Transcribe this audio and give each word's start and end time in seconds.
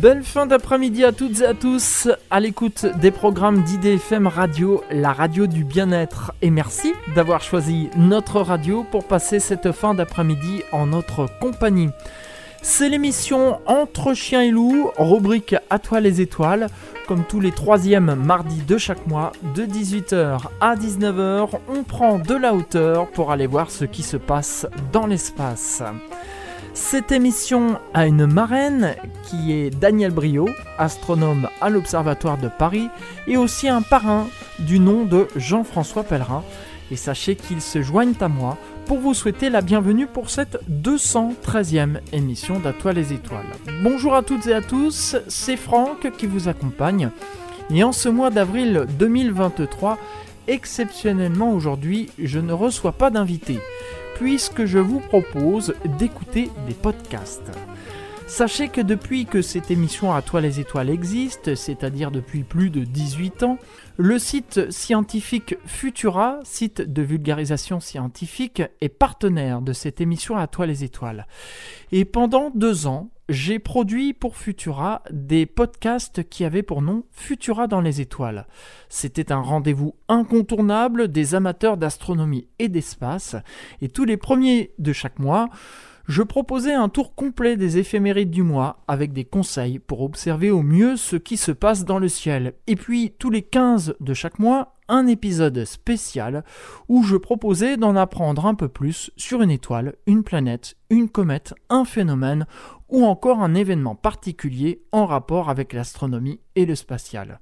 Belle 0.00 0.22
fin 0.22 0.46
d'après-midi 0.46 1.04
à 1.04 1.10
toutes 1.10 1.40
et 1.40 1.46
à 1.46 1.54
tous, 1.54 2.08
à 2.30 2.38
l'écoute 2.38 2.86
des 3.00 3.10
programmes 3.10 3.64
d'IDFM 3.64 4.28
Radio, 4.28 4.84
la 4.92 5.12
radio 5.12 5.48
du 5.48 5.64
bien-être. 5.64 6.32
Et 6.40 6.50
merci 6.50 6.92
d'avoir 7.16 7.42
choisi 7.42 7.88
notre 7.96 8.40
radio 8.40 8.84
pour 8.88 9.08
passer 9.08 9.40
cette 9.40 9.72
fin 9.72 9.94
d'après-midi 9.94 10.62
en 10.70 10.86
notre 10.86 11.26
compagnie. 11.40 11.88
C'est 12.62 12.88
l'émission 12.88 13.58
Entre 13.66 14.14
chiens 14.14 14.42
et 14.42 14.50
loups, 14.50 14.92
rubrique 14.98 15.56
À 15.68 15.80
toi 15.80 15.98
les 15.98 16.20
étoiles, 16.20 16.68
comme 17.08 17.24
tous 17.24 17.40
les 17.40 17.52
troisièmes 17.52 18.14
mardis 18.14 18.62
de 18.62 18.78
chaque 18.78 19.04
mois, 19.08 19.32
de 19.56 19.64
18h 19.64 20.42
à 20.60 20.76
19h, 20.76 21.58
on 21.68 21.82
prend 21.82 22.20
de 22.20 22.36
la 22.36 22.54
hauteur 22.54 23.08
pour 23.08 23.32
aller 23.32 23.48
voir 23.48 23.70
ce 23.72 23.84
qui 23.84 24.04
se 24.04 24.16
passe 24.16 24.64
dans 24.92 25.06
l'espace. 25.06 25.82
Cette 26.80 27.12
émission 27.12 27.78
a 27.92 28.06
une 28.06 28.24
marraine 28.24 28.94
qui 29.24 29.52
est 29.52 29.68
Daniel 29.68 30.12
Brio, 30.12 30.48
astronome 30.78 31.48
à 31.60 31.68
l'Observatoire 31.70 32.38
de 32.38 32.48
Paris, 32.48 32.88
et 33.26 33.36
aussi 33.36 33.68
un 33.68 33.82
parrain 33.82 34.28
du 34.60 34.78
nom 34.78 35.04
de 35.04 35.26
Jean-François 35.36 36.04
Pellerin. 36.04 36.44
Et 36.90 36.96
sachez 36.96 37.34
qu'ils 37.34 37.60
se 37.60 37.82
joignent 37.82 38.14
à 38.20 38.28
moi 38.28 38.56
pour 38.86 39.00
vous 39.00 39.12
souhaiter 39.12 39.50
la 39.50 39.60
bienvenue 39.60 40.06
pour 40.06 40.30
cette 40.30 40.60
213e 40.70 41.98
émission 42.12 42.60
d'À 42.60 42.92
les 42.92 43.12
étoiles. 43.12 43.52
Bonjour 43.82 44.14
à 44.14 44.22
toutes 44.22 44.46
et 44.46 44.54
à 44.54 44.62
tous, 44.62 45.16
c'est 45.26 45.56
Franck 45.56 46.12
qui 46.16 46.26
vous 46.26 46.48
accompagne. 46.48 47.10
Et 47.70 47.82
en 47.82 47.92
ce 47.92 48.08
mois 48.08 48.30
d'avril 48.30 48.86
2023, 48.98 49.98
exceptionnellement 50.46 51.52
aujourd'hui, 51.52 52.08
je 52.18 52.38
ne 52.38 52.52
reçois 52.52 52.92
pas 52.92 53.10
d'invité, 53.10 53.58
puisque 54.18 54.64
je 54.64 54.78
vous 54.78 55.00
propose 55.00 55.74
d'écouter 55.98 56.50
des 56.66 56.74
podcasts. 56.74 57.50
Sachez 58.26 58.68
que 58.68 58.82
depuis 58.82 59.24
que 59.24 59.40
cette 59.40 59.70
émission 59.70 60.12
À 60.12 60.20
toi 60.20 60.40
les 60.40 60.60
étoiles 60.60 60.90
existe, 60.90 61.54
c'est-à-dire 61.54 62.10
depuis 62.10 62.42
plus 62.42 62.68
de 62.68 62.84
18 62.84 63.42
ans, 63.44 63.58
le 63.96 64.18
site 64.18 64.70
scientifique 64.70 65.56
Futura, 65.64 66.40
site 66.42 66.82
de 66.82 67.00
vulgarisation 67.00 67.80
scientifique, 67.80 68.62
est 68.80 68.90
partenaire 68.90 69.62
de 69.62 69.72
cette 69.72 70.00
émission 70.00 70.36
À 70.36 70.46
toi 70.46 70.66
les 70.66 70.84
étoiles. 70.84 71.26
Et 71.90 72.04
pendant 72.04 72.50
deux 72.54 72.86
ans, 72.86 73.10
j'ai 73.28 73.58
produit 73.58 74.14
pour 74.14 74.36
Futura 74.36 75.02
des 75.10 75.44
podcasts 75.44 76.26
qui 76.28 76.44
avaient 76.44 76.62
pour 76.62 76.80
nom 76.80 77.04
Futura 77.12 77.66
dans 77.66 77.82
les 77.82 78.00
étoiles. 78.00 78.46
C'était 78.88 79.32
un 79.32 79.40
rendez-vous 79.40 79.94
incontournable 80.08 81.08
des 81.08 81.34
amateurs 81.34 81.76
d'astronomie 81.76 82.48
et 82.58 82.68
d'espace, 82.68 83.36
et 83.82 83.88
tous 83.88 84.04
les 84.04 84.16
premiers 84.16 84.72
de 84.78 84.92
chaque 84.92 85.18
mois, 85.18 85.50
je 86.06 86.22
proposais 86.22 86.72
un 86.72 86.88
tour 86.88 87.14
complet 87.14 87.58
des 87.58 87.76
éphémérides 87.76 88.30
du 88.30 88.42
mois 88.42 88.82
avec 88.88 89.12
des 89.12 89.26
conseils 89.26 89.78
pour 89.78 90.00
observer 90.00 90.50
au 90.50 90.62
mieux 90.62 90.96
ce 90.96 91.16
qui 91.16 91.36
se 91.36 91.52
passe 91.52 91.84
dans 91.84 91.98
le 91.98 92.08
ciel. 92.08 92.54
Et 92.66 92.76
puis 92.76 93.12
tous 93.18 93.28
les 93.28 93.42
15 93.42 93.96
de 94.00 94.14
chaque 94.14 94.38
mois, 94.38 94.77
un 94.88 95.06
épisode 95.06 95.64
spécial 95.64 96.44
où 96.88 97.02
je 97.02 97.16
proposais 97.16 97.76
d'en 97.76 97.96
apprendre 97.96 98.46
un 98.46 98.54
peu 98.54 98.68
plus 98.68 99.10
sur 99.16 99.42
une 99.42 99.50
étoile, 99.50 99.96
une 100.06 100.24
planète, 100.24 100.76
une 100.90 101.08
comète, 101.08 101.54
un 101.68 101.84
phénomène 101.84 102.46
ou 102.88 103.04
encore 103.04 103.42
un 103.42 103.54
événement 103.54 103.94
particulier 103.94 104.82
en 104.92 105.06
rapport 105.06 105.50
avec 105.50 105.72
l'astronomie 105.72 106.40
et 106.56 106.66
le 106.66 106.74
spatial. 106.74 107.40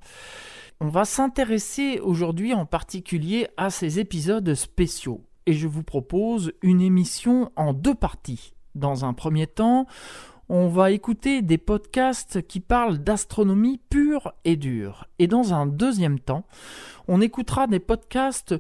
On 0.81 0.89
va 0.89 1.05
s'intéresser 1.05 2.01
aujourd'hui 2.01 2.53
en 2.53 2.67
particulier 2.67 3.49
à 3.57 3.71
ces 3.71 3.99
épisodes 3.99 4.55
spéciaux 4.55 5.25
et 5.47 5.53
je 5.53 5.69
vous 5.69 5.83
propose 5.83 6.53
une 6.63 6.81
émission 6.81 7.51
en 7.57 7.73
deux 7.73 7.95
parties. 7.95 8.53
Dans 8.75 9.05
un 9.07 9.15
premier 9.15 9.47
temps, 9.47 9.87
on 10.49 10.69
va 10.69 10.91
écouter 10.91 11.43
des 11.43 11.59
podcasts 11.59 12.47
qui 12.47 12.61
parlent 12.61 12.99
d'astronomie 12.99 13.81
pure 13.91 14.33
et 14.45 14.57
dure. 14.57 15.07
Et 15.19 15.27
dans 15.27 15.55
un 15.55 15.67
deuxième 15.67 16.21
temps, 16.21 16.45
on 17.09 17.21
écoutera 17.21 17.67
des 17.67 17.81
podcasts 17.81 18.55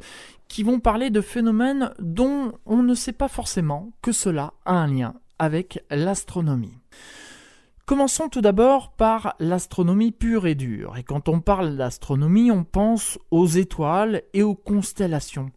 qui 0.48 0.62
vont 0.62 0.80
parler 0.80 1.10
de 1.10 1.20
phénomènes 1.20 1.92
dont 1.98 2.52
on 2.66 2.82
ne 2.82 2.94
sait 2.94 3.12
pas 3.12 3.28
forcément 3.28 3.91
que 4.02 4.12
cela 4.12 4.52
a 4.64 4.74
un 4.74 4.86
lien 4.86 5.14
avec 5.38 5.84
l'astronomie. 5.91 6.78
Commençons 7.84 8.28
tout 8.28 8.41
d'abord 8.41 8.92
par 8.92 9.36
l'astronomie 9.38 10.10
pure 10.10 10.48
et 10.48 10.56
dure. 10.56 10.97
Et 10.97 11.04
quand 11.04 11.28
on 11.28 11.41
parle 11.41 11.76
d'astronomie, 11.76 12.50
on 12.50 12.64
pense 12.64 13.16
aux 13.30 13.47
étoiles 13.47 14.22
et 14.32 14.42
aux 14.42 14.56
constellations. 14.56 15.53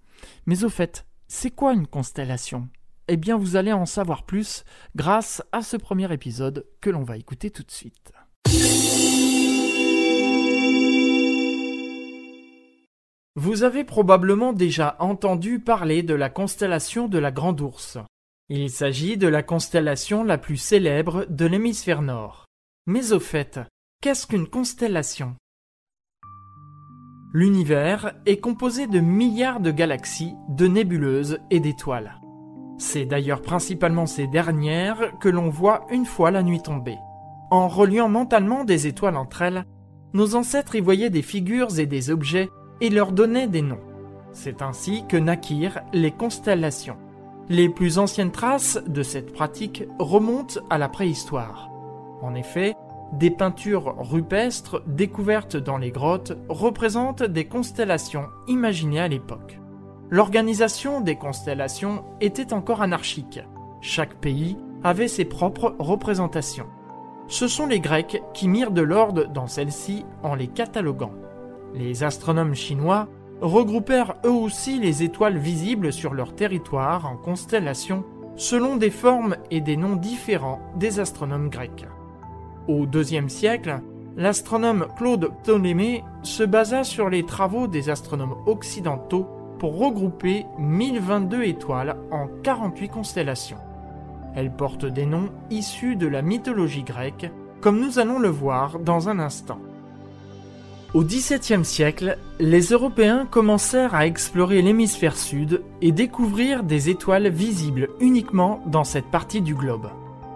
Mais 0.46 0.64
au 0.64 0.70
fait, 0.70 1.08
c'est 1.28 1.50
quoi 1.50 1.74
une 1.74 1.88
constellation? 1.88 2.70
Eh 3.10 3.18
bien, 3.18 3.38
vous 3.38 3.56
allez 3.56 3.74
en 3.74 3.86
savoir 3.86 4.24
plus 4.24 4.64
grâce 4.96 5.44
à 5.52 5.62
ce 5.62 5.78
premier 5.78 6.12
épisode 6.14 6.66
que 6.80 6.90
l'on 6.90 7.04
va 7.04 7.18
écouter 7.18 7.50
tout 7.50 7.64
de 7.64 7.72
suite. 7.72 8.14
Vous 13.36 13.64
avez 13.64 13.84
probablement 13.84 14.54
déjà 14.54 14.96
entendu 15.00 15.60
parler 15.60 16.04
de 16.04 16.14
la 16.14 16.30
constellation 16.30 17.08
de 17.08 17.18
la 17.18 17.32
Grande 17.32 17.62
Ourse. 17.62 17.98
Il 18.50 18.70
s'agit 18.70 19.18
de 19.18 19.28
la 19.28 19.44
constellation 19.44 20.24
la 20.24 20.38
plus 20.38 20.58
célèbre 20.58 21.26
de 21.30 21.46
l'hémisphère 21.46 22.02
nord. 22.02 22.46
Mais 22.86 23.12
au 23.12 23.20
fait, 23.20 23.60
qu'est-ce 24.02 24.28
qu'une 24.28 24.48
constellation? 24.48 25.36
L'univers 27.34 28.14
est 28.26 28.40
composé 28.40 28.88
de 28.88 29.00
milliards 29.00 29.60
de 29.60 29.72
galaxies, 29.72 30.34
de 30.50 30.68
nébuleuses 30.68 31.38
et 31.52 31.60
d'étoiles. 31.60 32.19
C'est 32.80 33.06
d'ailleurs 33.06 33.42
principalement 33.42 34.06
ces 34.06 34.26
dernières 34.26 35.12
que 35.20 35.28
l'on 35.28 35.50
voit 35.50 35.86
une 35.92 36.06
fois 36.06 36.32
la 36.32 36.42
nuit 36.42 36.62
tombée. 36.62 36.98
En 37.52 37.68
reliant 37.68 38.08
mentalement 38.08 38.64
des 38.64 38.88
étoiles 38.88 39.18
entre 39.18 39.42
elles, 39.42 39.66
nos 40.14 40.36
ancêtres 40.36 40.76
y 40.76 40.80
voyaient 40.80 41.10
des 41.10 41.22
figures 41.22 41.78
et 41.78 41.86
des 41.86 42.10
objets 42.10 42.50
et 42.80 42.90
leur 42.90 43.12
donnaient 43.12 43.48
des 43.48 43.62
noms. 43.62 43.82
C'est 44.32 44.62
ainsi 44.62 45.04
que 45.10 45.18
naquirent 45.18 45.82
les 45.92 46.12
constellations. 46.12 46.96
Les 47.50 47.68
plus 47.68 48.00
anciennes 48.00 48.32
traces 48.32 48.80
de 48.88 49.04
cette 49.04 49.34
pratique 49.34 49.84
remontent 50.00 50.62
à 50.70 50.78
la 50.78 50.88
préhistoire. 50.88 51.70
En 52.22 52.34
effet, 52.34 52.76
des 53.12 53.32
peintures 53.32 53.96
rupestres 53.98 54.82
découvertes 54.88 55.58
dans 55.58 55.78
les 55.78 55.92
grottes 55.92 56.34
représentent 56.48 57.24
des 57.24 57.46
constellations 57.46 58.28
imaginées 58.48 59.02
à 59.02 59.08
l'époque. 59.10 59.59
L'organisation 60.12 61.02
des 61.02 61.16
constellations 61.16 62.04
était 62.20 62.52
encore 62.54 62.82
anarchique. 62.82 63.42
Chaque 63.80 64.16
pays 64.16 64.58
avait 64.84 65.08
ses 65.08 65.26
propres 65.26 65.76
représentations. 65.78 66.66
Ce 67.28 67.48
sont 67.48 67.68
les 67.68 67.80
Grecs 67.80 68.20
qui 68.34 68.48
mirent 68.48 68.72
de 68.72 68.82
l'ordre 68.82 69.28
dans 69.28 69.46
celles-ci 69.46 70.06
en 70.24 70.34
les 70.34 70.48
cataloguant. 70.48 71.14
Les 71.76 72.04
astronomes 72.04 72.56
chinois 72.56 73.08
regroupèrent 73.40 74.16
eux 74.26 74.32
aussi 74.32 74.80
les 74.80 75.04
étoiles 75.04 75.38
visibles 75.38 75.94
sur 75.94 76.16
leur 76.16 76.34
territoire 76.34 77.06
en 77.06 77.16
constellations 77.16 78.04
selon 78.36 78.78
des 78.78 78.90
formes 78.90 79.36
et 79.52 79.62
des 79.62 79.78
noms 79.78 79.96
différents 79.96 80.60
des 80.76 81.00
astronomes 81.00 81.50
grecs. 81.50 81.86
Au 82.68 82.88
IIe 82.88 83.30
siècle, 83.30 83.80
l'astronome 84.18 84.88
Claude 84.98 85.30
Ptolémée 85.44 86.04
se 86.24 86.44
basa 86.44 86.84
sur 86.84 87.10
les 87.10 87.26
travaux 87.28 87.68
des 87.68 87.90
astronomes 87.90 88.36
occidentaux 88.48 89.28
pour 89.60 89.78
regrouper 89.78 90.46
1022 90.58 91.44
étoiles 91.44 91.98
en 92.12 92.28
48 92.44 92.90
constellations. 92.90 93.58
Elles 94.36 94.52
portent 94.52 94.86
des 94.86 95.06
noms 95.06 95.30
issus 95.50 95.96
de 95.96 96.08
la 96.08 96.22
mythologie 96.22 96.84
grecque, 96.84 97.30
comme 97.62 97.80
nous 97.80 98.00
allons 98.00 98.20
le 98.20 98.30
voir 98.30 98.80
dans 98.80 99.10
un 99.10 99.20
instant. 99.20 99.60
Au 100.96 101.04
XVIIe 101.04 101.66
siècle, 101.66 102.18
les 102.40 102.62
Européens 102.62 103.28
commencèrent 103.30 103.94
à 103.94 104.08
explorer 104.08 104.64
l'hémisphère 104.64 105.18
sud 105.18 105.62
et 105.82 105.92
découvrir 105.92 106.64
des 106.64 106.90
étoiles 106.90 107.30
visibles 107.30 107.90
uniquement 108.00 108.64
dans 108.66 108.84
cette 108.84 109.12
partie 109.12 109.42
du 109.42 109.54
globe. 109.54 109.90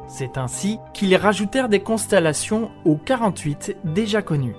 C'est 0.08 0.38
ainsi 0.38 0.78
qu'ils 0.94 1.16
rajoutèrent 1.16 1.69
des 1.69 1.80
constellations 1.80 2.69
aux 2.86 2.98
48 2.98 3.78
déjà 3.84 4.22
connues. 4.22 4.56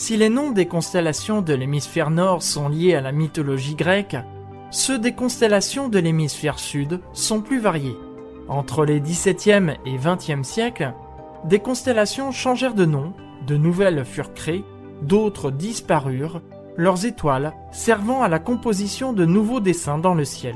Si 0.00 0.16
les 0.16 0.28
noms 0.28 0.52
des 0.52 0.66
constellations 0.66 1.42
de 1.42 1.52
l'hémisphère 1.52 2.10
nord 2.10 2.44
sont 2.44 2.68
liés 2.68 2.94
à 2.94 3.00
la 3.00 3.10
mythologie 3.10 3.74
grecque, 3.74 4.16
ceux 4.70 4.96
des 4.96 5.10
constellations 5.10 5.88
de 5.88 5.98
l'hémisphère 5.98 6.60
sud 6.60 7.00
sont 7.12 7.40
plus 7.40 7.58
variés. 7.58 7.96
Entre 8.46 8.84
les 8.84 9.00
XVIIe 9.00 9.72
et 9.84 9.96
XXe 9.96 10.46
siècles, 10.46 10.94
des 11.46 11.58
constellations 11.58 12.30
changèrent 12.30 12.76
de 12.76 12.84
nom, 12.84 13.12
de 13.44 13.56
nouvelles 13.56 14.04
furent 14.04 14.34
créées, 14.34 14.64
d'autres 15.02 15.50
disparurent, 15.50 16.42
leurs 16.76 17.04
étoiles 17.04 17.52
servant 17.72 18.22
à 18.22 18.28
la 18.28 18.38
composition 18.38 19.12
de 19.12 19.24
nouveaux 19.24 19.58
dessins 19.58 19.98
dans 19.98 20.14
le 20.14 20.24
ciel. 20.24 20.54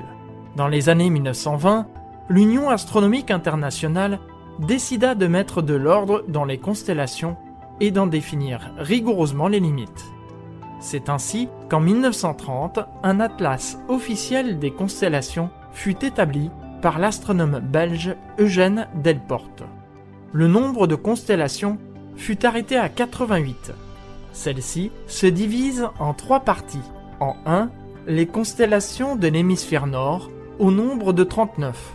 Dans 0.54 0.68
les 0.68 0.88
années 0.88 1.10
1920, 1.10 1.88
l'Union 2.28 2.70
astronomique 2.70 3.32
internationale 3.32 4.20
décida 4.60 5.16
de 5.16 5.26
mettre 5.26 5.62
de 5.62 5.74
l'ordre 5.74 6.22
dans 6.28 6.44
les 6.44 6.58
constellations 6.58 7.36
et 7.82 7.90
d'en 7.90 8.06
définir 8.06 8.72
rigoureusement 8.78 9.48
les 9.48 9.58
limites. 9.58 10.06
C'est 10.80 11.08
ainsi 11.08 11.48
qu'en 11.68 11.80
1930, 11.80 12.78
un 13.02 13.20
atlas 13.20 13.76
officiel 13.88 14.60
des 14.60 14.70
constellations 14.70 15.50
fut 15.72 16.04
établi 16.04 16.48
par 16.80 17.00
l'astronome 17.00 17.58
belge 17.58 18.14
Eugène 18.38 18.86
Delporte. 18.94 19.64
Le 20.32 20.46
nombre 20.46 20.86
de 20.86 20.94
constellations 20.94 21.76
fut 22.14 22.46
arrêtée 22.46 22.76
à 22.76 22.88
88. 22.88 23.72
Celle-ci 24.32 24.92
se 25.08 25.26
divise 25.26 25.88
en 25.98 26.14
trois 26.14 26.40
parties. 26.40 26.78
En 27.18 27.34
1, 27.46 27.68
les 28.06 28.26
constellations 28.26 29.16
de 29.16 29.26
l'hémisphère 29.26 29.88
nord, 29.88 30.30
au 30.60 30.70
nombre 30.70 31.12
de 31.12 31.24
39. 31.24 31.94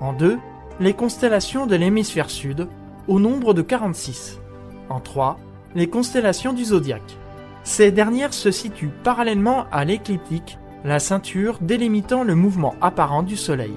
En 0.00 0.12
2, 0.12 0.38
les 0.80 0.92
constellations 0.92 1.66
de 1.66 1.76
l'hémisphère 1.76 2.28
sud, 2.28 2.68
au 3.08 3.18
nombre 3.18 3.54
de 3.54 3.62
46. 3.62 4.40
En 4.88 5.00
3, 5.00 5.38
les 5.74 5.88
constellations 5.88 6.52
du 6.52 6.64
zodiaque. 6.64 7.16
Ces 7.62 7.90
dernières 7.90 8.34
se 8.34 8.50
situent 8.50 8.92
parallèlement 9.02 9.66
à 9.72 9.84
l'écliptique, 9.84 10.58
la 10.84 10.98
ceinture 10.98 11.58
délimitant 11.60 12.22
le 12.22 12.34
mouvement 12.34 12.74
apparent 12.80 13.22
du 13.22 13.36
Soleil. 13.36 13.74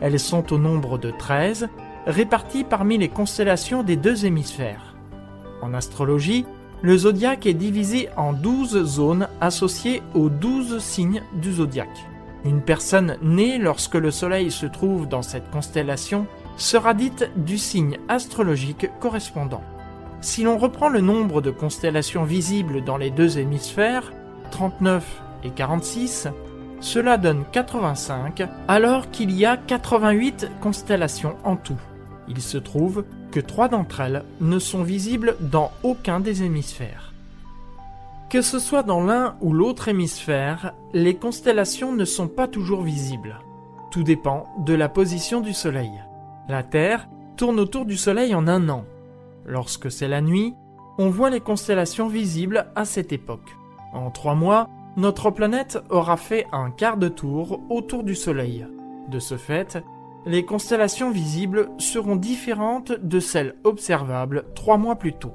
Elles 0.00 0.18
sont 0.18 0.52
au 0.52 0.58
nombre 0.58 0.98
de 0.98 1.10
13, 1.10 1.68
réparties 2.06 2.64
parmi 2.64 2.98
les 2.98 3.08
constellations 3.08 3.82
des 3.82 3.96
deux 3.96 4.26
hémisphères. 4.26 4.96
En 5.62 5.74
astrologie, 5.74 6.46
le 6.82 6.96
zodiaque 6.96 7.46
est 7.46 7.54
divisé 7.54 8.08
en 8.16 8.32
12 8.32 8.84
zones 8.84 9.28
associées 9.40 10.02
aux 10.14 10.28
12 10.28 10.78
signes 10.78 11.22
du 11.34 11.52
zodiaque. 11.52 12.06
Une 12.44 12.60
personne 12.60 13.16
née 13.22 13.58
lorsque 13.58 13.96
le 13.96 14.10
Soleil 14.10 14.50
se 14.50 14.66
trouve 14.66 15.08
dans 15.08 15.22
cette 15.22 15.50
constellation 15.50 16.26
sera 16.56 16.94
dite 16.94 17.30
du 17.36 17.58
signe 17.58 17.98
astrologique 18.08 18.88
correspondant. 19.00 19.62
Si 20.20 20.42
l'on 20.42 20.58
reprend 20.58 20.88
le 20.88 21.00
nombre 21.00 21.40
de 21.40 21.50
constellations 21.50 22.24
visibles 22.24 22.82
dans 22.82 22.96
les 22.96 23.10
deux 23.10 23.38
hémisphères, 23.38 24.12
39 24.50 25.22
et 25.44 25.50
46, 25.50 26.28
cela 26.80 27.18
donne 27.18 27.44
85, 27.52 28.48
alors 28.66 29.10
qu'il 29.10 29.30
y 29.30 29.46
a 29.46 29.56
88 29.56 30.50
constellations 30.60 31.36
en 31.44 31.56
tout. 31.56 31.80
Il 32.28 32.40
se 32.40 32.58
trouve 32.58 33.04
que 33.30 33.40
trois 33.40 33.68
d'entre 33.68 34.00
elles 34.00 34.24
ne 34.40 34.58
sont 34.58 34.82
visibles 34.82 35.36
dans 35.40 35.70
aucun 35.82 36.20
des 36.20 36.42
hémisphères. 36.42 37.12
Que 38.28 38.42
ce 38.42 38.58
soit 38.58 38.82
dans 38.82 39.02
l'un 39.02 39.36
ou 39.40 39.52
l'autre 39.52 39.88
hémisphère, 39.88 40.74
les 40.92 41.14
constellations 41.14 41.92
ne 41.92 42.04
sont 42.04 42.28
pas 42.28 42.46
toujours 42.46 42.82
visibles. 42.82 43.38
Tout 43.90 44.02
dépend 44.02 44.46
de 44.66 44.74
la 44.74 44.88
position 44.88 45.40
du 45.40 45.54
Soleil. 45.54 45.92
La 46.48 46.62
Terre 46.62 47.08
tourne 47.36 47.58
autour 47.58 47.86
du 47.86 47.96
Soleil 47.96 48.34
en 48.34 48.46
un 48.46 48.68
an. 48.68 48.84
Lorsque 49.48 49.90
c'est 49.90 50.08
la 50.08 50.20
nuit, 50.20 50.54
on 50.98 51.08
voit 51.08 51.30
les 51.30 51.40
constellations 51.40 52.06
visibles 52.06 52.70
à 52.76 52.84
cette 52.84 53.12
époque. 53.14 53.56
En 53.94 54.10
trois 54.10 54.34
mois, 54.34 54.68
notre 54.98 55.30
planète 55.30 55.78
aura 55.88 56.18
fait 56.18 56.46
un 56.52 56.70
quart 56.70 56.98
de 56.98 57.08
tour 57.08 57.62
autour 57.70 58.04
du 58.04 58.14
Soleil. 58.14 58.66
De 59.08 59.18
ce 59.18 59.38
fait, 59.38 59.78
les 60.26 60.44
constellations 60.44 61.10
visibles 61.10 61.70
seront 61.78 62.16
différentes 62.16 62.92
de 62.92 63.20
celles 63.20 63.54
observables 63.64 64.44
trois 64.54 64.76
mois 64.76 64.96
plus 64.96 65.14
tôt. 65.14 65.32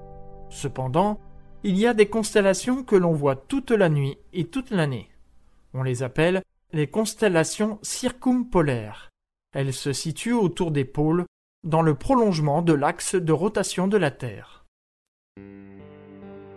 Cependant, 0.52 1.20
il 1.64 1.80
y 1.80 1.88
a 1.88 1.96
des 1.96 2.06
constellations 2.06 2.84
que 2.84 2.96
l'on 2.96 3.14
voit 3.14 3.36
toute 3.36 3.72
la 3.72 3.90
nuit 3.90 4.20
et 4.32 4.46
toute 4.46 4.70
l'année. 4.70 5.10
On 5.74 5.82
les 5.82 6.04
appelle 6.04 6.44
les 6.72 6.86
constellations 6.86 7.80
circumpolaires. 7.82 9.10
Elles 9.56 9.74
se 9.74 9.92
situent 9.92 10.34
autour 10.34 10.70
des 10.70 10.86
pôles, 10.86 11.26
dans 11.64 11.82
le 11.82 11.96
prolongement 11.96 12.62
de 12.62 12.74
l'axe 12.74 13.16
de 13.16 13.32
rotation 13.32 13.88
de 13.88 13.98
la 13.98 14.12
Terre. 14.12 14.66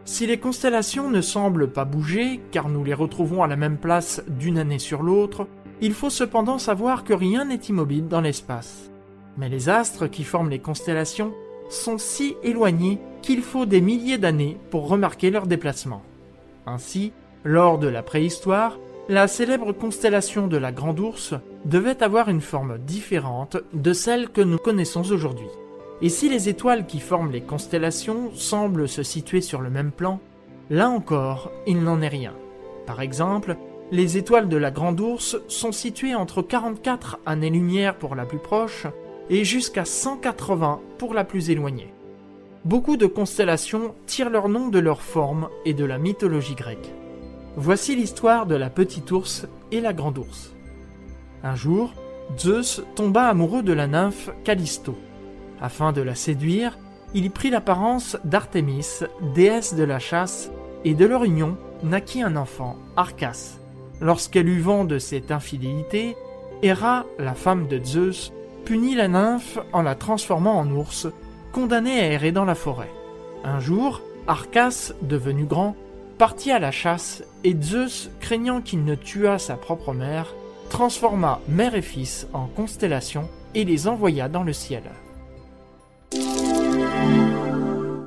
Si 0.04 0.26
les 0.26 0.38
constellations 0.38 1.10
ne 1.10 1.20
semblent 1.20 1.70
pas 1.70 1.84
bouger, 1.84 2.40
car 2.50 2.68
nous 2.68 2.84
les 2.84 2.94
retrouvons 2.94 3.42
à 3.42 3.46
la 3.46 3.56
même 3.56 3.78
place 3.78 4.22
d'une 4.28 4.58
année 4.58 4.78
sur 4.78 5.02
l'autre, 5.02 5.46
il 5.80 5.94
faut 5.94 6.10
cependant 6.10 6.58
savoir 6.58 7.04
que 7.04 7.12
rien 7.12 7.44
n'est 7.44 7.56
immobile 7.56 8.08
dans 8.08 8.20
l'espace. 8.20 8.90
Mais 9.36 9.48
les 9.48 9.68
astres 9.68 10.06
qui 10.06 10.24
forment 10.24 10.50
les 10.50 10.58
constellations 10.58 11.34
sont 11.68 11.98
si 11.98 12.36
éloignés 12.42 13.00
qu'il 13.22 13.42
faut 13.42 13.66
des 13.66 13.80
milliers 13.80 14.18
d'années 14.18 14.56
pour 14.70 14.88
remarquer 14.88 15.30
leur 15.30 15.46
déplacement. 15.46 16.02
Ainsi, 16.66 17.12
lors 17.44 17.78
de 17.78 17.88
la 17.88 18.02
préhistoire, 18.02 18.78
la 19.08 19.28
célèbre 19.28 19.72
constellation 19.72 20.48
de 20.48 20.56
la 20.56 20.72
Grande 20.72 20.98
Ourse 20.98 21.34
devait 21.64 22.02
avoir 22.02 22.28
une 22.28 22.40
forme 22.40 22.78
différente 22.78 23.56
de 23.72 23.92
celle 23.92 24.30
que 24.30 24.40
nous 24.40 24.58
connaissons 24.58 25.08
aujourd'hui. 25.12 25.46
Et 26.02 26.08
si 26.08 26.28
les 26.28 26.48
étoiles 26.48 26.86
qui 26.86 26.98
forment 26.98 27.30
les 27.30 27.40
constellations 27.40 28.30
semblent 28.34 28.88
se 28.88 29.04
situer 29.04 29.40
sur 29.40 29.60
le 29.60 29.70
même 29.70 29.92
plan, 29.92 30.18
là 30.70 30.88
encore, 30.90 31.52
il 31.68 31.84
n'en 31.84 32.02
est 32.02 32.08
rien. 32.08 32.34
Par 32.84 33.00
exemple, 33.00 33.56
les 33.92 34.16
étoiles 34.16 34.48
de 34.48 34.56
la 34.56 34.72
Grande 34.72 35.00
Ourse 35.00 35.36
sont 35.46 35.72
situées 35.72 36.16
entre 36.16 36.42
44 36.42 37.20
années-lumière 37.26 37.94
pour 37.94 38.16
la 38.16 38.24
plus 38.24 38.40
proche 38.40 38.88
et 39.30 39.44
jusqu'à 39.44 39.84
180 39.84 40.80
pour 40.98 41.14
la 41.14 41.22
plus 41.22 41.50
éloignée. 41.50 41.94
Beaucoup 42.64 42.96
de 42.96 43.06
constellations 43.06 43.94
tirent 44.06 44.30
leur 44.30 44.48
nom 44.48 44.66
de 44.66 44.80
leur 44.80 45.00
forme 45.00 45.48
et 45.64 45.74
de 45.74 45.84
la 45.84 45.98
mythologie 45.98 46.56
grecque. 46.56 46.92
Voici 47.58 47.96
l'histoire 47.96 48.44
de 48.44 48.54
la 48.54 48.68
petite 48.68 49.10
ours 49.12 49.46
et 49.72 49.80
la 49.80 49.94
grande 49.94 50.18
ours. 50.18 50.54
Un 51.42 51.54
jour, 51.54 51.94
Zeus 52.38 52.82
tomba 52.94 53.28
amoureux 53.28 53.62
de 53.62 53.72
la 53.72 53.86
nymphe 53.86 54.28
Callisto. 54.44 54.94
Afin 55.62 55.92
de 55.92 56.02
la 56.02 56.14
séduire, 56.14 56.78
il 57.14 57.30
prit 57.30 57.48
l'apparence 57.48 58.18
d'Artémis, 58.24 59.00
déesse 59.34 59.74
de 59.74 59.84
la 59.84 59.98
chasse, 59.98 60.50
et 60.84 60.92
de 60.92 61.06
leur 61.06 61.24
union 61.24 61.56
naquit 61.82 62.22
un 62.22 62.36
enfant, 62.36 62.76
Arcas. 62.94 63.58
Lorsqu'elle 64.02 64.48
eut 64.48 64.60
vent 64.60 64.84
de 64.84 64.98
cette 64.98 65.30
infidélité, 65.30 66.14
Héra, 66.62 67.06
la 67.18 67.32
femme 67.32 67.68
de 67.68 67.82
Zeus, 67.82 68.34
punit 68.66 68.94
la 68.94 69.08
nymphe 69.08 69.58
en 69.72 69.80
la 69.80 69.94
transformant 69.94 70.58
en 70.58 70.70
ours, 70.70 71.08
condamnée 71.52 72.00
à 72.00 72.12
errer 72.12 72.32
dans 72.32 72.44
la 72.44 72.54
forêt. 72.54 72.92
Un 73.44 73.60
jour, 73.60 74.02
Arcas, 74.26 74.92
devenu 75.00 75.46
grand, 75.46 75.74
partit 76.16 76.50
à 76.50 76.58
la 76.58 76.70
chasse, 76.70 77.22
et 77.44 77.56
Zeus, 77.60 78.10
craignant 78.20 78.60
qu'il 78.60 78.84
ne 78.84 78.94
tuât 78.94 79.38
sa 79.38 79.56
propre 79.56 79.92
mère, 79.92 80.34
transforma 80.70 81.40
mère 81.48 81.74
et 81.74 81.82
fils 81.82 82.26
en 82.32 82.46
constellations 82.46 83.28
et 83.54 83.64
les 83.64 83.88
envoya 83.88 84.28
dans 84.28 84.42
le 84.42 84.52
ciel. 84.52 84.82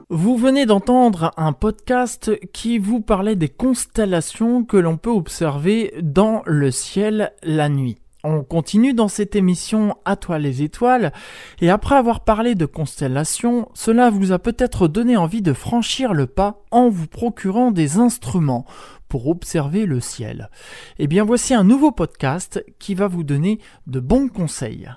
Vous 0.09 0.37
venez 0.37 0.65
d'entendre 0.65 1.31
un 1.37 1.53
podcast 1.53 2.31
qui 2.51 2.79
vous 2.79 2.99
parlait 2.99 3.35
des 3.35 3.49
constellations 3.49 4.63
que 4.63 4.77
l'on 4.77 4.97
peut 4.97 5.11
observer 5.11 5.93
dans 6.01 6.41
le 6.45 6.71
ciel 6.71 7.31
la 7.43 7.69
nuit. 7.69 7.97
On 8.25 8.43
continue 8.43 8.93
dans 8.93 9.07
cette 9.07 9.37
émission 9.37 9.95
À 10.03 10.17
toi 10.17 10.39
les 10.39 10.61
étoiles, 10.61 11.13
et 11.61 11.69
après 11.69 11.95
avoir 11.95 12.25
parlé 12.25 12.53
de 12.53 12.65
constellations, 12.65 13.69
cela 13.73 14.09
vous 14.09 14.33
a 14.33 14.39
peut-être 14.39 14.89
donné 14.89 15.15
envie 15.15 15.41
de 15.41 15.53
franchir 15.53 16.13
le 16.13 16.27
pas 16.27 16.61
en 16.69 16.89
vous 16.89 17.07
procurant 17.07 17.71
des 17.71 17.97
instruments 17.97 18.65
pour 19.07 19.27
observer 19.27 19.85
le 19.85 20.01
ciel. 20.01 20.49
Eh 20.97 21.07
bien 21.07 21.23
voici 21.23 21.53
un 21.53 21.63
nouveau 21.63 21.91
podcast 21.93 22.61
qui 22.77 22.93
va 22.93 23.07
vous 23.07 23.23
donner 23.23 23.59
de 23.87 24.01
bons 24.01 24.27
conseils. 24.27 24.89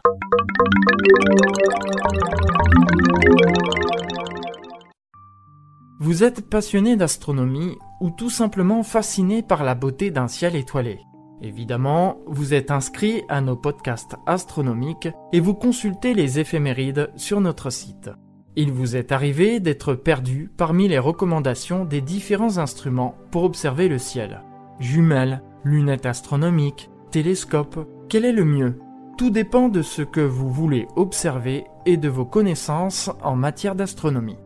Vous 6.01 6.25
êtes 6.25 6.51
passionné 6.51 6.97
d'astronomie 6.97 7.77
ou 8.01 8.11
tout 8.11 8.31
simplement 8.31 8.83
fasciné 8.83 9.45
par 9.45 9.63
la 9.63 9.77
beauté 9.77 10.11
d'un 10.11 10.27
ciel 10.27 10.57
étoilé? 10.57 10.99
Évidemment, 11.43 12.19
vous 12.27 12.55
êtes 12.55 12.71
inscrit 12.71 13.23
à 13.29 13.41
nos 13.41 13.57
podcasts 13.57 14.15
astronomiques 14.27 15.09
et 15.33 15.41
vous 15.41 15.55
consultez 15.55 16.15
les 16.15 16.39
éphémérides 16.39 17.11
sur 17.17 17.41
notre 17.41 17.71
site. 17.71 18.11
Il 18.55 18.71
vous 18.71 18.95
est 18.95 19.11
arrivé 19.11 19.59
d'être 19.59 19.95
perdu 19.95 20.53
parmi 20.57 20.87
les 20.87 21.01
recommandations 21.01 21.85
des 21.85 22.01
différents 22.01 22.59
instruments 22.59 23.17
pour 23.33 23.43
observer 23.43 23.89
le 23.89 23.99
ciel. 23.99 24.43
Jumelles, 24.79 25.43
lunettes 25.65 26.07
astronomiques, 26.07 26.91
télescopes, 27.11 27.89
quel 28.09 28.25
est 28.25 28.33
le 28.33 28.45
mieux? 28.45 28.79
Tout 29.19 29.31
dépend 29.31 29.69
de 29.69 29.83
ce 29.83 30.03
que 30.03 30.21
vous 30.21 30.51
voulez 30.51 30.87
observer 30.95 31.65
et 31.87 31.97
de 31.97 32.09
vos 32.09 32.25
connaissances 32.25 33.11
en 33.23 33.35
matière 33.35 33.75
d'astronomie. 33.75 34.39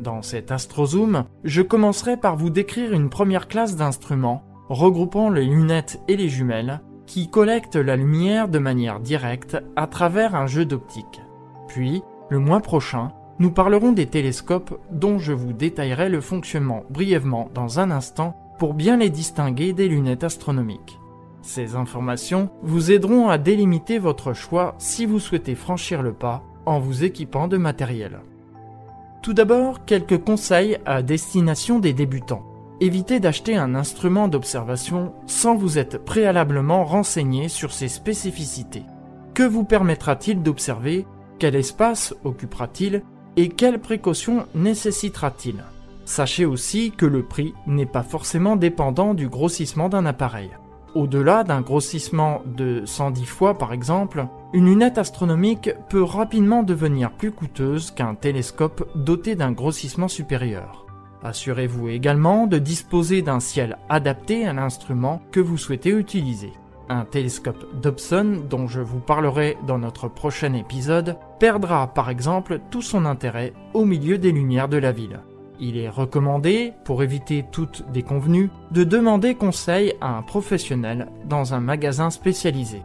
Dans 0.00 0.22
cet 0.22 0.50
astrozoom, 0.50 1.24
je 1.44 1.62
commencerai 1.62 2.16
par 2.16 2.36
vous 2.36 2.50
décrire 2.50 2.92
une 2.92 3.10
première 3.10 3.46
classe 3.46 3.76
d'instruments 3.76 4.49
regroupant 4.70 5.30
les 5.30 5.44
lunettes 5.44 6.00
et 6.08 6.16
les 6.16 6.28
jumelles 6.28 6.80
qui 7.04 7.28
collectent 7.28 7.76
la 7.76 7.96
lumière 7.96 8.48
de 8.48 8.60
manière 8.60 9.00
directe 9.00 9.58
à 9.74 9.88
travers 9.88 10.36
un 10.36 10.46
jeu 10.46 10.64
d'optique. 10.64 11.20
Puis, 11.66 12.02
le 12.28 12.38
mois 12.38 12.60
prochain, 12.60 13.10
nous 13.40 13.50
parlerons 13.50 13.90
des 13.90 14.06
télescopes 14.06 14.78
dont 14.92 15.18
je 15.18 15.32
vous 15.32 15.52
détaillerai 15.52 16.08
le 16.08 16.20
fonctionnement 16.20 16.84
brièvement 16.88 17.50
dans 17.52 17.80
un 17.80 17.90
instant 17.90 18.36
pour 18.60 18.74
bien 18.74 18.96
les 18.96 19.10
distinguer 19.10 19.72
des 19.72 19.88
lunettes 19.88 20.22
astronomiques. 20.22 21.00
Ces 21.42 21.74
informations 21.74 22.50
vous 22.62 22.92
aideront 22.92 23.28
à 23.28 23.38
délimiter 23.38 23.98
votre 23.98 24.34
choix 24.34 24.76
si 24.78 25.04
vous 25.04 25.18
souhaitez 25.18 25.56
franchir 25.56 26.02
le 26.02 26.12
pas 26.12 26.44
en 26.64 26.78
vous 26.78 27.02
équipant 27.02 27.48
de 27.48 27.56
matériel. 27.56 28.20
Tout 29.22 29.32
d'abord, 29.32 29.84
quelques 29.84 30.18
conseils 30.18 30.78
à 30.86 31.02
destination 31.02 31.80
des 31.80 31.92
débutants. 31.92 32.49
Évitez 32.82 33.20
d'acheter 33.20 33.56
un 33.56 33.74
instrument 33.74 34.26
d'observation 34.26 35.12
sans 35.26 35.54
vous 35.54 35.78
être 35.78 36.02
préalablement 36.02 36.84
renseigné 36.84 37.48
sur 37.48 37.72
ses 37.72 37.88
spécificités. 37.88 38.84
Que 39.34 39.42
vous 39.42 39.64
permettra-t-il 39.64 40.42
d'observer? 40.42 41.06
Quel 41.38 41.56
espace 41.56 42.14
occupera-t-il? 42.24 43.02
Et 43.36 43.50
quelles 43.50 43.80
précautions 43.80 44.46
nécessitera-t-il? 44.54 45.62
Sachez 46.06 46.46
aussi 46.46 46.90
que 46.90 47.04
le 47.04 47.22
prix 47.22 47.52
n'est 47.66 47.84
pas 47.84 48.02
forcément 48.02 48.56
dépendant 48.56 49.12
du 49.12 49.28
grossissement 49.28 49.90
d'un 49.90 50.06
appareil. 50.06 50.50
Au-delà 50.94 51.44
d'un 51.44 51.60
grossissement 51.60 52.40
de 52.46 52.82
110 52.86 53.26
fois 53.26 53.58
par 53.58 53.74
exemple, 53.74 54.26
une 54.54 54.64
lunette 54.64 54.96
astronomique 54.96 55.70
peut 55.90 56.02
rapidement 56.02 56.62
devenir 56.62 57.12
plus 57.12 57.30
coûteuse 57.30 57.90
qu'un 57.90 58.14
télescope 58.14 58.88
doté 58.96 59.36
d'un 59.36 59.52
grossissement 59.52 60.08
supérieur. 60.08 60.86
Assurez-vous 61.22 61.88
également 61.88 62.46
de 62.46 62.58
disposer 62.58 63.22
d'un 63.22 63.40
ciel 63.40 63.76
adapté 63.88 64.46
à 64.46 64.52
l'instrument 64.52 65.20
que 65.32 65.40
vous 65.40 65.58
souhaitez 65.58 65.90
utiliser. 65.90 66.52
Un 66.88 67.04
télescope 67.04 67.80
Dobson, 67.80 68.42
dont 68.48 68.66
je 68.66 68.80
vous 68.80 68.98
parlerai 68.98 69.56
dans 69.66 69.78
notre 69.78 70.08
prochain 70.08 70.54
épisode, 70.54 71.16
perdra 71.38 71.86
par 71.86 72.10
exemple 72.10 72.60
tout 72.70 72.82
son 72.82 73.04
intérêt 73.04 73.52
au 73.74 73.84
milieu 73.84 74.18
des 74.18 74.32
lumières 74.32 74.68
de 74.68 74.78
la 74.78 74.92
ville. 74.92 75.20
Il 75.60 75.76
est 75.76 75.90
recommandé, 75.90 76.72
pour 76.84 77.02
éviter 77.02 77.44
toute 77.52 77.84
déconvenue, 77.92 78.48
de 78.70 78.82
demander 78.82 79.34
conseil 79.34 79.92
à 80.00 80.16
un 80.16 80.22
professionnel 80.22 81.08
dans 81.26 81.52
un 81.52 81.60
magasin 81.60 82.08
spécialisé. 82.08 82.82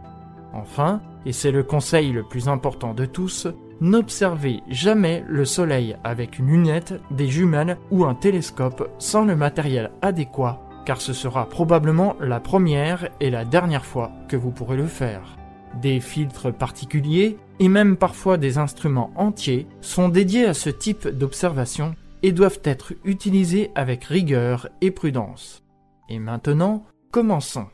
Enfin, 0.52 1.00
et 1.24 1.32
c'est 1.32 1.50
le 1.50 1.62
conseil 1.62 2.12
le 2.12 2.22
plus 2.22 2.48
important 2.48 2.92
de 2.92 3.06
tous, 3.06 3.48
n'observez 3.80 4.62
jamais 4.68 5.24
le 5.28 5.44
soleil 5.44 5.96
avec 6.04 6.38
une 6.38 6.48
lunette, 6.48 6.94
des 7.10 7.28
jumelles 7.28 7.78
ou 7.90 8.04
un 8.04 8.14
télescope 8.14 8.90
sans 8.98 9.24
le 9.24 9.36
matériel 9.36 9.90
adéquat, 10.02 10.60
car 10.84 11.00
ce 11.00 11.12
sera 11.12 11.48
probablement 11.48 12.16
la 12.20 12.40
première 12.40 13.08
et 13.20 13.30
la 13.30 13.44
dernière 13.44 13.84
fois 13.84 14.12
que 14.28 14.36
vous 14.36 14.50
pourrez 14.50 14.76
le 14.76 14.86
faire. 14.86 15.36
Des 15.80 16.00
filtres 16.00 16.52
particuliers 16.52 17.36
et 17.58 17.68
même 17.68 17.96
parfois 17.96 18.38
des 18.38 18.58
instruments 18.58 19.10
entiers 19.16 19.66
sont 19.80 20.08
dédiés 20.08 20.46
à 20.46 20.54
ce 20.54 20.70
type 20.70 21.08
d'observation 21.08 21.94
et 22.22 22.32
doivent 22.32 22.60
être 22.64 22.94
utilisés 23.04 23.70
avec 23.74 24.04
rigueur 24.04 24.68
et 24.80 24.90
prudence. 24.90 25.62
Et 26.08 26.18
maintenant, 26.18 26.84
commençons. 27.10 27.66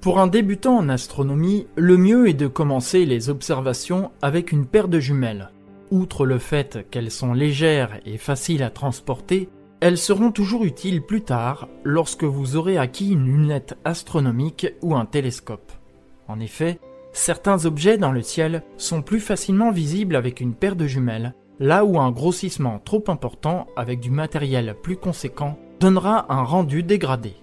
Pour 0.00 0.20
un 0.20 0.28
débutant 0.28 0.76
en 0.76 0.88
astronomie, 0.88 1.66
le 1.76 1.96
mieux 1.96 2.28
est 2.28 2.34
de 2.34 2.46
commencer 2.46 3.04
les 3.04 3.30
observations 3.30 4.10
avec 4.22 4.52
une 4.52 4.66
paire 4.66 4.88
de 4.88 5.00
jumelles. 5.00 5.50
Outre 5.90 6.24
le 6.24 6.38
fait 6.38 6.86
qu'elles 6.90 7.10
sont 7.10 7.32
légères 7.32 7.98
et 8.06 8.16
faciles 8.16 8.62
à 8.62 8.70
transporter, 8.70 9.48
elles 9.80 9.98
seront 9.98 10.30
toujours 10.30 10.64
utiles 10.64 11.02
plus 11.02 11.22
tard 11.22 11.68
lorsque 11.82 12.24
vous 12.24 12.56
aurez 12.56 12.78
acquis 12.78 13.10
une 13.10 13.26
lunette 13.26 13.76
astronomique 13.84 14.66
ou 14.82 14.94
un 14.94 15.04
télescope. 15.04 15.72
En 16.28 16.38
effet, 16.40 16.78
certains 17.12 17.64
objets 17.64 17.98
dans 17.98 18.12
le 18.12 18.22
ciel 18.22 18.62
sont 18.76 19.02
plus 19.02 19.20
facilement 19.20 19.72
visibles 19.72 20.16
avec 20.16 20.40
une 20.40 20.54
paire 20.54 20.76
de 20.76 20.86
jumelles 20.86 21.34
là 21.60 21.84
où 21.84 21.98
un 21.98 22.10
grossissement 22.10 22.80
trop 22.84 23.02
important 23.08 23.66
avec 23.76 24.00
du 24.00 24.10
matériel 24.10 24.76
plus 24.82 24.96
conséquent 24.96 25.58
donnera 25.80 26.32
un 26.32 26.42
rendu 26.42 26.82
dégradé. 26.82 27.34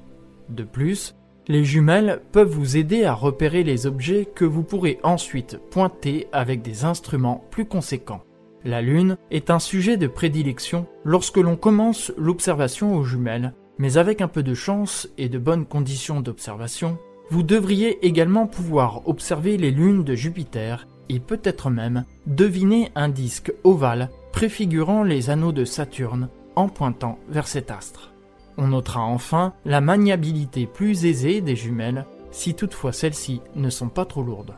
De 0.50 0.63
plus, 0.63 1.15
les 1.47 1.63
jumelles 1.63 2.21
peuvent 2.31 2.49
vous 2.49 2.77
aider 2.77 3.03
à 3.03 3.13
repérer 3.13 3.63
les 3.63 3.85
objets 3.85 4.25
que 4.25 4.45
vous 4.45 4.63
pourrez 4.63 4.99
ensuite 5.03 5.59
pointer 5.69 6.27
avec 6.31 6.61
des 6.61 6.85
instruments 6.85 7.43
plus 7.51 7.65
conséquents. 7.65 8.23
La 8.63 8.81
Lune 8.81 9.17
est 9.29 9.51
un 9.51 9.59
sujet 9.59 9.97
de 9.97 10.07
prédilection 10.07 10.87
lorsque 11.03 11.37
l'on 11.37 11.55
commence 11.55 12.11
l'observation 12.17 12.95
aux 12.95 13.03
jumelles, 13.03 13.53
mais 13.77 13.97
avec 13.97 14.21
un 14.21 14.27
peu 14.27 14.41
de 14.41 14.55
chance 14.55 15.07
et 15.17 15.29
de 15.29 15.37
bonnes 15.37 15.65
conditions 15.65 16.21
d'observation, 16.21 16.97
vous 17.29 17.43
devriez 17.43 18.05
également 18.05 18.47
pouvoir 18.47 19.07
observer 19.07 19.57
les 19.57 19.71
lunes 19.71 20.03
de 20.03 20.15
Jupiter 20.15 20.87
et 21.09 21.19
peut-être 21.19 21.69
même 21.69 22.05
deviner 22.25 22.91
un 22.95 23.09
disque 23.09 23.53
ovale 23.63 24.09
préfigurant 24.31 25.03
les 25.03 25.29
anneaux 25.29 25.51
de 25.51 25.65
Saturne 25.65 26.29
en 26.55 26.69
pointant 26.69 27.19
vers 27.29 27.47
cet 27.47 27.69
astre. 27.69 28.14
On 28.57 28.67
notera 28.67 29.01
enfin 29.01 29.53
la 29.65 29.81
maniabilité 29.81 30.65
plus 30.65 31.05
aisée 31.05 31.41
des 31.41 31.55
jumelles 31.55 32.05
si 32.31 32.53
toutefois 32.53 32.91
celles-ci 32.91 33.41
ne 33.55 33.69
sont 33.69 33.89
pas 33.89 34.05
trop 34.05 34.24
lourdes. 34.24 34.55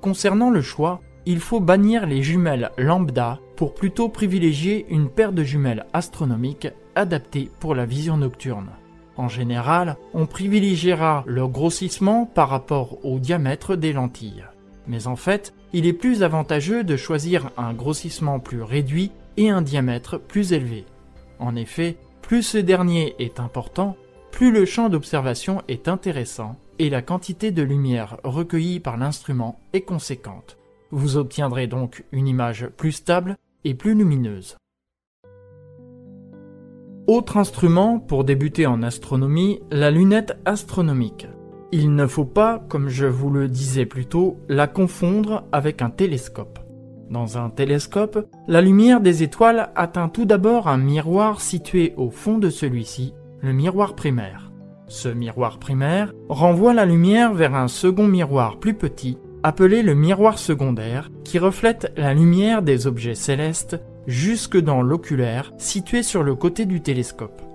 Concernant 0.00 0.50
le 0.50 0.62
choix, 0.62 1.00
il 1.26 1.40
faut 1.40 1.60
bannir 1.60 2.06
les 2.06 2.22
jumelles 2.22 2.70
lambda 2.78 3.40
pour 3.56 3.74
plutôt 3.74 4.08
privilégier 4.08 4.86
une 4.88 5.08
paire 5.08 5.32
de 5.32 5.42
jumelles 5.42 5.86
astronomiques 5.92 6.68
adaptées 6.94 7.50
pour 7.58 7.74
la 7.74 7.84
vision 7.84 8.16
nocturne. 8.16 8.70
En 9.16 9.28
général, 9.28 9.96
on 10.14 10.26
privilégiera 10.26 11.24
leur 11.26 11.48
grossissement 11.48 12.26
par 12.26 12.48
rapport 12.48 13.04
au 13.04 13.18
diamètre 13.18 13.74
des 13.74 13.92
lentilles. 13.92 14.44
Mais 14.86 15.06
en 15.06 15.16
fait, 15.16 15.54
il 15.72 15.86
est 15.86 15.92
plus 15.92 16.22
avantageux 16.22 16.84
de 16.84 16.96
choisir 16.96 17.50
un 17.56 17.72
grossissement 17.72 18.38
plus 18.38 18.62
réduit 18.62 19.10
et 19.36 19.50
un 19.50 19.62
diamètre 19.62 20.20
plus 20.20 20.52
élevé. 20.52 20.84
En 21.38 21.56
effet, 21.56 21.96
plus 22.26 22.42
ce 22.42 22.58
dernier 22.58 23.14
est 23.20 23.38
important, 23.38 23.96
plus 24.32 24.50
le 24.50 24.64
champ 24.64 24.88
d'observation 24.88 25.62
est 25.68 25.86
intéressant 25.86 26.56
et 26.80 26.90
la 26.90 27.00
quantité 27.00 27.52
de 27.52 27.62
lumière 27.62 28.16
recueillie 28.24 28.80
par 28.80 28.96
l'instrument 28.96 29.60
est 29.72 29.82
conséquente. 29.82 30.58
Vous 30.90 31.18
obtiendrez 31.18 31.68
donc 31.68 32.04
une 32.10 32.26
image 32.26 32.66
plus 32.76 32.90
stable 32.90 33.36
et 33.62 33.74
plus 33.74 33.94
lumineuse. 33.94 34.56
Autre 37.06 37.36
instrument 37.36 38.00
pour 38.00 38.24
débuter 38.24 38.66
en 38.66 38.82
astronomie, 38.82 39.60
la 39.70 39.92
lunette 39.92 40.36
astronomique. 40.44 41.28
Il 41.70 41.94
ne 41.94 42.08
faut 42.08 42.24
pas, 42.24 42.58
comme 42.68 42.88
je 42.88 43.06
vous 43.06 43.30
le 43.30 43.46
disais 43.46 43.86
plus 43.86 44.06
tôt, 44.06 44.36
la 44.48 44.66
confondre 44.66 45.44
avec 45.52 45.80
un 45.80 45.90
télescope. 45.90 46.58
Dans 47.10 47.38
un 47.38 47.50
télescope, 47.50 48.26
la 48.48 48.60
lumière 48.60 49.00
des 49.00 49.22
étoiles 49.22 49.70
atteint 49.76 50.08
tout 50.08 50.24
d'abord 50.24 50.66
un 50.66 50.76
miroir 50.76 51.40
situé 51.40 51.94
au 51.96 52.10
fond 52.10 52.38
de 52.38 52.50
celui-ci, 52.50 53.14
le 53.40 53.52
miroir 53.52 53.94
primaire. 53.94 54.50
Ce 54.88 55.08
miroir 55.08 55.58
primaire 55.58 56.12
renvoie 56.28 56.74
la 56.74 56.84
lumière 56.84 57.32
vers 57.32 57.54
un 57.54 57.68
second 57.68 58.08
miroir 58.08 58.58
plus 58.58 58.74
petit, 58.74 59.18
appelé 59.44 59.82
le 59.82 59.94
miroir 59.94 60.38
secondaire, 60.38 61.10
qui 61.22 61.38
reflète 61.38 61.92
la 61.96 62.12
lumière 62.12 62.62
des 62.62 62.88
objets 62.88 63.14
célestes 63.14 63.80
jusque 64.08 64.56
dans 64.56 64.82
l'oculaire 64.82 65.52
situé 65.58 66.02
sur 66.02 66.24
le 66.24 66.34
côté 66.34 66.66
du 66.66 66.80
télescope. 66.80 67.45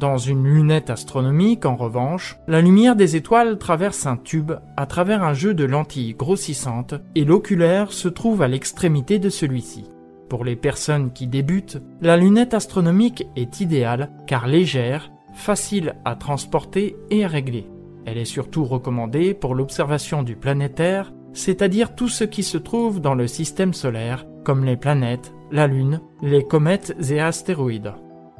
Dans 0.00 0.16
une 0.16 0.44
lunette 0.44 0.88
astronomique, 0.88 1.66
en 1.66 1.76
revanche, 1.76 2.38
la 2.48 2.62
lumière 2.62 2.96
des 2.96 3.16
étoiles 3.16 3.58
traverse 3.58 4.06
un 4.06 4.16
tube 4.16 4.52
à 4.78 4.86
travers 4.86 5.22
un 5.22 5.34
jeu 5.34 5.52
de 5.52 5.64
lentilles 5.64 6.14
grossissantes 6.14 6.94
et 7.14 7.26
l'oculaire 7.26 7.92
se 7.92 8.08
trouve 8.08 8.40
à 8.40 8.48
l'extrémité 8.48 9.18
de 9.18 9.28
celui-ci. 9.28 9.90
Pour 10.30 10.42
les 10.42 10.56
personnes 10.56 11.12
qui 11.12 11.26
débutent, 11.26 11.82
la 12.00 12.16
lunette 12.16 12.54
astronomique 12.54 13.26
est 13.36 13.60
idéale 13.60 14.10
car 14.26 14.46
légère, 14.46 15.12
facile 15.34 15.94
à 16.06 16.16
transporter 16.16 16.96
et 17.10 17.22
à 17.26 17.28
régler. 17.28 17.68
Elle 18.06 18.16
est 18.16 18.24
surtout 18.24 18.64
recommandée 18.64 19.34
pour 19.34 19.54
l'observation 19.54 20.22
du 20.22 20.34
planétaire, 20.34 21.12
c'est-à-dire 21.34 21.94
tout 21.94 22.08
ce 22.08 22.24
qui 22.24 22.42
se 22.42 22.56
trouve 22.56 23.02
dans 23.02 23.14
le 23.14 23.26
système 23.26 23.74
solaire, 23.74 24.24
comme 24.44 24.64
les 24.64 24.78
planètes, 24.78 25.34
la 25.52 25.66
Lune, 25.66 26.00
les 26.22 26.42
comètes 26.42 26.96
et 27.10 27.20
astéroïdes. 27.20 27.92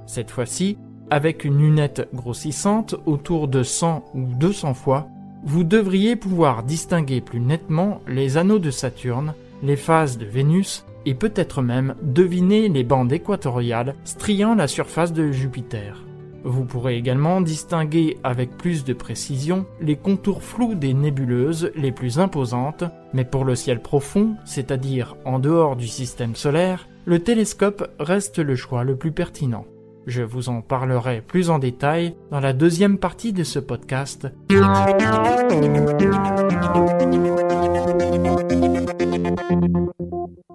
Cette 0.07 0.31
fois-ci, 0.31 0.79
avec 1.11 1.45
une 1.45 1.59
lunette 1.59 2.09
grossissante 2.14 2.95
autour 3.07 3.49
de 3.49 3.62
100 3.62 4.05
ou 4.14 4.26
200 4.38 4.75
fois, 4.75 5.09
vous 5.45 5.64
devriez 5.64 6.17
pouvoir 6.17 6.62
distinguer 6.62 7.21
plus 7.21 7.40
nettement 7.40 8.00
les 8.07 8.37
anneaux 8.37 8.59
de 8.59 8.71
Saturne, 8.71 9.35
les 9.62 9.76
phases 9.76 10.19
de 10.19 10.26
Vénus 10.26 10.85
et 11.07 11.14
peut-être 11.14 11.62
même 11.62 11.95
deviner 12.02 12.69
les 12.69 12.85
bandes 12.85 13.12
équatoriales 13.12 13.95
striant 14.05 14.55
la 14.55 14.69
surface 14.69 15.12
de 15.12 15.33
Jupiter. 15.33 16.05
Vous 16.43 16.64
pourrez 16.64 16.97
également 16.97 17.40
distinguer 17.40 18.17
avec 18.25 18.57
plus 18.57 18.85
de 18.85 18.95
précision 18.95 19.67
les 19.81 19.97
contours 19.97 20.43
flous 20.43 20.75
des 20.75 20.95
nébuleuses 20.95 21.71
les 21.75 21.93
plus 21.93 22.19
imposantes, 22.19 22.85
mais 23.12 23.25
pour 23.25 23.45
le 23.45 23.55
ciel 23.55 23.81
profond, 23.81 24.37
c'est-à-dire 24.47 25.17
en 25.26 25.38
dehors 25.38 25.76
du 25.76 25.87
système 25.87 26.35
solaire, 26.35 26.88
le 27.05 27.19
télescope 27.19 27.90
reste 27.99 28.38
le 28.38 28.57
choix 28.57 28.85
le 28.85 28.97
plus 28.97 29.12
pertinent. 29.12 29.67
Je 30.11 30.23
vous 30.23 30.49
en 30.49 30.61
parlerai 30.61 31.23
plus 31.25 31.50
en 31.50 31.61
détail 31.61 32.17
dans 32.33 32.40
la 32.40 32.52
deuxième 32.52 32.99
partie 32.99 33.33
de 33.33 33.45
ce 33.45 33.61
podcast. 33.61 34.26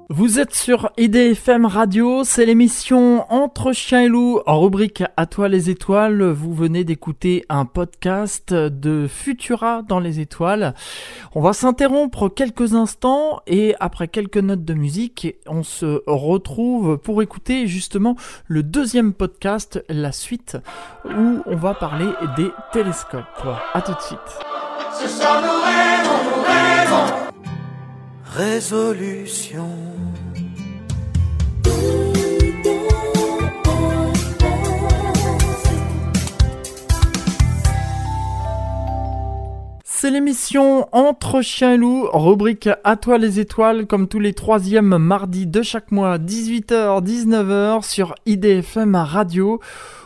Vous 0.10 0.39
êtes 0.39 0.53
sur 0.53 0.91
IDFM 0.98 1.65
Radio, 1.65 2.24
c'est 2.24 2.46
l'émission 2.46 3.25
Entre 3.32 3.74
chien 3.74 4.01
et 4.01 4.08
loup 4.08 4.39
en 4.46 4.62
rubrique 4.62 5.03
À 5.17 5.25
toi 5.25 5.50
les 5.50 5.70
étoiles. 5.70 6.24
Vous 6.24 6.53
venez 6.53 6.84
d'écouter 6.84 7.44
un 7.50 7.65
podcast 7.65 8.53
de 8.53 9.08
Futura 9.08 9.82
dans 9.82 10.00
les 10.00 10.20
étoiles. 10.20 10.74
On 11.34 11.41
va 11.41 11.53
s'interrompre 11.53 12.29
quelques 12.29 12.75
instants 12.75 13.41
et 13.46 13.75
après 13.79 14.08
quelques 14.08 14.38
notes 14.38 14.63
de 14.63 14.74
musique, 14.74 15.36
on 15.48 15.63
se 15.63 16.01
retrouve 16.08 16.98
pour 16.98 17.22
écouter 17.22 17.67
justement 17.67 18.15
le 18.48 18.63
deuxième 18.63 19.12
podcast, 19.12 19.84
la 19.89 20.12
suite, 20.12 20.58
où 21.03 21.41
on 21.46 21.55
va 21.55 21.74
parler 21.74 22.08
des 22.38 22.51
télescopes. 22.72 23.25
À 23.74 23.82
tout 23.82 23.94
de 23.94 24.01
suite 24.01 24.20
résolution. 28.35 29.69
C'est 39.83 40.11
l'émission 40.11 40.87
Entre 40.91 41.41
Chien 41.41 41.73
et 41.73 41.77
Loup, 41.77 42.09
rubrique 42.11 42.69
À 42.83 42.97
toi 42.97 43.17
les 43.17 43.39
étoiles, 43.39 43.87
comme 43.87 44.09
tous 44.09 44.19
les 44.19 44.33
troisièmes 44.33 44.97
mardis 44.97 45.47
de 45.47 45.61
chaque 45.61 45.91
mois, 45.91 46.17
18h-19h 46.17 47.83
sur 47.83 48.15
IDFM 48.25 48.95
Radio. 48.95 49.61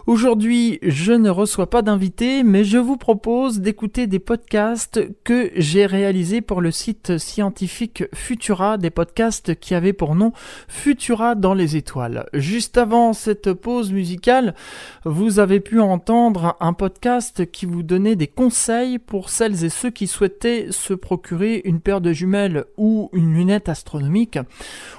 Aujourd'hui, 0.10 0.80
je 0.82 1.13
ne 1.13 1.30
reçois 1.30 1.70
pas 1.70 1.84
d'invité, 1.84 2.42
mais 2.42 2.63
je 2.63 2.80
vous 2.80 2.98
propose 2.98 3.60
d'écouter 3.60 4.08
des 4.08 4.18
podcasts 4.18 5.01
que 5.24 5.51
j'ai 5.56 5.86
réalisés 5.86 6.42
pour 6.42 6.62
le 6.62 6.72
site 6.72 7.20
scientifique 7.20 8.06
Futura, 8.16 8.80
des 8.80 8.89
podcasts 8.89 9.60
qui 9.60 9.75
avaient 9.75 9.94
pour 9.94 10.16
nom 10.16 10.34
Futura 10.68 11.36
dans 11.36 11.54
les 11.54 11.75
étoiles. 11.75 12.25
Juste 12.34 12.80
avant 12.80 13.13
cette 13.13 13.54
pause 13.54 13.92
musicale, 13.92 14.56
vous 15.06 15.38
avez 15.38 15.60
pu 15.60 15.80
entendre 15.80 16.58
un 16.60 16.74
podcast 16.74 17.46
qui 17.51 17.68
vous 17.68 17.84
donnait 17.84 18.16
des 18.16 18.25
conseils 18.25 18.98
pour 18.98 19.30
celles 19.30 19.63
et 19.63 19.70
ceux 19.70 19.92
qui 19.92 20.08
souhaitaient 20.08 20.72
se 20.72 20.96
procurer 20.96 21.62
une 21.66 21.82
paire 21.82 22.01
de 22.01 22.13
jumelles 22.13 22.66
ou 22.78 23.12
une 23.13 23.36
lunette 23.36 23.70
astronomique. 23.70 24.39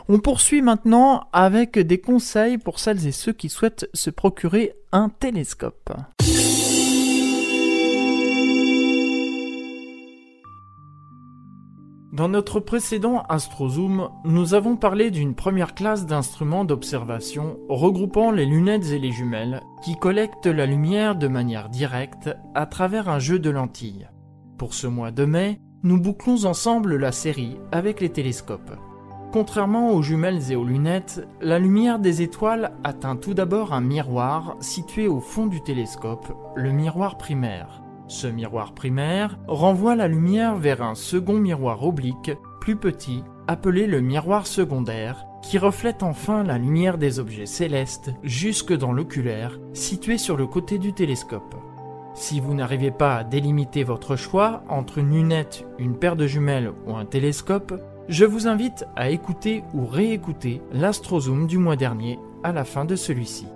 On 0.09 0.21
poursuit 0.21 0.63
maintenant 0.63 1.27
avec 1.33 1.81
des 1.81 1.99
conseils 1.99 2.59
pour 2.59 2.79
celles 2.79 3.09
et 3.09 3.13
ceux 3.13 3.33
qui 3.33 3.49
souhaitent 3.49 3.89
se 3.93 4.11
procurer 4.11 4.73
un 4.93 5.09
télescope. 5.09 5.93
Dans 12.13 12.29
notre 12.29 12.59
précédent 12.59 13.23
AstroZoom, 13.29 14.11
nous 14.25 14.55
avons 14.55 14.77
parlé 14.77 15.13
d'une 15.13 15.37
première 15.37 15.75
classe 15.75 16.07
d'instruments 16.07 16.65
d'observation 16.65 17.57
regroupant 17.69 18.33
les 18.33 18.47
lunettes 18.47 18.87
et 18.87 18.99
les 18.99 19.13
jumelles 19.13 19.63
qui 19.85 19.97
collectent 19.97 20.47
la 20.47 20.67
lumière 20.67 21.15
de 21.15 21.29
manière 21.29 21.69
directe 21.69 22.31
à 22.57 22.67
travers 22.67 23.09
un 23.09 23.21
jeu 23.21 23.39
de 23.39 23.51
lentilles. 23.51 24.09
Pour 24.59 24.75
ce 24.75 24.89
mois 24.89 25.13
de 25.13 25.25
mai, 25.25 25.61
nous 25.85 26.01
bouclons 26.01 26.47
ensemble 26.47 26.97
la 26.97 27.13
série 27.13 27.57
avec 27.71 28.01
les 28.01 28.11
télescopes. 28.11 28.73
Contrairement 29.33 29.93
aux 29.93 30.03
jumelles 30.03 30.51
et 30.51 30.57
aux 30.57 30.65
lunettes, 30.65 31.25
la 31.41 31.61
lumière 31.61 32.01
des 32.01 32.21
étoiles 32.21 32.73
atteint 32.83 33.15
tout 33.15 33.33
d'abord 33.33 33.73
un 33.73 33.81
miroir 33.81 34.57
situé 34.59 35.07
au 35.07 35.21
fond 35.21 35.47
du 35.47 35.61
télescope, 35.61 36.27
le 36.57 36.73
miroir 36.73 37.17
primaire. 37.17 37.81
Ce 38.09 38.27
miroir 38.27 38.73
primaire 38.75 39.39
renvoie 39.47 39.95
la 39.95 40.09
lumière 40.09 40.57
vers 40.57 40.83
un 40.83 40.97
second 40.97 41.39
miroir 41.39 41.85
oblique, 41.85 42.33
plus 42.61 42.75
petit, 42.75 43.23
appelé 43.47 43.87
le 43.87 44.01
miroir 44.01 44.49
secondaire, 44.49 45.25
qui 45.43 45.59
reflète 45.59 46.03
enfin 46.03 46.43
la 46.43 46.59
lumière 46.59 46.99
des 46.99 47.21
objets 47.21 47.47
célestes 47.47 48.13
jusque 48.25 48.77
dans 48.77 48.93
l'oculaire, 48.93 49.61
situé 49.75 50.19
sur 50.19 50.37
le 50.37 50.49
côté 50.49 50.79
du 50.79 50.93
télescope. 50.93 51.55
Si 52.15 52.41
vous 52.41 52.55
n'arrivez 52.55 52.91
pas 52.91 53.19
à 53.19 53.25
délimiter 53.25 53.85
votre 53.85 54.17
choix 54.17 54.65
entre 54.69 54.99
une 54.99 55.13
lunette, 55.13 55.65
une 55.79 55.97
paire 55.97 56.17
de 56.17 56.27
jumelles 56.27 56.73
ou 56.87 56.97
un 56.97 57.05
télescope, 57.05 57.81
je 58.11 58.25
vous 58.25 58.49
invite 58.49 58.87
à 58.97 59.11
écouter 59.11 59.63
ou 59.73 59.87
réécouter 59.87 60.61
l'Astrozoom 60.73 61.47
du 61.47 61.59
mois 61.59 61.77
dernier 61.77 62.19
à 62.43 62.51
la 62.51 62.65
fin 62.65 62.85
de 62.85 62.97
celui-ci. 62.97 63.47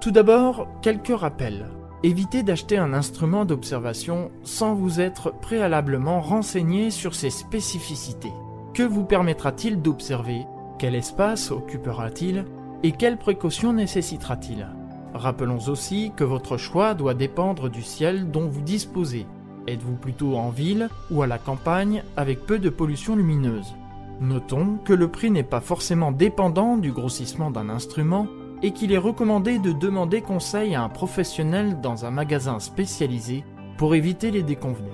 Tout 0.00 0.12
d'abord, 0.12 0.68
quelques 0.80 1.08
rappels. 1.08 1.66
Évitez 2.04 2.44
d'acheter 2.44 2.78
un 2.78 2.92
instrument 2.94 3.44
d'observation 3.44 4.30
sans 4.44 4.74
vous 4.74 5.00
être 5.00 5.32
préalablement 5.40 6.20
renseigné 6.20 6.90
sur 6.90 7.16
ses 7.16 7.30
spécificités. 7.30 8.32
Que 8.74 8.84
vous 8.84 9.04
permettra-t-il 9.04 9.82
d'observer? 9.82 10.46
Quel 10.78 10.94
espace 10.94 11.50
occupera-t-il? 11.50 12.44
Et 12.84 12.92
quelles 12.92 13.18
précautions 13.18 13.72
nécessitera-t-il? 13.72 14.68
Rappelons 15.14 15.68
aussi 15.68 16.12
que 16.16 16.24
votre 16.24 16.56
choix 16.56 16.94
doit 16.94 17.14
dépendre 17.14 17.68
du 17.68 17.82
ciel 17.82 18.30
dont 18.30 18.48
vous 18.48 18.62
disposez. 18.62 19.26
Êtes-vous 19.66 19.96
plutôt 19.96 20.36
en 20.36 20.50
ville 20.50 20.88
ou 21.10 21.22
à 21.22 21.26
la 21.26 21.38
campagne 21.38 22.04
avec 22.16 22.46
peu 22.46 22.60
de 22.60 22.70
pollution 22.70 23.16
lumineuse? 23.16 23.74
Notons 24.20 24.78
que 24.84 24.92
le 24.92 25.08
prix 25.08 25.30
n'est 25.30 25.42
pas 25.42 25.60
forcément 25.60 26.12
dépendant 26.12 26.76
du 26.76 26.92
grossissement 26.92 27.50
d'un 27.50 27.70
instrument 27.70 28.26
et 28.62 28.72
qu'il 28.72 28.92
est 28.92 28.98
recommandé 28.98 29.58
de 29.58 29.72
demander 29.72 30.20
conseil 30.20 30.74
à 30.74 30.82
un 30.82 30.90
professionnel 30.90 31.80
dans 31.80 32.04
un 32.04 32.10
magasin 32.10 32.58
spécialisé 32.58 33.44
pour 33.78 33.94
éviter 33.94 34.30
les 34.30 34.42
déconvenus. 34.42 34.92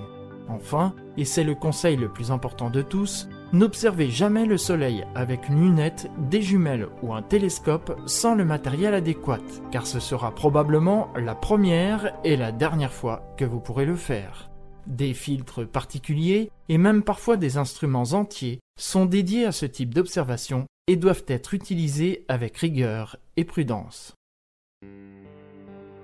Enfin, 0.49 0.93
et 1.17 1.25
c'est 1.25 1.43
le 1.43 1.55
conseil 1.55 1.97
le 1.97 2.07
plus 2.07 2.31
important 2.31 2.69
de 2.69 2.81
tous, 2.81 3.27
n'observez 3.51 4.09
jamais 4.09 4.45
le 4.45 4.57
soleil 4.57 5.05
avec 5.13 5.49
une 5.49 5.59
lunette, 5.61 6.09
des 6.29 6.41
jumelles 6.41 6.87
ou 7.03 7.13
un 7.13 7.21
télescope 7.21 7.99
sans 8.05 8.33
le 8.33 8.45
matériel 8.45 8.93
adéquat, 8.93 9.39
car 9.71 9.85
ce 9.85 9.99
sera 9.99 10.33
probablement 10.33 11.09
la 11.17 11.35
première 11.35 12.13
et 12.23 12.37
la 12.37 12.53
dernière 12.53 12.93
fois 12.93 13.33
que 13.35 13.43
vous 13.43 13.59
pourrez 13.59 13.85
le 13.85 13.97
faire. 13.97 14.49
Des 14.87 15.13
filtres 15.13 15.67
particuliers 15.67 16.49
et 16.69 16.77
même 16.77 17.03
parfois 17.03 17.35
des 17.35 17.57
instruments 17.57 18.13
entiers 18.13 18.59
sont 18.79 19.05
dédiés 19.05 19.45
à 19.45 19.51
ce 19.51 19.65
type 19.65 19.93
d'observation 19.93 20.65
et 20.87 20.95
doivent 20.95 21.25
être 21.27 21.53
utilisés 21.53 22.23
avec 22.29 22.55
rigueur 22.57 23.17
et 23.35 23.43
prudence. 23.43 24.13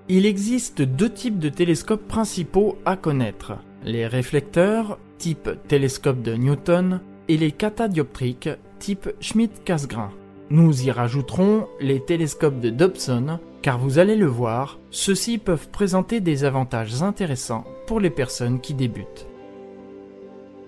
Il 0.08 0.26
existe 0.26 0.82
deux 0.82 1.08
types 1.08 1.38
de 1.38 1.48
télescopes 1.48 2.06
principaux 2.06 2.76
à 2.84 2.96
connaître, 2.96 3.54
les 3.84 4.06
réflecteurs 4.06 4.98
type 5.16 5.48
télescope 5.66 6.20
de 6.20 6.34
Newton 6.34 7.00
et 7.28 7.38
les 7.38 7.52
catadioptriques 7.52 8.50
type 8.78 9.08
Schmidt-Cassegrain. 9.20 10.12
Nous 10.50 10.86
y 10.86 10.90
rajouterons 10.90 11.66
les 11.80 12.04
télescopes 12.04 12.60
de 12.60 12.68
Dobson, 12.68 13.38
car 13.64 13.78
vous 13.78 13.98
allez 13.98 14.14
le 14.14 14.26
voir, 14.26 14.78
ceux-ci 14.90 15.38
peuvent 15.38 15.70
présenter 15.70 16.20
des 16.20 16.44
avantages 16.44 17.02
intéressants 17.02 17.64
pour 17.86 17.98
les 17.98 18.10
personnes 18.10 18.60
qui 18.60 18.74
débutent. 18.74 19.26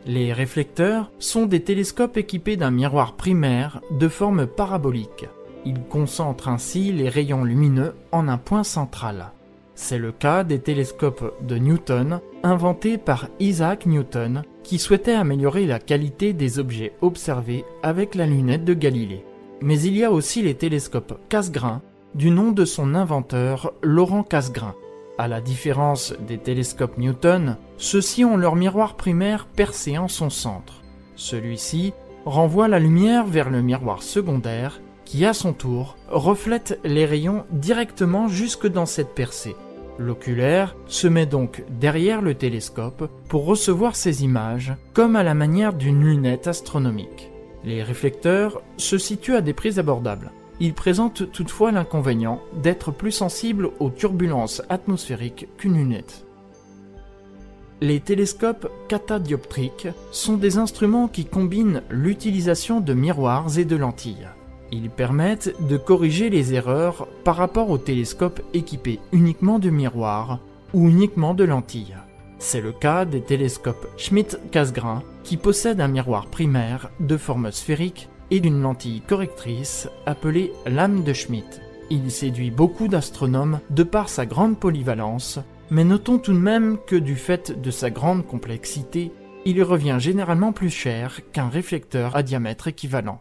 Les 0.07 0.33
réflecteurs 0.33 1.13
sont 1.19 1.45
des 1.45 1.61
télescopes 1.61 2.17
équipés 2.17 2.57
d'un 2.57 2.71
miroir 2.71 3.17
primaire 3.17 3.83
de 3.91 4.09
forme 4.09 4.47
parabolique. 4.47 5.27
Ils 5.67 5.83
concentrent 5.83 6.49
ainsi 6.49 6.91
les 6.91 7.11
rayons 7.11 7.45
lumineux 7.45 7.93
en 8.13 8.29
un 8.29 8.39
point 8.39 8.65
central. 8.65 9.33
C'est 9.75 9.99
le 9.99 10.11
cas 10.11 10.43
des 10.43 10.61
télescopes 10.61 11.35
de 11.47 11.59
Newton, 11.59 12.21
inventés 12.43 12.97
par 12.97 13.29
Isaac 13.41 13.85
Newton, 13.85 14.43
qui 14.63 14.79
souhaitait 14.79 15.13
améliorer 15.13 15.67
la 15.67 15.81
qualité 15.81 16.33
des 16.33 16.59
objets 16.59 16.95
observés 17.03 17.67
avec 17.83 18.15
la 18.15 18.25
lunette 18.25 18.65
de 18.65 18.73
Galilée. 18.73 19.27
Mais 19.61 19.79
il 19.83 19.99
y 19.99 20.05
a 20.05 20.11
aussi 20.11 20.41
les 20.41 20.55
télescopes 20.55 21.19
Cassegrain, 21.29 21.83
du 22.17 22.31
nom 22.31 22.51
de 22.51 22.65
son 22.65 22.95
inventeur 22.95 23.75
Laurent 23.83 24.23
Cassegrain. 24.23 24.75
À 25.19 25.29
la 25.29 25.43
différence 25.43 26.15
des 26.27 26.39
télescopes 26.39 26.97
Newton, 26.97 27.59
ceux-ci 27.77 28.25
ont 28.25 28.39
leur 28.39 28.57
miroir 28.57 28.95
primaire 28.95 29.47
percé 29.47 29.99
en 29.99 30.09
son 30.09 30.31
centre. 30.31 30.83
Celui-ci 31.15 31.93
renvoie 32.25 32.69
la 32.69 32.79
lumière 32.79 33.27
vers 33.27 33.51
le 33.51 33.61
miroir 33.61 34.03
secondaire 34.03 34.81
qui 35.05 35.27
à 35.27 35.35
son 35.35 35.53
tour 35.53 35.97
reflète 36.09 36.81
les 36.85 37.05
rayons 37.05 37.45
directement 37.51 38.29
jusque 38.29 38.67
dans 38.67 38.87
cette 38.87 39.15
percée. 39.15 39.55
L'oculaire 39.99 40.75
se 40.87 41.09
met 41.09 41.27
donc 41.27 41.65
derrière 41.69 42.23
le 42.23 42.35
télescope 42.35 43.11
pour 43.29 43.45
recevoir 43.45 43.95
ces 43.95 44.25
images 44.25 44.75
comme 44.95 45.17
à 45.17 45.23
la 45.23 45.35
manière 45.35 45.75
d'une 45.75 46.03
lunette 46.03 46.49
astronomique. 46.49 47.31
Les 47.63 47.83
réflecteurs 47.83 48.63
se 48.79 48.97
situent 48.97 49.37
à 49.37 49.43
des 49.43 49.53
prix 49.53 49.79
abordables. 49.79 50.33
Il 50.59 50.73
présente 50.73 51.31
toutefois 51.33 51.71
l'inconvénient 51.71 52.41
d'être 52.63 52.91
plus 52.91 53.13
sensible 53.13 53.71
aux 53.79 53.91
turbulences 53.91 54.63
atmosphériques 54.69 55.49
qu'une 55.59 55.77
lunette. 55.77 56.25
Les 57.83 58.01
télescopes 58.01 58.71
catadioptriques 58.89 59.89
sont 60.11 60.39
des 60.39 60.57
instruments 60.57 61.09
qui 61.09 61.27
combinent 61.27 61.83
l'utilisation 61.91 62.81
de 62.81 62.95
miroirs 62.95 63.59
et 63.59 63.67
de 63.67 63.77
lentilles. 63.77 64.29
Ils 64.73 64.89
permettent 64.89 65.55
de 65.69 65.77
corriger 65.77 66.31
les 66.31 66.55
erreurs 66.55 67.07
par 67.23 67.37
rapport 67.37 67.69
aux 67.69 67.79
télescopes 67.79 68.41
équipés 68.55 68.99
uniquement 69.13 69.59
de 69.59 69.69
miroirs 69.69 70.41
ou 70.73 70.89
uniquement 70.89 71.35
de 71.35 71.45
lentilles. 71.45 71.97
C'est 72.39 72.63
le 72.63 72.73
cas 72.73 73.05
des 73.05 73.21
télescopes 73.21 73.87
Schmidt-Cassegrain 73.99 75.03
qui 75.23 75.37
possèdent 75.37 75.81
un 75.81 75.89
miroir 75.89 76.27
primaire 76.27 76.91
de 76.99 77.17
forme 77.17 77.53
sphérique 77.53 78.09
et 78.31 78.41
d'une 78.41 78.63
lentille 78.63 79.01
correctrice 79.01 79.89
appelée 80.07 80.53
lame 80.67 81.05
de 81.05 81.13
Schmidt. 81.13 81.61
Il 81.91 82.11
séduit 82.11 82.51
beaucoup 82.51 82.89
d'astronomes 82.89 83.61
de 83.71 83.83
par 83.83 84.09
sa 84.09 84.27
grande 84.27 84.59
polyvalence, 84.59 85.39
mais 85.71 85.85
notons 85.85 86.19
tout 86.19 86.33
de 86.33 86.39
même 86.39 86.79
que 86.87 86.97
du 86.97 87.17
fait 87.17 87.61
de 87.61 87.71
sa 87.71 87.91
grande 87.91 88.27
complexité, 88.27 89.13
il 89.45 89.63
revient 89.63 89.97
généralement 90.01 90.53
plus 90.53 90.71
cher 90.71 91.21
qu'un 91.33 91.49
réflecteur 91.49 92.17
à 92.17 92.23
diamètre 92.23 92.67
équivalent. 92.67 93.21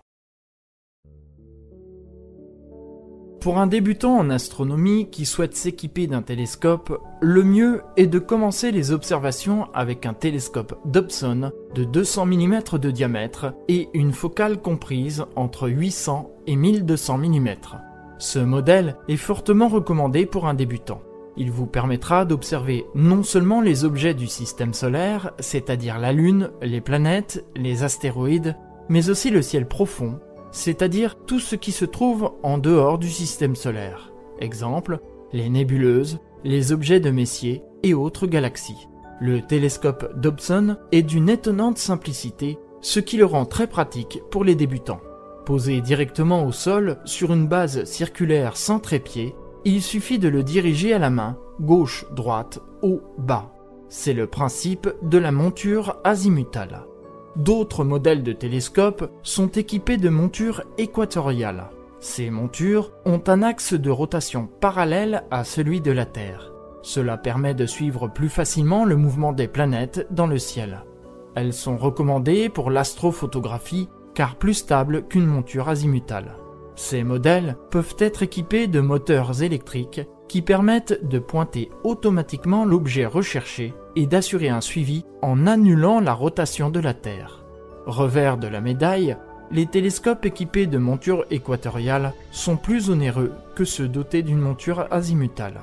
Pour 3.45 3.59
un 3.59 3.67
débutant 3.67 4.17
en 4.17 4.31
astronomie 4.31 5.07
qui 5.11 5.27
souhaite 5.27 5.55
s'équiper 5.55 6.07
d'un 6.07 6.23
télescope, 6.23 6.99
le 7.21 7.43
mieux 7.43 7.83
est 7.95 8.07
de 8.07 8.17
commencer 8.17 8.71
les 8.71 8.91
observations 8.91 9.67
avec 9.75 10.07
un 10.07 10.15
télescope 10.15 10.79
Dobson 10.85 11.51
de 11.75 11.83
200 11.83 12.25
mm 12.25 12.61
de 12.81 12.89
diamètre 12.89 13.53
et 13.67 13.87
une 13.93 14.13
focale 14.13 14.59
comprise 14.59 15.25
entre 15.35 15.69
800 15.69 16.31
et 16.47 16.55
1200 16.55 17.19
mm. 17.19 17.49
Ce 18.17 18.39
modèle 18.39 18.95
est 19.07 19.15
fortement 19.15 19.67
recommandé 19.67 20.25
pour 20.25 20.47
un 20.47 20.55
débutant. 20.55 21.03
Il 21.37 21.51
vous 21.51 21.67
permettra 21.67 22.25
d'observer 22.25 22.87
non 22.95 23.21
seulement 23.21 23.61
les 23.61 23.85
objets 23.85 24.15
du 24.15 24.25
système 24.25 24.73
solaire, 24.73 25.33
c'est-à-dire 25.37 25.99
la 25.99 26.13
Lune, 26.13 26.49
les 26.63 26.81
planètes, 26.81 27.45
les 27.55 27.83
astéroïdes, 27.83 28.55
mais 28.89 29.11
aussi 29.11 29.29
le 29.29 29.43
ciel 29.43 29.67
profond, 29.67 30.19
c'est-à-dire 30.55 31.17
tout 31.17 31.41
ce 31.41 31.57
qui 31.57 31.73
se 31.73 31.83
trouve 31.83 32.31
en 32.41 32.57
dehors 32.57 32.97
du 32.97 33.09
système 33.09 33.57
solaire. 33.57 34.13
Exemple, 34.39 34.99
les 35.33 35.49
nébuleuses, 35.49 36.19
les 36.45 36.71
objets 36.71 37.01
de 37.01 37.11
Messier 37.11 37.61
et 37.83 37.93
autres 37.93 38.25
galaxies. 38.25 38.87
Le 39.19 39.41
télescope 39.41 40.17
Dobson 40.17 40.77
est 40.93 41.01
d'une 41.01 41.27
étonnante 41.27 41.77
simplicité, 41.77 42.57
ce 42.79 43.01
qui 43.01 43.17
le 43.17 43.25
rend 43.25 43.45
très 43.45 43.67
pratique 43.67 44.21
pour 44.31 44.45
les 44.45 44.55
débutants. 44.55 45.01
Posé 45.45 45.81
directement 45.81 46.45
au 46.45 46.53
sol 46.53 46.99
sur 47.03 47.33
une 47.33 47.47
base 47.47 47.83
circulaire 47.83 48.55
sans 48.55 48.79
trépied, 48.79 49.35
il 49.65 49.81
suffit 49.81 50.19
de 50.19 50.29
le 50.29 50.41
diriger 50.41 50.93
à 50.93 50.99
la 50.99 51.09
main, 51.09 51.37
gauche, 51.59 52.05
droite, 52.15 52.59
haut, 52.81 53.01
bas. 53.17 53.51
C'est 53.89 54.13
le 54.13 54.27
principe 54.27 54.87
de 55.01 55.17
la 55.17 55.33
monture 55.33 55.97
azimutale. 56.05 56.85
D'autres 57.35 57.83
modèles 57.83 58.23
de 58.23 58.31
télescopes 58.31 59.11
sont 59.21 59.49
équipés 59.49 59.97
de 59.97 60.07
montures 60.07 60.63
équatoriales. 60.77 61.69
Ces 61.99 62.29
montures 62.29 62.91
ont 63.05 63.21
un 63.27 63.43
axe 63.43 63.73
de 63.73 63.89
rotation 63.89 64.47
parallèle 64.61 65.25
à 65.31 65.43
celui 65.43 65.81
de 65.81 65.91
la 65.91 66.05
Terre. 66.05 66.53
Cela 66.81 67.17
permet 67.17 67.53
de 67.53 67.65
suivre 67.65 68.07
plus 68.07 68.29
facilement 68.29 68.85
le 68.85 68.95
mouvement 68.95 69.33
des 69.33 69.49
planètes 69.49 70.07
dans 70.11 70.27
le 70.27 70.37
ciel. 70.37 70.85
Elles 71.35 71.53
sont 71.53 71.75
recommandées 71.75 72.47
pour 72.47 72.71
l'astrophotographie 72.71 73.89
car 74.13 74.35
plus 74.35 74.53
stables 74.53 75.05
qu'une 75.07 75.25
monture 75.25 75.67
azimutale. 75.67 76.37
Ces 76.75 77.03
modèles 77.03 77.57
peuvent 77.69 77.95
être 77.99 78.23
équipés 78.23 78.67
de 78.67 78.79
moteurs 78.79 79.43
électriques 79.43 80.01
qui 80.29 80.41
permettent 80.41 81.05
de 81.05 81.19
pointer 81.19 81.69
automatiquement 81.83 82.63
l'objet 82.63 83.05
recherché 83.05 83.73
et 83.95 84.05
d'assurer 84.05 84.49
un 84.49 84.61
suivi 84.61 85.05
en 85.21 85.47
annulant 85.47 85.99
la 85.99 86.13
rotation 86.13 86.69
de 86.69 86.79
la 86.79 86.93
Terre. 86.93 87.43
Revers 87.85 88.37
de 88.37 88.47
la 88.47 88.61
médaille, 88.61 89.15
les 89.51 89.67
télescopes 89.67 90.25
équipés 90.25 90.65
de 90.65 90.77
montures 90.77 91.25
équatoriales 91.29 92.13
sont 92.31 92.57
plus 92.57 92.89
onéreux 92.89 93.31
que 93.55 93.63
ceux 93.63 93.87
dotés 93.87 94.23
d'une 94.23 94.39
monture 94.39 94.87
azimutale. 94.91 95.61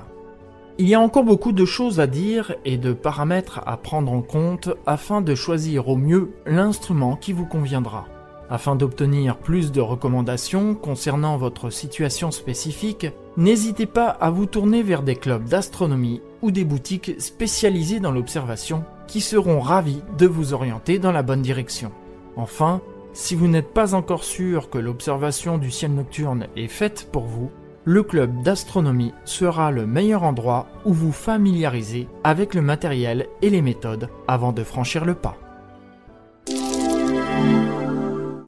Il 0.79 0.87
y 0.87 0.95
a 0.95 0.99
encore 0.99 1.23
beaucoup 1.23 1.51
de 1.51 1.65
choses 1.65 1.99
à 1.99 2.07
dire 2.07 2.55
et 2.65 2.77
de 2.77 2.93
paramètres 2.93 3.61
à 3.65 3.77
prendre 3.77 4.11
en 4.11 4.21
compte 4.21 4.69
afin 4.87 5.21
de 5.21 5.35
choisir 5.35 5.87
au 5.87 5.97
mieux 5.97 6.31
l'instrument 6.47 7.15
qui 7.15 7.31
vous 7.31 7.45
conviendra. 7.45 8.07
Afin 8.53 8.75
d'obtenir 8.75 9.37
plus 9.37 9.71
de 9.71 9.81
recommandations 9.81 10.75
concernant 10.75 11.37
votre 11.37 11.71
situation 11.71 12.29
spécifique, 12.29 13.07
n'hésitez 13.35 13.87
pas 13.87 14.09
à 14.09 14.29
vous 14.29 14.45
tourner 14.45 14.83
vers 14.83 15.01
des 15.01 15.15
clubs 15.15 15.45
d'astronomie 15.45 16.21
ou 16.43 16.51
des 16.51 16.63
boutiques 16.63 17.19
spécialisées 17.19 17.99
dans 17.99 18.11
l'observation 18.11 18.83
qui 19.07 19.21
seront 19.21 19.59
ravis 19.59 20.03
de 20.19 20.27
vous 20.27 20.53
orienter 20.53 20.99
dans 20.99 21.11
la 21.11 21.23
bonne 21.23 21.41
direction. 21.41 21.91
Enfin, 22.35 22.81
si 23.13 23.33
vous 23.33 23.47
n'êtes 23.47 23.73
pas 23.73 23.95
encore 23.95 24.23
sûr 24.23 24.69
que 24.69 24.77
l'observation 24.77 25.57
du 25.57 25.71
ciel 25.71 25.95
nocturne 25.95 26.45
est 26.55 26.67
faite 26.67 27.09
pour 27.11 27.23
vous, 27.23 27.49
le 27.85 28.03
club 28.03 28.43
d'astronomie 28.43 29.15
sera 29.25 29.71
le 29.71 29.87
meilleur 29.87 30.21
endroit 30.21 30.67
où 30.85 30.93
vous 30.93 31.11
familiariser 31.11 32.07
avec 32.23 32.53
le 32.53 32.61
matériel 32.61 33.25
et 33.41 33.49
les 33.49 33.63
méthodes 33.63 34.09
avant 34.27 34.51
de 34.51 34.63
franchir 34.63 35.05
le 35.05 35.15
pas. 35.15 35.37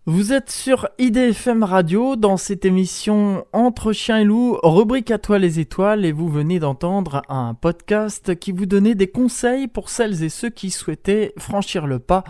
Vous 0.07 0.33
êtes 0.33 0.51
sur 0.51 0.87
IDFM 0.99 1.63
Radio 1.63 2.15
dans 2.15 2.37
cette 2.37 2.63
émission 2.63 3.43
Entre 3.53 3.91
chiens 3.91 4.19
et 4.19 4.23
loups, 4.23 4.59
rubrique 4.61 5.09
à 5.09 5.17
toi 5.17 5.39
les 5.39 5.59
étoiles 5.59 6.05
et 6.05 6.11
vous 6.11 6.29
venez 6.29 6.59
d'entendre 6.59 7.23
un 7.27 7.55
podcast 7.55 8.37
qui 8.37 8.51
vous 8.51 8.67
donnait 8.67 8.93
des 8.93 9.07
conseils 9.07 9.67
pour 9.67 9.89
celles 9.89 10.23
et 10.23 10.29
ceux 10.29 10.51
qui 10.51 10.69
souhaitaient 10.69 11.33
franchir 11.39 11.87
le 11.87 11.97
pas 11.97 12.23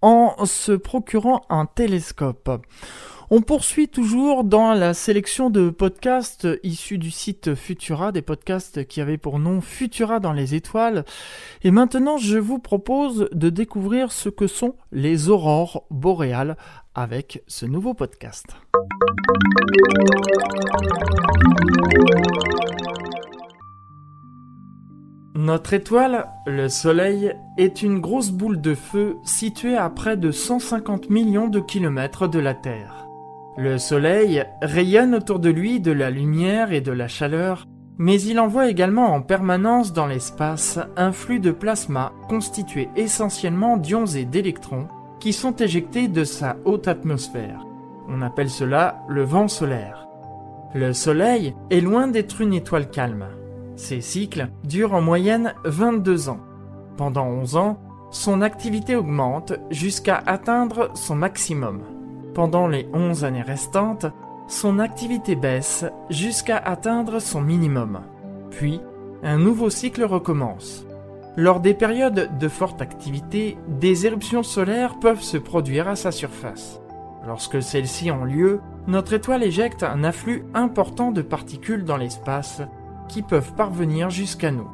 en 0.00 0.46
se 0.46 0.72
procurant 0.72 1.42
un 1.50 1.66
télescope. 1.66 2.48
On 3.30 3.42
poursuit 3.42 3.88
toujours 3.88 4.42
dans 4.42 4.72
la 4.72 4.94
sélection 4.94 5.50
de 5.50 5.68
podcasts 5.68 6.48
issus 6.62 6.96
du 6.96 7.10
site 7.10 7.54
Futura, 7.54 8.10
des 8.10 8.22
podcasts 8.22 8.86
qui 8.86 9.02
avaient 9.02 9.18
pour 9.18 9.38
nom 9.38 9.60
Futura 9.60 10.18
dans 10.18 10.32
les 10.32 10.54
étoiles. 10.54 11.04
Et 11.62 11.70
maintenant, 11.70 12.16
je 12.16 12.38
vous 12.38 12.58
propose 12.58 13.28
de 13.32 13.50
découvrir 13.50 14.12
ce 14.12 14.30
que 14.30 14.46
sont 14.46 14.76
les 14.92 15.28
aurores 15.28 15.84
boréales 15.90 16.56
avec 16.98 17.44
ce 17.46 17.64
nouveau 17.64 17.94
podcast. 17.94 18.56
Notre 25.36 25.74
étoile, 25.74 26.26
le 26.48 26.68
Soleil, 26.68 27.32
est 27.56 27.82
une 27.82 28.00
grosse 28.00 28.32
boule 28.32 28.60
de 28.60 28.74
feu 28.74 29.16
située 29.22 29.76
à 29.76 29.88
près 29.90 30.16
de 30.16 30.32
150 30.32 31.08
millions 31.08 31.46
de 31.46 31.60
kilomètres 31.60 32.26
de 32.26 32.40
la 32.40 32.54
Terre. 32.54 33.06
Le 33.56 33.78
Soleil 33.78 34.42
rayonne 34.60 35.14
autour 35.14 35.38
de 35.38 35.50
lui 35.50 35.78
de 35.78 35.92
la 35.92 36.10
lumière 36.10 36.72
et 36.72 36.80
de 36.80 36.90
la 36.90 37.06
chaleur, 37.06 37.64
mais 37.96 38.20
il 38.20 38.40
envoie 38.40 38.68
également 38.68 39.14
en 39.14 39.22
permanence 39.22 39.92
dans 39.92 40.06
l'espace 40.06 40.80
un 40.96 41.12
flux 41.12 41.38
de 41.38 41.52
plasma 41.52 42.12
constitué 42.28 42.88
essentiellement 42.96 43.76
d'ions 43.76 44.06
et 44.06 44.24
d'électrons 44.24 44.88
qui 45.20 45.32
sont 45.32 45.54
éjectés 45.56 46.08
de 46.08 46.24
sa 46.24 46.56
haute 46.64 46.88
atmosphère. 46.88 47.64
On 48.08 48.22
appelle 48.22 48.50
cela 48.50 49.02
le 49.08 49.22
vent 49.22 49.48
solaire. 49.48 50.08
Le 50.74 50.92
Soleil 50.92 51.54
est 51.70 51.80
loin 51.80 52.08
d'être 52.08 52.40
une 52.40 52.54
étoile 52.54 52.90
calme. 52.90 53.26
Ses 53.76 54.00
cycles 54.00 54.48
durent 54.64 54.94
en 54.94 55.00
moyenne 55.00 55.54
22 55.64 56.28
ans. 56.28 56.40
Pendant 56.96 57.26
11 57.26 57.56
ans, 57.56 57.78
son 58.10 58.40
activité 58.40 58.96
augmente 58.96 59.52
jusqu'à 59.70 60.22
atteindre 60.26 60.90
son 60.94 61.14
maximum. 61.14 61.82
Pendant 62.34 62.66
les 62.66 62.88
11 62.92 63.24
années 63.24 63.42
restantes, 63.42 64.06
son 64.46 64.78
activité 64.78 65.36
baisse 65.36 65.84
jusqu'à 66.08 66.56
atteindre 66.56 67.20
son 67.20 67.42
minimum. 67.42 68.00
Puis, 68.50 68.80
un 69.22 69.38
nouveau 69.38 69.68
cycle 69.68 70.04
recommence. 70.04 70.87
Lors 71.38 71.60
des 71.60 71.72
périodes 71.72 72.36
de 72.36 72.48
forte 72.48 72.82
activité, 72.82 73.58
des 73.68 74.06
éruptions 74.06 74.42
solaires 74.42 74.98
peuvent 74.98 75.22
se 75.22 75.36
produire 75.36 75.86
à 75.86 75.94
sa 75.94 76.10
surface. 76.10 76.80
Lorsque 77.28 77.62
celles-ci 77.62 78.10
ont 78.10 78.24
lieu, 78.24 78.58
notre 78.88 79.12
étoile 79.12 79.44
éjecte 79.44 79.84
un 79.84 80.02
afflux 80.02 80.44
important 80.52 81.12
de 81.12 81.22
particules 81.22 81.84
dans 81.84 81.96
l'espace 81.96 82.62
qui 83.06 83.22
peuvent 83.22 83.52
parvenir 83.52 84.10
jusqu'à 84.10 84.50
nous. 84.50 84.68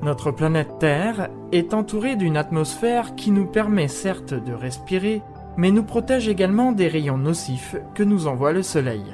Notre 0.00 0.30
planète 0.30 0.78
Terre 0.80 1.28
est 1.52 1.74
entourée 1.74 2.16
d'une 2.16 2.38
atmosphère 2.38 3.14
qui 3.14 3.30
nous 3.30 3.44
permet 3.44 3.88
certes 3.88 4.32
de 4.32 4.54
respirer, 4.54 5.20
mais 5.58 5.70
nous 5.70 5.84
protège 5.84 6.28
également 6.28 6.72
des 6.72 6.88
rayons 6.88 7.18
nocifs 7.18 7.76
que 7.94 8.02
nous 8.02 8.26
envoie 8.26 8.54
le 8.54 8.62
Soleil. 8.62 9.04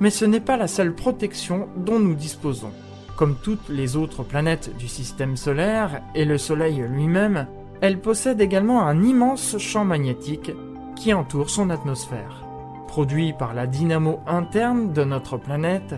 Mais 0.00 0.08
ce 0.08 0.24
n'est 0.24 0.40
pas 0.40 0.56
la 0.56 0.68
seule 0.68 0.94
protection 0.94 1.68
dont 1.76 1.98
nous 1.98 2.14
disposons. 2.14 2.72
Comme 3.16 3.36
toutes 3.36 3.68
les 3.68 3.96
autres 3.96 4.24
planètes 4.24 4.76
du 4.76 4.88
système 4.88 5.36
solaire 5.36 6.02
et 6.16 6.24
le 6.24 6.36
Soleil 6.36 6.84
lui-même, 6.88 7.46
elle 7.80 8.00
possède 8.00 8.40
également 8.40 8.86
un 8.86 9.02
immense 9.02 9.56
champ 9.58 9.84
magnétique 9.84 10.52
qui 10.96 11.14
entoure 11.14 11.50
son 11.50 11.70
atmosphère. 11.70 12.44
Produit 12.88 13.32
par 13.32 13.54
la 13.54 13.66
dynamo 13.66 14.20
interne 14.26 14.92
de 14.92 15.04
notre 15.04 15.36
planète, 15.36 15.94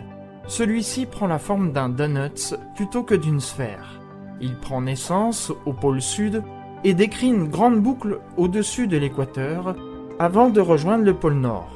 celui-ci 0.46 1.06
prend 1.06 1.26
la 1.26 1.38
forme 1.38 1.72
d'un 1.72 1.88
donut 1.88 2.54
plutôt 2.74 3.02
que 3.02 3.14
d'une 3.14 3.40
sphère. 3.40 4.00
Il 4.40 4.56
prend 4.56 4.82
naissance 4.82 5.52
au 5.64 5.72
pôle 5.72 6.02
sud 6.02 6.42
et 6.84 6.92
décrit 6.92 7.28
une 7.28 7.48
grande 7.48 7.80
boucle 7.80 8.20
au-dessus 8.36 8.86
de 8.86 8.98
l'équateur 8.98 9.74
avant 10.18 10.50
de 10.50 10.60
rejoindre 10.60 11.04
le 11.04 11.14
pôle 11.14 11.34
nord. 11.34 11.70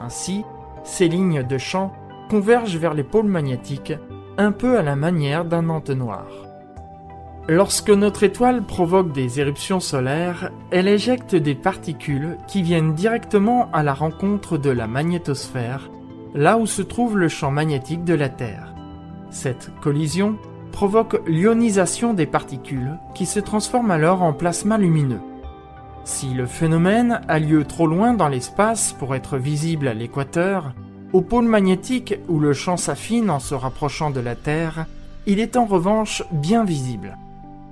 Ainsi, 0.00 0.42
ces 0.82 1.06
lignes 1.06 1.44
de 1.44 1.58
champ 1.58 1.92
convergent 2.28 2.76
vers 2.76 2.94
les 2.94 3.04
pôles 3.04 3.26
magnétiques 3.26 3.94
un 4.38 4.52
peu 4.52 4.78
à 4.78 4.82
la 4.82 4.96
manière 4.96 5.44
d'un 5.44 5.68
entonnoir. 5.68 6.26
Lorsque 7.48 7.90
notre 7.90 8.22
étoile 8.22 8.64
provoque 8.64 9.12
des 9.12 9.40
éruptions 9.40 9.80
solaires, 9.80 10.52
elle 10.70 10.86
éjecte 10.86 11.34
des 11.34 11.56
particules 11.56 12.38
qui 12.46 12.62
viennent 12.62 12.94
directement 12.94 13.68
à 13.72 13.82
la 13.82 13.94
rencontre 13.94 14.58
de 14.58 14.70
la 14.70 14.86
magnétosphère, 14.86 15.90
là 16.34 16.56
où 16.56 16.66
se 16.66 16.82
trouve 16.82 17.18
le 17.18 17.28
champ 17.28 17.50
magnétique 17.50 18.04
de 18.04 18.14
la 18.14 18.28
Terre. 18.28 18.74
Cette 19.30 19.72
collision 19.80 20.36
provoque 20.70 21.20
l'ionisation 21.26 22.14
des 22.14 22.26
particules 22.26 22.98
qui 23.14 23.26
se 23.26 23.40
transforment 23.40 23.90
alors 23.90 24.22
en 24.22 24.32
plasma 24.32 24.78
lumineux. 24.78 25.20
Si 26.04 26.34
le 26.34 26.46
phénomène 26.46 27.20
a 27.28 27.38
lieu 27.38 27.64
trop 27.64 27.86
loin 27.86 28.14
dans 28.14 28.28
l'espace 28.28 28.92
pour 28.92 29.14
être 29.14 29.36
visible 29.36 29.88
à 29.88 29.94
l'équateur, 29.94 30.74
au 31.12 31.20
pôle 31.20 31.46
magnétique, 31.46 32.14
où 32.28 32.38
le 32.38 32.52
champ 32.52 32.76
s'affine 32.76 33.30
en 33.30 33.38
se 33.38 33.54
rapprochant 33.54 34.10
de 34.10 34.20
la 34.20 34.34
Terre, 34.34 34.86
il 35.26 35.38
est 35.38 35.56
en 35.56 35.66
revanche 35.66 36.22
bien 36.32 36.64
visible. 36.64 37.16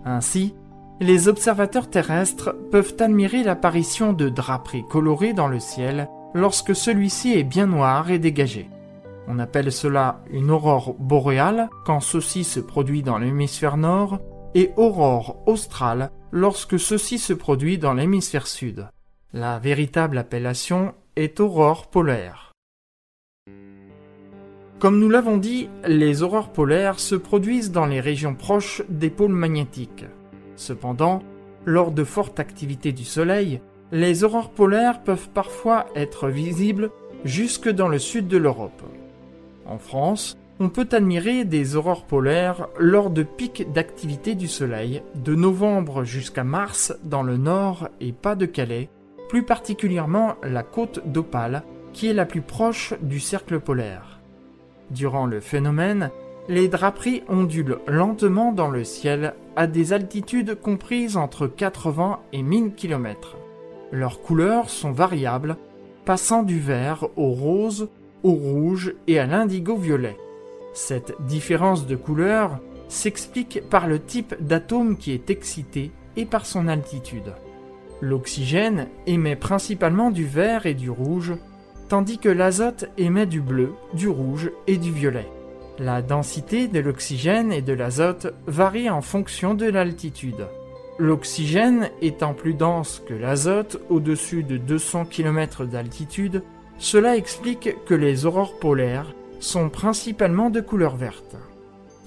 Ainsi, 0.04 0.54
les 1.00 1.28
observateurs 1.28 1.88
terrestres 1.88 2.54
peuvent 2.70 2.94
admirer 3.00 3.42
l'apparition 3.42 4.12
de 4.12 4.28
draperies 4.28 4.84
colorées 4.88 5.32
dans 5.32 5.48
le 5.48 5.58
ciel 5.58 6.08
lorsque 6.34 6.76
celui-ci 6.76 7.32
est 7.32 7.44
bien 7.44 7.66
noir 7.66 8.10
et 8.10 8.18
dégagé. 8.18 8.68
On 9.26 9.38
appelle 9.38 9.72
cela 9.72 10.20
une 10.30 10.50
aurore 10.50 10.94
boréale 10.98 11.70
quand 11.86 12.00
ceci 12.00 12.44
se 12.44 12.60
produit 12.60 13.02
dans 13.02 13.18
l'hémisphère 13.18 13.76
nord 13.76 14.18
et 14.54 14.72
aurore 14.76 15.42
australe 15.46 16.10
lorsque 16.32 16.78
ceci 16.78 17.18
se 17.18 17.32
produit 17.32 17.78
dans 17.78 17.94
l'hémisphère 17.94 18.46
sud. 18.46 18.88
La 19.32 19.58
véritable 19.58 20.18
appellation 20.18 20.94
est 21.16 21.40
aurore 21.40 21.88
polaire. 21.88 22.49
Comme 24.80 24.98
nous 24.98 25.10
l'avons 25.10 25.36
dit, 25.36 25.68
les 25.86 26.22
aurores 26.22 26.48
polaires 26.48 27.00
se 27.00 27.14
produisent 27.14 27.70
dans 27.70 27.84
les 27.84 28.00
régions 28.00 28.34
proches 28.34 28.80
des 28.88 29.10
pôles 29.10 29.34
magnétiques. 29.34 30.06
Cependant, 30.56 31.22
lors 31.66 31.90
de 31.90 32.02
fortes 32.02 32.40
activités 32.40 32.92
du 32.92 33.04
Soleil, 33.04 33.60
les 33.92 34.24
aurores 34.24 34.48
polaires 34.48 35.02
peuvent 35.02 35.28
parfois 35.28 35.84
être 35.94 36.28
visibles 36.30 36.90
jusque 37.26 37.68
dans 37.68 37.88
le 37.88 37.98
sud 37.98 38.26
de 38.26 38.38
l'Europe. 38.38 38.82
En 39.66 39.76
France, 39.76 40.38
on 40.60 40.70
peut 40.70 40.88
admirer 40.92 41.44
des 41.44 41.76
aurores 41.76 42.06
polaires 42.06 42.68
lors 42.78 43.10
de 43.10 43.22
pics 43.22 43.70
d'activité 43.74 44.34
du 44.34 44.48
Soleil, 44.48 45.02
de 45.14 45.34
novembre 45.34 46.04
jusqu'à 46.04 46.44
mars 46.44 46.96
dans 47.04 47.22
le 47.22 47.36
nord 47.36 47.90
et 48.00 48.12
Pas-de-Calais, 48.12 48.88
plus 49.28 49.42
particulièrement 49.42 50.36
la 50.42 50.62
côte 50.62 51.02
d'Opale, 51.04 51.64
qui 51.92 52.08
est 52.08 52.14
la 52.14 52.26
plus 52.26 52.42
proche 52.42 52.94
du 53.00 53.20
cercle 53.20 53.60
polaire. 53.60 54.20
Durant 54.90 55.26
le 55.26 55.40
phénomène, 55.40 56.10
les 56.48 56.68
draperies 56.68 57.22
ondulent 57.28 57.78
lentement 57.86 58.52
dans 58.52 58.70
le 58.70 58.82
ciel 58.82 59.34
à 59.56 59.66
des 59.66 59.92
altitudes 59.92 60.58
comprises 60.60 61.16
entre 61.16 61.46
80 61.46 62.18
et 62.32 62.42
1000 62.42 62.74
km. 62.74 63.36
Leurs 63.92 64.20
couleurs 64.20 64.70
sont 64.70 64.92
variables, 64.92 65.56
passant 66.04 66.42
du 66.42 66.58
vert 66.58 67.08
au 67.16 67.30
rose, 67.30 67.88
au 68.22 68.32
rouge 68.32 68.94
et 69.06 69.18
à 69.18 69.26
l'indigo-violet. 69.26 70.16
Cette 70.72 71.14
différence 71.26 71.86
de 71.86 71.96
couleur 71.96 72.58
s'explique 72.88 73.62
par 73.68 73.86
le 73.86 74.00
type 74.00 74.34
d'atome 74.40 74.96
qui 74.96 75.12
est 75.12 75.30
excité 75.30 75.92
et 76.16 76.24
par 76.24 76.46
son 76.46 76.68
altitude. 76.68 77.34
L'oxygène 78.00 78.88
émet 79.06 79.36
principalement 79.36 80.10
du 80.10 80.24
vert 80.24 80.66
et 80.66 80.74
du 80.74 80.90
rouge, 80.90 81.34
tandis 81.90 82.18
que 82.18 82.28
l'azote 82.28 82.88
émet 82.98 83.26
du 83.26 83.40
bleu, 83.40 83.74
du 83.94 84.08
rouge 84.08 84.52
et 84.68 84.76
du 84.76 84.92
violet. 84.92 85.26
La 85.80 86.02
densité 86.02 86.68
de 86.68 86.78
l'oxygène 86.78 87.52
et 87.52 87.62
de 87.62 87.72
l'azote 87.72 88.32
varie 88.46 88.88
en 88.88 89.02
fonction 89.02 89.54
de 89.54 89.66
l'altitude. 89.66 90.46
L'oxygène 91.00 91.90
étant 92.00 92.32
plus 92.32 92.54
dense 92.54 93.02
que 93.08 93.14
l'azote 93.14 93.80
au-dessus 93.90 94.44
de 94.44 94.56
200 94.56 95.06
km 95.06 95.64
d'altitude, 95.64 96.44
cela 96.78 97.16
explique 97.16 97.74
que 97.86 97.94
les 97.94 98.24
aurores 98.24 98.60
polaires 98.60 99.12
sont 99.40 99.68
principalement 99.68 100.48
de 100.48 100.60
couleur 100.60 100.94
verte. 100.94 101.34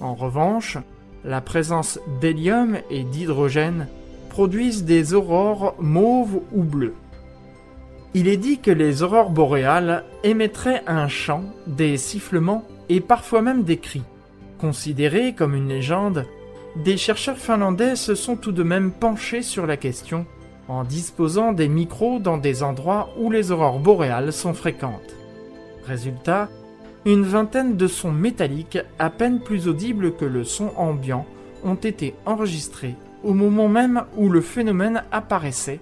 En 0.00 0.14
revanche, 0.14 0.78
la 1.24 1.42
présence 1.42 2.00
d'hélium 2.22 2.78
et 2.88 3.04
d'hydrogène 3.04 3.88
produisent 4.30 4.84
des 4.84 5.12
aurores 5.12 5.74
mauves 5.78 6.40
ou 6.52 6.62
bleues. 6.62 6.94
Il 8.16 8.28
est 8.28 8.36
dit 8.36 8.58
que 8.58 8.70
les 8.70 9.02
aurores 9.02 9.30
boréales 9.30 10.04
émettraient 10.22 10.84
un 10.86 11.08
chant, 11.08 11.42
des 11.66 11.96
sifflements 11.96 12.64
et 12.88 13.00
parfois 13.00 13.42
même 13.42 13.64
des 13.64 13.78
cris. 13.78 14.04
Considérées 14.58 15.34
comme 15.34 15.56
une 15.56 15.68
légende, 15.68 16.24
des 16.76 16.96
chercheurs 16.96 17.38
finlandais 17.38 17.96
se 17.96 18.14
sont 18.14 18.36
tout 18.36 18.52
de 18.52 18.62
même 18.62 18.92
penchés 18.92 19.42
sur 19.42 19.66
la 19.66 19.76
question 19.76 20.26
en 20.68 20.84
disposant 20.84 21.52
des 21.52 21.68
micros 21.68 22.20
dans 22.20 22.38
des 22.38 22.62
endroits 22.62 23.10
où 23.18 23.30
les 23.30 23.50
aurores 23.50 23.80
boréales 23.80 24.32
sont 24.32 24.54
fréquentes. 24.54 25.16
Résultat, 25.84 26.48
une 27.04 27.24
vingtaine 27.24 27.76
de 27.76 27.86
sons 27.86 28.12
métalliques 28.12 28.78
à 28.98 29.10
peine 29.10 29.40
plus 29.40 29.68
audibles 29.68 30.14
que 30.14 30.24
le 30.24 30.44
son 30.44 30.70
ambiant 30.76 31.26
ont 31.64 31.74
été 31.74 32.14
enregistrés 32.26 32.94
au 33.24 33.34
moment 33.34 33.68
même 33.68 34.04
où 34.16 34.28
le 34.28 34.40
phénomène 34.40 35.02
apparaissait, 35.10 35.80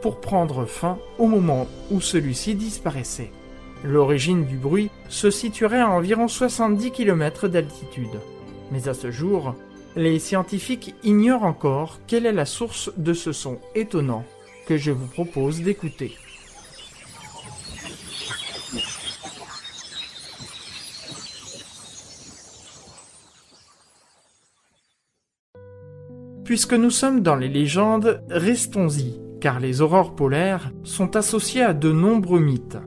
pour 0.00 0.20
prendre 0.20 0.64
fin 0.64 0.98
au 1.18 1.26
moment 1.26 1.66
où 1.90 2.00
celui-ci 2.00 2.54
disparaissait. 2.54 3.30
L'origine 3.84 4.44
du 4.44 4.56
bruit 4.56 4.90
se 5.08 5.30
situerait 5.30 5.80
à 5.80 5.90
environ 5.90 6.28
70 6.28 6.90
km 6.90 7.48
d'altitude. 7.48 8.20
Mais 8.72 8.88
à 8.88 8.94
ce 8.94 9.10
jour, 9.10 9.54
les 9.96 10.18
scientifiques 10.18 10.94
ignorent 11.04 11.44
encore 11.44 11.98
quelle 12.06 12.26
est 12.26 12.32
la 12.32 12.44
source 12.44 12.90
de 12.96 13.12
ce 13.12 13.32
son 13.32 13.58
étonnant 13.74 14.24
que 14.66 14.76
je 14.76 14.90
vous 14.90 15.06
propose 15.06 15.60
d'écouter. 15.62 16.16
Puisque 26.44 26.72
nous 26.72 26.90
sommes 26.90 27.20
dans 27.20 27.36
les 27.36 27.48
légendes, 27.48 28.22
restons-y, 28.30 29.20
car 29.40 29.60
les 29.60 29.80
aurores 29.80 30.14
polaires 30.14 30.72
sont 30.82 31.16
associées 31.16 31.62
à 31.62 31.74
de 31.74 31.92
nombreux 31.92 32.40
mythes. 32.40 32.78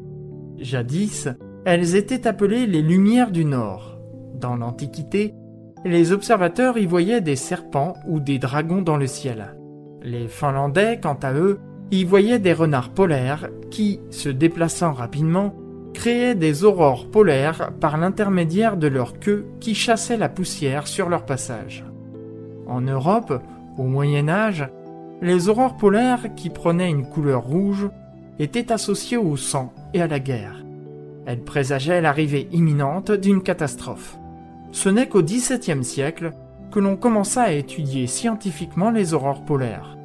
Jadis, 0.57 1.27
elles 1.65 1.95
étaient 1.95 2.27
appelées 2.27 2.67
les 2.67 2.81
lumières 2.81 3.31
du 3.31 3.45
Nord. 3.45 3.97
Dans 4.35 4.55
l'Antiquité, 4.55 5.33
les 5.85 6.11
observateurs 6.11 6.77
y 6.77 6.85
voyaient 6.85 7.21
des 7.21 7.35
serpents 7.35 7.93
ou 8.07 8.19
des 8.19 8.39
dragons 8.39 8.81
dans 8.81 8.97
le 8.97 9.07
ciel. 9.07 9.55
Les 10.03 10.27
Finlandais, 10.27 10.99
quant 11.01 11.17
à 11.21 11.33
eux, 11.33 11.59
y 11.91 12.03
voyaient 12.03 12.39
des 12.39 12.53
renards 12.53 12.91
polaires 12.91 13.49
qui, 13.69 13.99
se 14.09 14.29
déplaçant 14.29 14.93
rapidement, 14.93 15.55
créaient 15.93 16.35
des 16.35 16.63
aurores 16.63 17.09
polaires 17.09 17.71
par 17.79 17.97
l'intermédiaire 17.97 18.77
de 18.77 18.87
leur 18.87 19.19
queue 19.19 19.45
qui 19.59 19.75
chassait 19.75 20.17
la 20.17 20.29
poussière 20.29 20.87
sur 20.87 21.09
leur 21.09 21.25
passage. 21.25 21.83
En 22.65 22.81
Europe, 22.81 23.33
au 23.77 23.83
Moyen 23.83 24.29
Âge, 24.29 24.67
les 25.21 25.49
aurores 25.49 25.77
polaires 25.77 26.33
qui 26.35 26.49
prenaient 26.49 26.89
une 26.89 27.07
couleur 27.07 27.43
rouge 27.43 27.89
étaient 28.39 28.71
associées 28.71 29.17
au 29.17 29.37
sang 29.37 29.71
et 29.93 30.01
à 30.01 30.07
la 30.07 30.19
guerre. 30.19 30.65
Elles 31.27 31.43
présageaient 31.43 32.01
l'arrivée 32.01 32.47
imminente 32.51 33.11
d'une 33.11 33.43
catastrophe. 33.43 34.17
Ce 34.71 34.89
n'est 34.89 35.07
qu'au 35.07 35.21
XVIIe 35.21 35.83
siècle 35.83 36.31
que 36.71 36.79
l'on 36.79 36.95
commença 36.95 37.43
à 37.43 37.51
étudier 37.51 38.07
scientifiquement 38.07 38.89
les 38.89 39.13
aurores 39.13 39.45
polaires. 39.45 39.97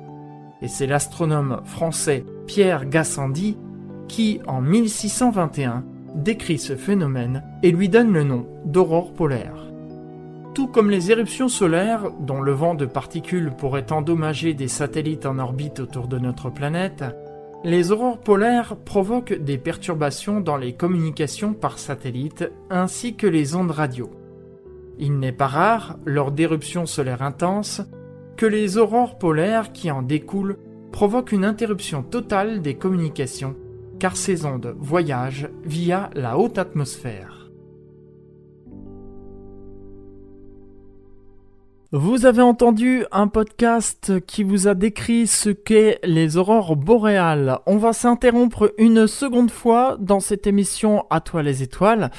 Et 0.61 0.68
c'est 0.68 0.87
l'astronome 0.87 1.61
français 1.64 2.24
Pierre 2.46 2.87
Gassendi 2.87 3.57
qui, 4.09 4.40
en 4.46 4.61
1621, 4.61 5.85
décrit 6.14 6.59
ce 6.59 6.76
phénomène 6.76 7.42
et 7.62 7.70
lui 7.70 7.88
donne 7.88 8.12
le 8.12 8.24
nom 8.24 8.46
d'aurore 8.64 9.14
polaire. 9.14 9.66
Tout 10.57 10.69
comme 10.69 10.88
les 10.88 11.11
éruptions 11.11 11.51
solaires, 11.51 12.11
dont 12.19 12.40
le 12.40 12.53
vent 12.53 12.75
de 12.75 12.87
particules 12.87 13.53
pourrait 13.59 13.92
endommager 13.92 14.55
des 14.55 14.69
satellites 14.69 15.27
en 15.27 15.38
orbite 15.38 15.81
autour 15.81 16.09
de 16.09 16.19
notre 16.19 16.49
planète, 16.49 17.05
les 17.62 17.92
aurores 17.92 18.21
polaires 18.21 18.75
provoquent 18.75 19.35
des 19.35 19.59
perturbations 19.59 20.40
dans 20.40 20.57
les 20.57 20.73
communications 20.73 21.53
par 21.53 21.79
satellite 21.79 22.51
ainsi 22.71 23.16
que 23.16 23.27
les 23.27 23.55
ondes 23.55 23.71
radio. 23.71 24.11
Il 24.99 25.19
n'est 25.19 25.31
pas 25.31 25.47
rare, 25.47 25.99
lors 26.07 26.33
d'éruptions 26.33 26.87
solaires 26.87 27.21
intenses, 27.21 27.83
que 28.38 28.47
les 28.47 28.79
aurores 28.79 29.19
polaires 29.19 29.73
qui 29.73 29.90
en 29.90 30.01
découlent 30.01 30.57
provoquent 30.90 31.33
une 31.33 31.45
interruption 31.45 32.03
totale 32.03 32.62
des 32.62 32.77
communications, 32.77 33.57
car 33.99 34.16
ces 34.16 34.47
ondes 34.47 34.75
voyagent 34.79 35.51
via 35.66 36.09
la 36.14 36.38
haute 36.38 36.57
atmosphère. 36.57 37.36
Vous 41.92 42.27
avez 42.27 42.42
entendu 42.42 43.05
un 43.12 43.29
podcast 43.29 44.14
qui 44.27 44.42
vous 44.42 44.66
a 44.66 44.75
décrit 44.75 45.29
ce 45.29 45.51
qu'est 45.51 46.01
les 46.03 46.37
aurores 46.37 46.75
boréales. 46.75 47.61
On 47.64 47.77
va 47.77 47.92
s'interrompre 47.92 48.75
une 48.77 49.07
seconde 49.07 49.53
fois 49.53 49.96
dans 50.01 50.18
cette 50.18 50.49
émission 50.49 51.05
À 51.11 51.20
toi 51.20 51.44
les 51.44 51.62
étoiles. 51.62 52.11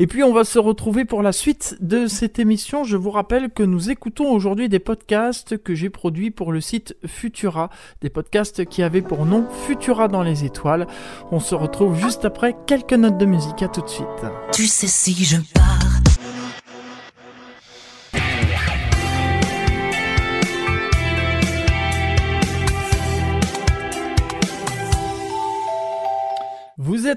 Et 0.00 0.08
puis 0.08 0.24
on 0.24 0.32
va 0.32 0.42
se 0.42 0.58
retrouver 0.58 1.04
pour 1.04 1.22
la 1.22 1.30
suite 1.30 1.76
de 1.80 2.08
cette 2.08 2.40
émission. 2.40 2.82
Je 2.82 2.96
vous 2.96 3.12
rappelle 3.12 3.50
que 3.50 3.62
nous 3.62 3.90
écoutons 3.90 4.28
aujourd'hui 4.28 4.68
des 4.68 4.80
podcasts 4.80 5.56
que 5.56 5.76
j'ai 5.76 5.88
produits 5.88 6.32
pour 6.32 6.50
le 6.50 6.60
site 6.60 6.96
Futura. 7.06 7.70
Des 8.00 8.10
podcasts 8.10 8.64
qui 8.64 8.82
avaient 8.82 9.02
pour 9.02 9.24
nom 9.24 9.46
Futura 9.66 10.08
dans 10.08 10.22
les 10.24 10.44
étoiles. 10.44 10.88
On 11.30 11.38
se 11.38 11.54
retrouve 11.54 11.96
juste 11.96 12.24
après 12.24 12.56
quelques 12.66 12.92
notes 12.94 13.18
de 13.18 13.26
musique. 13.26 13.62
À 13.62 13.68
tout 13.68 13.82
de 13.82 13.88
suite. 13.88 14.08
Tu 14.52 14.66
sais 14.66 14.88
si 14.88 15.12
je 15.24 15.36
pars 15.54 15.91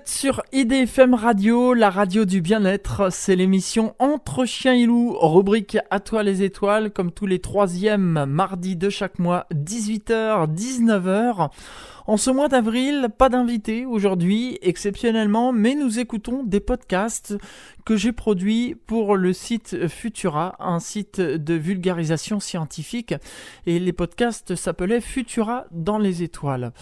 sur 0.03 0.43
IDFM 0.51 1.13
Radio, 1.13 1.73
la 1.73 1.89
radio 1.89 2.25
du 2.25 2.41
bien-être. 2.41 3.11
C'est 3.11 3.35
l'émission 3.35 3.95
Entre 3.99 4.45
chiens 4.45 4.73
et 4.73 4.85
loups, 4.85 5.15
rubrique 5.19 5.77
À 5.89 5.99
toi 5.99 6.23
les 6.23 6.43
étoiles, 6.43 6.91
comme 6.91 7.11
tous 7.11 7.25
les 7.25 7.39
troisièmes 7.39 8.25
mardis 8.25 8.75
de 8.75 8.89
chaque 8.89 9.19
mois, 9.19 9.45
18h, 9.53 10.53
19h. 10.53 11.49
En 12.07 12.17
ce 12.17 12.29
mois 12.29 12.49
d'avril, 12.49 13.07
pas 13.17 13.29
d'invité 13.29 13.83
aujourd'hui, 13.87 14.59
exceptionnellement, 14.61 15.51
mais 15.51 15.73
nous 15.73 15.97
écoutons 15.97 16.43
des 16.43 16.59
podcasts 16.59 17.35
que 17.83 17.95
j'ai 17.95 18.11
produits 18.11 18.75
pour 18.85 19.15
le 19.15 19.33
site 19.33 19.87
Futura, 19.87 20.55
un 20.59 20.79
site 20.79 21.19
de 21.19 21.53
vulgarisation 21.55 22.39
scientifique. 22.39 23.15
Et 23.65 23.79
les 23.79 23.91
podcasts 23.91 24.55
s'appelaient 24.55 25.01
Futura 25.01 25.65
dans 25.71 25.97
les 25.97 26.21
étoiles. 26.21 26.73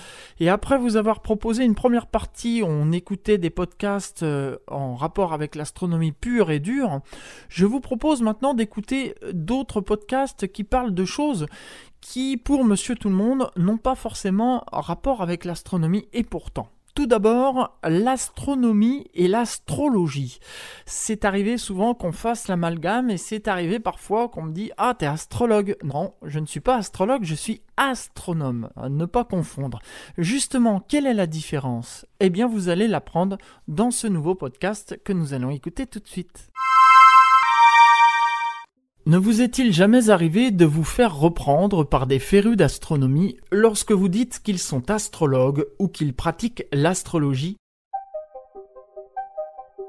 Et 0.41 0.49
après 0.49 0.77
vous 0.77 0.97
avoir 0.97 1.21
proposé 1.21 1.63
une 1.63 1.75
première 1.75 2.07
partie, 2.07 2.61
on 2.65 2.91
écoutait 2.91 3.37
des 3.37 3.49
podcasts 3.49 4.23
euh, 4.23 4.57
en 4.67 4.95
rapport 4.95 5.31
avec 5.31 5.55
l'astronomie 5.55 6.11
pure 6.11 6.51
et 6.51 6.59
dure. 6.59 6.99
Je 7.47 7.65
vous 7.65 7.79
propose 7.79 8.21
maintenant 8.21 8.53
d'écouter 8.53 9.15
d'autres 9.31 9.79
podcasts 9.79 10.51
qui 10.51 10.65
parlent 10.65 10.93
de 10.93 11.05
choses 11.05 11.47
qui, 12.03 12.37
pour 12.37 12.65
Monsieur 12.65 12.95
Tout 12.95 13.09
le 13.09 13.15
Monde, 13.15 13.49
n'ont 13.55 13.77
pas 13.77 13.95
forcément 13.95 14.63
rapport 14.71 15.21
avec 15.21 15.45
l'astronomie 15.45 16.07
et 16.13 16.23
pourtant. 16.23 16.67
Tout 16.95 17.07
d'abord, 17.07 17.79
l'astronomie 17.83 19.07
et 19.15 19.27
l'astrologie. 19.27 20.37
C'est 20.85 21.25
arrivé 21.25 21.57
souvent 21.57 21.95
qu'on 21.95 22.11
fasse 22.11 22.47
l'amalgame 22.47 23.09
et 23.09 23.17
c'est 23.17 23.47
arrivé 23.47 23.79
parfois 23.79 24.29
qu'on 24.29 24.43
me 24.43 24.51
dit 24.51 24.69
Ah, 24.77 24.93
t'es 24.93 25.07
astrologue. 25.07 25.75
Non, 25.83 26.13
je 26.21 26.37
ne 26.37 26.45
suis 26.45 26.59
pas 26.59 26.75
astrologue, 26.75 27.23
je 27.23 27.33
suis 27.33 27.61
astronome. 27.77 28.69
Ne 28.91 29.05
pas 29.05 29.23
confondre. 29.23 29.79
Justement, 30.19 30.81
quelle 30.81 31.07
est 31.07 31.15
la 31.15 31.25
différence? 31.25 32.05
Eh 32.19 32.29
bien, 32.29 32.47
vous 32.47 32.69
allez 32.69 32.87
l'apprendre 32.87 33.39
dans 33.67 33.89
ce 33.89 34.05
nouveau 34.05 34.35
podcast 34.35 34.99
que 35.03 35.13
nous 35.13 35.33
allons 35.33 35.49
écouter 35.49 35.87
tout 35.87 35.99
de 35.99 36.07
suite. 36.07 36.51
Ne 39.05 39.17
vous 39.17 39.41
est-il 39.41 39.73
jamais 39.73 40.09
arrivé 40.09 40.49
de 40.49 40.63
vous 40.63 40.85
faire 40.85 41.17
reprendre 41.17 41.83
par 41.83 42.07
des 42.07 42.19
férus 42.19 42.55
d'astronomie 42.55 43.35
lorsque 43.51 43.91
vous 43.91 44.07
dites 44.07 44.39
qu'ils 44.41 44.59
sont 44.59 44.89
astrologues 44.89 45.65
ou 45.77 45.89
qu'ils 45.89 46.13
pratiquent 46.13 46.65
l'astrologie? 46.71 47.57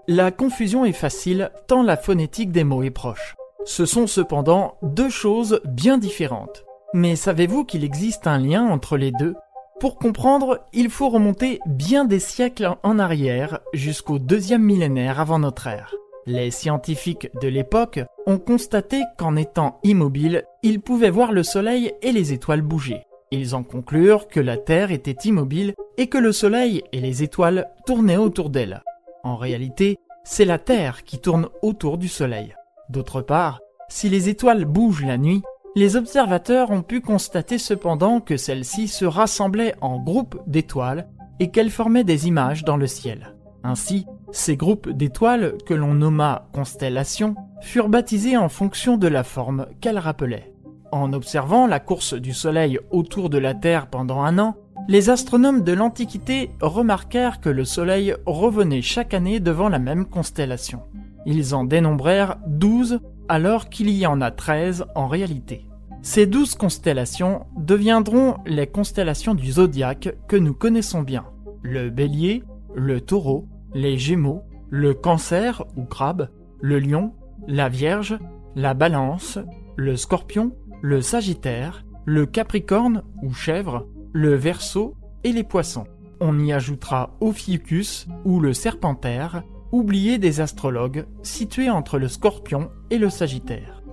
La 0.09 0.33
confusion 0.33 0.85
est 0.85 0.92
facile 0.92 1.53
tant 1.68 1.85
la 1.85 1.96
phonétique 1.96 2.50
des 2.50 2.64
mots 2.64 2.83
est 2.83 2.90
proche. 2.90 3.37
Ce 3.64 3.87
sont 3.87 4.09
cependant 4.09 4.79
deux 4.83 5.11
choses 5.11 5.61
bien 5.64 5.96
différentes. 5.96 6.64
Mais 6.92 7.14
savez-vous 7.14 7.64
qu'il 7.64 7.85
existe 7.85 8.27
un 8.27 8.38
lien 8.38 8.66
entre 8.66 8.96
les 8.96 9.12
deux? 9.12 9.37
Pour 9.79 9.96
comprendre, 9.96 10.66
il 10.72 10.90
faut 10.90 11.09
remonter 11.09 11.61
bien 11.66 12.05
des 12.05 12.18
siècles 12.18 12.77
en 12.83 12.98
arrière 12.98 13.61
jusqu'au 13.74 14.18
deuxième 14.18 14.62
millénaire 14.62 15.20
avant 15.20 15.38
notre 15.38 15.68
ère. 15.68 15.94
Les 16.27 16.51
scientifiques 16.51 17.29
de 17.43 17.49
l'époque 17.49 18.01
ont 18.27 18.39
constaté 18.39 19.03
qu'en 19.19 19.37
étant 19.37 19.79
immobiles, 19.83 20.45
ils 20.63 20.81
pouvaient 20.81 21.11
voir 21.11 21.33
le 21.33 21.43
Soleil 21.43 21.93
et 22.01 22.13
les 22.13 22.33
étoiles 22.33 22.63
bouger. 22.63 23.03
Ils 23.31 23.55
en 23.55 23.63
conclurent 23.63 24.29
que 24.29 24.41
la 24.41 24.57
Terre 24.57 24.91
était 24.91 25.29
immobile 25.29 25.75
et 25.99 26.07
que 26.07 26.17
le 26.17 26.33
Soleil 26.33 26.83
et 26.93 27.01
les 27.01 27.23
étoiles 27.23 27.67
tournaient 27.87 28.17
autour 28.17 28.49
d'elle. 28.49 28.83
En 29.23 29.37
réalité, 29.37 29.99
c'est 30.25 30.47
la 30.47 30.59
Terre 30.59 31.05
qui 31.05 31.19
tourne 31.19 31.49
autour 31.61 31.99
du 31.99 32.09
Soleil. 32.09 32.55
D'autre 32.89 33.21
part, 33.21 33.61
si 33.89 34.09
les 34.09 34.31
étoiles 34.31 34.65
bougent 34.65 35.05
la 35.05 35.19
nuit, 35.19 35.43
les 35.77 35.97
observateurs 35.97 36.71
ont 36.71 36.83
pu 36.83 37.01
constater 37.01 37.59
cependant 37.59 38.21
que 38.21 38.37
celles-ci 38.37 38.89
se 38.89 39.05
rassemblaient 39.05 39.75
en 39.83 39.99
groupes 39.99 40.41
d'étoiles 40.47 41.09
et 41.41 41.51
qu'elles 41.51 41.71
formaient 41.71 42.05
des 42.05 42.29
images 42.29 42.65
dans 42.65 42.77
le 42.77 42.87
ciel. 42.87 43.35
Ainsi, 43.63 44.07
ces 44.35 44.57
groupes 44.57 44.90
d'étoiles, 44.90 45.55
que 45.64 45.75
l'on 45.75 45.94
nomma 45.94 46.49
constellations, 46.53 47.37
furent 47.61 47.88
baptisés 47.88 48.37
en 48.37 48.49
fonction 48.49 48.97
de 48.97 49.07
la 49.07 49.23
forme 49.23 49.66
qu'elles 49.81 49.99
rappelaient. 49.99 50.53
En 50.90 51.12
observant 51.12 51.68
la 51.68 51.79
course 51.79 52.14
du 52.14 52.33
Soleil 52.33 52.81
autour 52.90 53.31
de 53.31 53.38
la 53.38 53.55
Terre 53.55 53.87
pendant 53.87 54.23
un 54.23 54.38
an, 54.40 54.57
les 54.88 55.09
astronomes 55.09 55.62
de 55.62 55.73
l'Antiquité 55.73 56.51
remarquèrent 56.61 57.40
que 57.40 57.49
le 57.49 57.64
Soleil 57.64 58.14
revenait 58.27 58.83
chaque 58.83 59.14
année 59.14 59.38
devant 59.38 59.68
la 59.68 59.79
même 59.79 60.05
constellation. 60.05 60.83
Ils 61.27 61.55
en 61.55 61.64
dénombrèrent 61.64 62.37
12 62.49 63.01
alors 63.29 63.68
qu'il 63.68 63.88
y 63.88 64.05
en 64.05 64.20
a 64.20 64.33
13 64.33 64.87
en 64.97 65.07
réalité. 65.07 65.64
Ces 66.03 66.27
douze 66.27 66.57
constellations 66.57 67.47
deviendront 67.57 68.38
les 68.47 68.66
constellations 68.66 69.35
du 69.35 69.53
zodiaque 69.53 70.16
que 70.27 70.37
nous 70.37 70.55
connaissons 70.55 71.03
bien. 71.03 71.25
Le 71.62 71.88
bélier, 71.88 72.42
le 72.75 73.01
taureau, 73.01 73.47
les 73.75 73.99
Gémeaux, 73.99 74.43
le 74.71 74.95
Cancer 74.95 75.65
ou 75.77 75.85
Crabe, 75.85 76.31
le 76.61 76.79
Lion, 76.79 77.13
la 77.47 77.69
Vierge, 77.69 78.19
la 78.57 78.75
Balance, 78.75 79.39
le 79.77 79.97
Scorpion, 79.97 80.57
le 80.81 81.01
Sagittaire, 81.01 81.85
le 82.05 82.27
Capricorne 82.27 83.03
ou 83.23 83.33
Chèvre, 83.33 83.87
le 84.13 84.35
Verseau 84.35 84.95
et 85.25 85.33
les 85.33 85.45
Poissons. 85.45 85.87
On 86.21 86.39
y 86.39 86.53
ajoutera 86.53 87.17
Ophiuchus 87.21 88.07
ou 88.25 88.41
le 88.41 88.53
Serpentaire, 88.53 89.43
oublié 89.73 90.19
des 90.19 90.41
astrologues, 90.41 91.07
situé 91.23 91.69
entre 91.69 91.99
le 91.99 92.09
Scorpion 92.09 92.71
et 92.91 92.99
le 92.99 93.11
Sagittaire. 93.11 93.84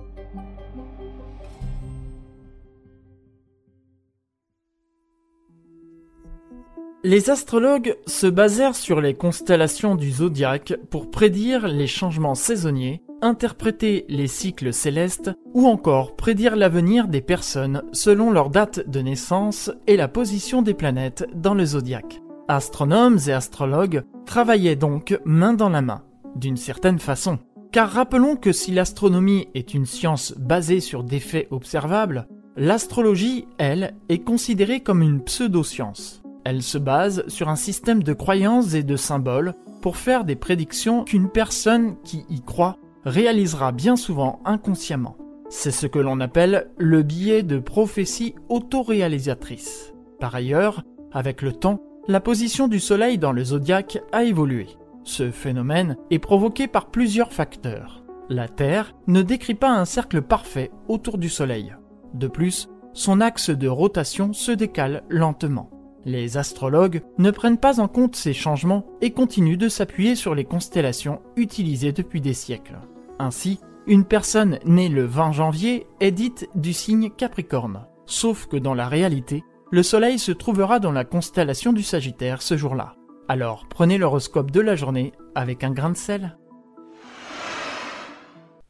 Les 7.04 7.30
astrologues 7.30 7.96
se 8.06 8.28
basèrent 8.28 8.76
sur 8.76 9.00
les 9.00 9.14
constellations 9.14 9.96
du 9.96 10.12
zodiaque 10.12 10.74
pour 10.88 11.10
prédire 11.10 11.66
les 11.66 11.88
changements 11.88 12.36
saisonniers, 12.36 13.02
interpréter 13.22 14.04
les 14.08 14.28
cycles 14.28 14.72
célestes 14.72 15.32
ou 15.52 15.66
encore 15.66 16.14
prédire 16.14 16.54
l'avenir 16.54 17.08
des 17.08 17.20
personnes 17.20 17.82
selon 17.90 18.30
leur 18.30 18.50
date 18.50 18.88
de 18.88 19.00
naissance 19.00 19.68
et 19.88 19.96
la 19.96 20.06
position 20.06 20.62
des 20.62 20.74
planètes 20.74 21.26
dans 21.34 21.54
le 21.54 21.64
zodiaque. 21.64 22.22
Astronomes 22.46 23.18
et 23.26 23.32
astrologues 23.32 24.04
travaillaient 24.24 24.76
donc 24.76 25.18
main 25.24 25.54
dans 25.54 25.70
la 25.70 25.82
main, 25.82 26.04
d'une 26.36 26.56
certaine 26.56 27.00
façon. 27.00 27.40
Car 27.72 27.90
rappelons 27.90 28.36
que 28.36 28.52
si 28.52 28.70
l'astronomie 28.70 29.48
est 29.54 29.74
une 29.74 29.86
science 29.86 30.34
basée 30.38 30.78
sur 30.78 31.02
des 31.02 31.20
faits 31.20 31.48
observables, 31.50 32.28
l'astrologie, 32.56 33.48
elle, 33.58 33.94
est 34.08 34.22
considérée 34.22 34.80
comme 34.80 35.02
une 35.02 35.24
pseudo-science. 35.24 36.21
Elle 36.44 36.62
se 36.62 36.78
base 36.78 37.24
sur 37.28 37.48
un 37.48 37.56
système 37.56 38.02
de 38.02 38.12
croyances 38.12 38.74
et 38.74 38.82
de 38.82 38.96
symboles 38.96 39.54
pour 39.80 39.96
faire 39.96 40.24
des 40.24 40.36
prédictions 40.36 41.04
qu'une 41.04 41.28
personne 41.28 41.96
qui 42.04 42.24
y 42.28 42.40
croit 42.40 42.78
réalisera 43.04 43.72
bien 43.72 43.96
souvent 43.96 44.40
inconsciemment. 44.44 45.16
C'est 45.50 45.70
ce 45.70 45.86
que 45.86 45.98
l'on 45.98 46.20
appelle 46.20 46.70
le 46.78 47.02
biais 47.02 47.42
de 47.42 47.58
prophétie 47.58 48.34
autoréalisatrice. 48.48 49.92
Par 50.18 50.34
ailleurs, 50.34 50.82
avec 51.12 51.42
le 51.42 51.52
temps, 51.52 51.80
la 52.08 52.20
position 52.20 52.68
du 52.68 52.80
Soleil 52.80 53.18
dans 53.18 53.32
le 53.32 53.44
zodiaque 53.44 53.98
a 54.12 54.24
évolué. 54.24 54.66
Ce 55.04 55.30
phénomène 55.30 55.96
est 56.10 56.18
provoqué 56.18 56.68
par 56.68 56.86
plusieurs 56.90 57.32
facteurs. 57.32 58.02
La 58.28 58.48
Terre 58.48 58.94
ne 59.08 59.20
décrit 59.20 59.54
pas 59.54 59.70
un 59.70 59.84
cercle 59.84 60.22
parfait 60.22 60.70
autour 60.88 61.18
du 61.18 61.28
Soleil. 61.28 61.74
De 62.14 62.28
plus, 62.28 62.68
son 62.92 63.20
axe 63.20 63.50
de 63.50 63.68
rotation 63.68 64.32
se 64.32 64.52
décale 64.52 65.02
lentement. 65.08 65.70
Les 66.04 66.36
astrologues 66.36 67.02
ne 67.18 67.30
prennent 67.30 67.58
pas 67.58 67.80
en 67.80 67.88
compte 67.88 68.16
ces 68.16 68.32
changements 68.32 68.86
et 69.00 69.12
continuent 69.12 69.58
de 69.58 69.68
s'appuyer 69.68 70.14
sur 70.16 70.34
les 70.34 70.44
constellations 70.44 71.20
utilisées 71.36 71.92
depuis 71.92 72.20
des 72.20 72.34
siècles. 72.34 72.78
Ainsi, 73.18 73.60
une 73.86 74.04
personne 74.04 74.58
née 74.64 74.88
le 74.88 75.04
20 75.04 75.32
janvier 75.32 75.86
est 76.00 76.12
dite 76.12 76.48
du 76.54 76.72
signe 76.72 77.10
Capricorne, 77.10 77.86
sauf 78.06 78.46
que 78.46 78.56
dans 78.56 78.74
la 78.74 78.88
réalité, 78.88 79.42
le 79.70 79.82
Soleil 79.82 80.18
se 80.18 80.32
trouvera 80.32 80.80
dans 80.80 80.92
la 80.92 81.04
constellation 81.04 81.72
du 81.72 81.82
Sagittaire 81.82 82.42
ce 82.42 82.56
jour-là. 82.56 82.94
Alors 83.28 83.66
prenez 83.68 83.98
l'horoscope 83.98 84.50
de 84.50 84.60
la 84.60 84.76
journée 84.76 85.12
avec 85.34 85.64
un 85.64 85.70
grain 85.70 85.90
de 85.90 85.96
sel. 85.96 86.36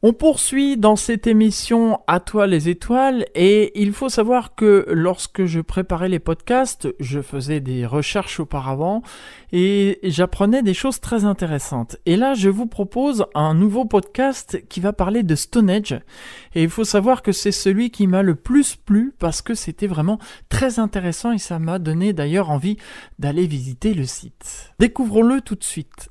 On 0.05 0.11
poursuit 0.11 0.75
dans 0.75 0.97
cette 0.97 1.27
émission 1.27 2.01
À 2.07 2.19
toi 2.19 2.45
les 2.45 2.67
étoiles 2.67 3.25
et 3.35 3.71
il 3.81 3.93
faut 3.93 4.09
savoir 4.09 4.53
que 4.53 4.85
lorsque 4.89 5.45
je 5.45 5.61
préparais 5.61 6.09
les 6.09 6.19
podcasts, 6.19 6.93
je 6.99 7.21
faisais 7.21 7.61
des 7.61 7.85
recherches 7.85 8.41
auparavant 8.41 9.01
et 9.53 9.99
j'apprenais 10.03 10.61
des 10.61 10.73
choses 10.73 10.99
très 10.99 11.23
intéressantes. 11.23 11.95
Et 12.05 12.17
là, 12.17 12.33
je 12.33 12.49
vous 12.49 12.65
propose 12.65 13.27
un 13.33 13.53
nouveau 13.53 13.85
podcast 13.85 14.61
qui 14.67 14.81
va 14.81 14.91
parler 14.91 15.23
de 15.23 15.35
Stonehenge 15.35 15.93
et 16.53 16.63
il 16.63 16.69
faut 16.69 16.83
savoir 16.83 17.21
que 17.21 17.31
c'est 17.31 17.53
celui 17.53 17.89
qui 17.89 18.05
m'a 18.05 18.23
le 18.23 18.35
plus 18.35 18.75
plu 18.75 19.13
parce 19.19 19.41
que 19.41 19.53
c'était 19.53 19.87
vraiment 19.87 20.19
très 20.49 20.79
intéressant 20.79 21.31
et 21.31 21.37
ça 21.37 21.59
m'a 21.59 21.79
donné 21.79 22.11
d'ailleurs 22.11 22.49
envie 22.49 22.75
d'aller 23.19 23.47
visiter 23.47 23.93
le 23.93 24.03
site. 24.03 24.73
Découvrons-le 24.79 25.39
tout 25.39 25.55
de 25.55 25.63
suite. 25.63 26.09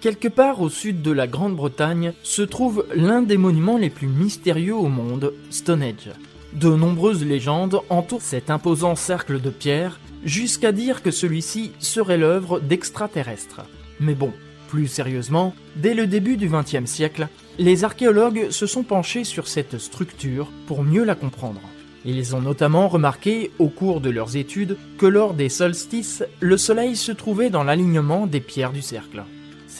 Quelque 0.00 0.28
part 0.28 0.62
au 0.62 0.70
sud 0.70 1.02
de 1.02 1.10
la 1.10 1.26
Grande-Bretagne 1.26 2.14
se 2.22 2.40
trouve 2.40 2.86
l'un 2.94 3.20
des 3.20 3.36
monuments 3.36 3.76
les 3.76 3.90
plus 3.90 4.06
mystérieux 4.06 4.74
au 4.74 4.88
monde, 4.88 5.34
Stonehenge. 5.50 6.10
De 6.54 6.70
nombreuses 6.70 7.22
légendes 7.22 7.80
entourent 7.90 8.22
cet 8.22 8.48
imposant 8.48 8.96
cercle 8.96 9.42
de 9.42 9.50
pierre 9.50 10.00
jusqu'à 10.24 10.72
dire 10.72 11.02
que 11.02 11.10
celui-ci 11.10 11.72
serait 11.80 12.16
l'œuvre 12.16 12.60
d'extraterrestres. 12.60 13.60
Mais 14.00 14.14
bon, 14.14 14.32
plus 14.68 14.86
sérieusement, 14.86 15.54
dès 15.76 15.92
le 15.92 16.06
début 16.06 16.38
du 16.38 16.48
XXe 16.48 16.90
siècle, 16.90 17.28
les 17.58 17.84
archéologues 17.84 18.48
se 18.48 18.66
sont 18.66 18.84
penchés 18.84 19.24
sur 19.24 19.48
cette 19.48 19.76
structure 19.76 20.50
pour 20.66 20.82
mieux 20.82 21.04
la 21.04 21.14
comprendre. 21.14 21.60
Ils 22.06 22.34
ont 22.34 22.40
notamment 22.40 22.88
remarqué, 22.88 23.50
au 23.58 23.68
cours 23.68 24.00
de 24.00 24.08
leurs 24.08 24.38
études, 24.38 24.78
que 24.96 25.04
lors 25.04 25.34
des 25.34 25.50
solstices, 25.50 26.24
le 26.40 26.56
Soleil 26.56 26.96
se 26.96 27.12
trouvait 27.12 27.50
dans 27.50 27.64
l'alignement 27.64 28.26
des 28.26 28.40
pierres 28.40 28.72
du 28.72 28.80
cercle. 28.80 29.24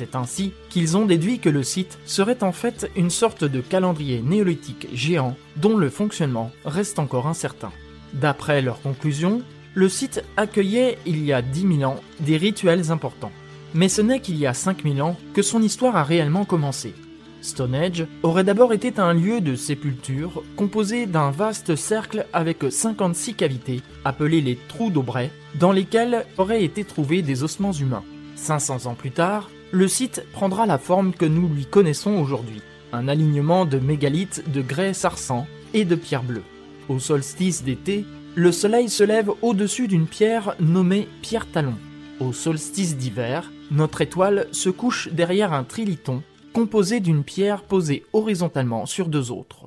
C'est 0.01 0.17
ainsi 0.17 0.55
qu'ils 0.71 0.97
ont 0.97 1.05
déduit 1.05 1.41
que 1.41 1.51
le 1.51 1.63
site 1.63 1.99
serait 2.07 2.43
en 2.43 2.53
fait 2.53 2.91
une 2.97 3.11
sorte 3.11 3.45
de 3.45 3.61
calendrier 3.61 4.23
néolithique 4.23 4.89
géant 4.95 5.37
dont 5.57 5.77
le 5.77 5.91
fonctionnement 5.91 6.53
reste 6.65 6.99
encore 6.99 7.27
incertain. 7.27 7.71
D'après 8.15 8.63
leurs 8.63 8.81
conclusions, 8.81 9.43
le 9.75 9.91
site 9.91 10.25
accueillait 10.39 10.97
il 11.05 11.23
y 11.23 11.35
a 11.35 11.43
10 11.43 11.81
000 11.81 11.83
ans 11.83 12.01
des 12.21 12.39
rituels 12.39 12.91
importants. 12.91 13.31
Mais 13.75 13.91
ce 13.91 14.01
n'est 14.01 14.21
qu'il 14.21 14.39
y 14.39 14.47
a 14.47 14.55
5000 14.55 15.03
ans 15.03 15.19
que 15.35 15.43
son 15.43 15.61
histoire 15.61 15.97
a 15.97 16.03
réellement 16.03 16.47
commencé. 16.47 16.95
Stonehenge 17.43 18.07
aurait 18.23 18.45
d'abord 18.45 18.73
été 18.73 18.95
un 18.97 19.13
lieu 19.13 19.43
de 19.43 19.55
sépulture 19.55 20.43
composé 20.57 21.05
d'un 21.05 21.31
vaste 21.31 21.77
cercle 21.77 22.25
avec 22.33 22.65
56 22.71 23.35
cavités, 23.35 23.83
appelées 24.07 24.41
les 24.41 24.57
trous 24.57 24.89
d'Aubray, 24.89 25.31
dans 25.57 25.73
lesquels 25.73 26.25
auraient 26.39 26.65
été 26.65 26.85
trouvés 26.85 27.21
des 27.21 27.43
ossements 27.43 27.75
humains. 27.75 28.05
500 28.37 28.87
ans 28.87 28.95
plus 28.95 29.11
tard, 29.11 29.51
le 29.73 29.89
site 29.89 30.25
prendra 30.33 30.67
la 30.67 30.79
forme 30.79 31.13
que 31.13 31.25
nous 31.25 31.49
lui 31.49 31.65
connaissons 31.65 32.19
aujourd'hui, 32.19 32.63
un 32.93 33.09
alignement 33.09 33.67
de 33.67 33.79
mégalithes 33.79 34.51
de 34.51 34.63
grès 34.63 34.95
sarsan 34.95 35.47
et 35.75 35.85
de 35.85 35.95
pierre 35.95 36.25
bleue. 36.25 36.43
Au 36.89 36.99
solstice 36.99 37.63
d'été, 37.63 38.05
le 38.35 38.53
soleil 38.53 38.89
se 38.89 39.05
lève 39.05 39.31
au-dessus 39.43 39.87
d'une 39.87 40.07
pierre 40.07 40.55
nommée 40.59 41.09
pierre 41.23 41.47
talon. 41.47 41.77
Au 42.19 42.33
solstice 42.33 42.97
d'hiver, 42.97 43.51
notre 43.71 44.01
étoile 44.01 44.49
se 44.53 44.71
couche 44.71 45.09
derrière 45.13 45.53
un 45.53 45.65
triliton 45.65 46.23
composé 46.53 46.99
d'une 46.99 47.23
pierre 47.23 47.63
posée 47.63 48.05
horizontalement 48.13 48.87
sur 48.87 49.09
deux 49.09 49.31
autres. 49.31 49.67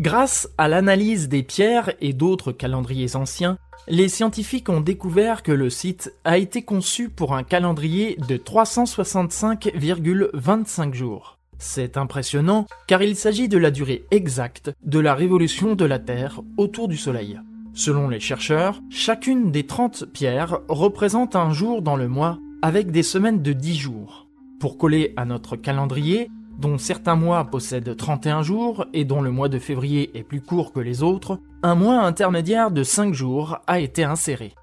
Grâce 0.00 0.48
à 0.56 0.66
l'analyse 0.66 1.28
des 1.28 1.42
pierres 1.42 1.92
et 2.00 2.14
d'autres 2.14 2.52
calendriers 2.52 3.16
anciens, 3.16 3.58
les 3.86 4.08
scientifiques 4.08 4.70
ont 4.70 4.80
découvert 4.80 5.42
que 5.42 5.52
le 5.52 5.68
site 5.68 6.14
a 6.24 6.38
été 6.38 6.62
conçu 6.62 7.10
pour 7.10 7.34
un 7.34 7.42
calendrier 7.42 8.16
de 8.26 8.38
365,25 8.38 10.94
jours. 10.94 11.36
C'est 11.58 11.98
impressionnant 11.98 12.64
car 12.86 13.02
il 13.02 13.14
s'agit 13.14 13.50
de 13.50 13.58
la 13.58 13.70
durée 13.70 14.06
exacte 14.10 14.72
de 14.82 14.98
la 14.98 15.14
révolution 15.14 15.74
de 15.74 15.84
la 15.84 15.98
Terre 15.98 16.40
autour 16.56 16.88
du 16.88 16.96
Soleil. 16.96 17.38
Selon 17.74 18.08
les 18.08 18.20
chercheurs, 18.20 18.80
chacune 18.88 19.52
des 19.52 19.66
30 19.66 20.06
pierres 20.06 20.60
représente 20.68 21.36
un 21.36 21.52
jour 21.52 21.82
dans 21.82 21.96
le 21.96 22.08
mois 22.08 22.38
avec 22.62 22.90
des 22.90 23.02
semaines 23.02 23.42
de 23.42 23.52
10 23.52 23.76
jours. 23.76 24.28
Pour 24.60 24.78
coller 24.78 25.12
à 25.18 25.26
notre 25.26 25.56
calendrier, 25.56 26.30
dont 26.60 26.78
certains 26.78 27.16
mois 27.16 27.44
possèdent 27.44 27.96
31 27.96 28.42
jours 28.42 28.84
et 28.92 29.04
dont 29.04 29.22
le 29.22 29.30
mois 29.30 29.48
de 29.48 29.58
février 29.58 30.10
est 30.16 30.22
plus 30.22 30.42
court 30.42 30.72
que 30.72 30.80
les 30.80 31.02
autres, 31.02 31.40
un 31.62 31.74
mois 31.74 32.00
intermédiaire 32.02 32.70
de 32.70 32.82
5 32.82 33.14
jours 33.14 33.58
a 33.66 33.80
été 33.80 34.04
inséré. 34.04 34.54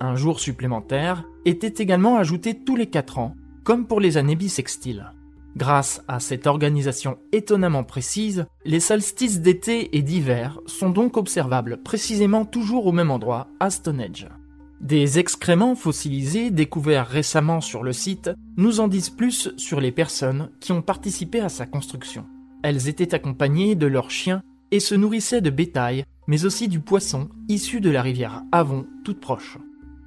Un 0.00 0.14
jour 0.16 0.38
supplémentaire 0.38 1.24
était 1.46 1.82
également 1.82 2.16
ajouté 2.16 2.54
tous 2.54 2.76
les 2.76 2.88
4 2.88 3.18
ans, 3.18 3.34
comme 3.64 3.86
pour 3.86 4.00
les 4.00 4.18
années 4.18 4.36
bissextiles. 4.36 5.10
Grâce 5.56 6.02
à 6.06 6.20
cette 6.20 6.46
organisation 6.46 7.16
étonnamment 7.32 7.84
précise, 7.84 8.44
les 8.66 8.80
solstices 8.80 9.40
d'été 9.40 9.96
et 9.96 10.02
d'hiver 10.02 10.60
sont 10.66 10.90
donc 10.90 11.16
observables 11.16 11.82
précisément 11.82 12.44
toujours 12.44 12.86
au 12.86 12.92
même 12.92 13.10
endroit, 13.10 13.48
à 13.58 13.70
Stonehenge. 13.70 14.28
Des 14.80 15.18
excréments 15.18 15.74
fossilisés 15.74 16.50
découverts 16.50 17.06
récemment 17.06 17.60
sur 17.60 17.82
le 17.82 17.92
site 17.92 18.30
nous 18.56 18.80
en 18.80 18.88
disent 18.88 19.10
plus 19.10 19.50
sur 19.56 19.80
les 19.80 19.92
personnes 19.92 20.50
qui 20.60 20.72
ont 20.72 20.82
participé 20.82 21.40
à 21.40 21.48
sa 21.48 21.66
construction. 21.66 22.26
Elles 22.62 22.88
étaient 22.88 23.14
accompagnées 23.14 23.74
de 23.74 23.86
leurs 23.86 24.10
chiens 24.10 24.42
et 24.70 24.80
se 24.80 24.94
nourrissaient 24.94 25.40
de 25.40 25.50
bétail, 25.50 26.04
mais 26.26 26.44
aussi 26.44 26.68
du 26.68 26.80
poisson 26.80 27.28
issu 27.48 27.80
de 27.80 27.90
la 27.90 28.02
rivière 28.02 28.42
Avon 28.52 28.86
toute 29.04 29.20
proche. 29.20 29.58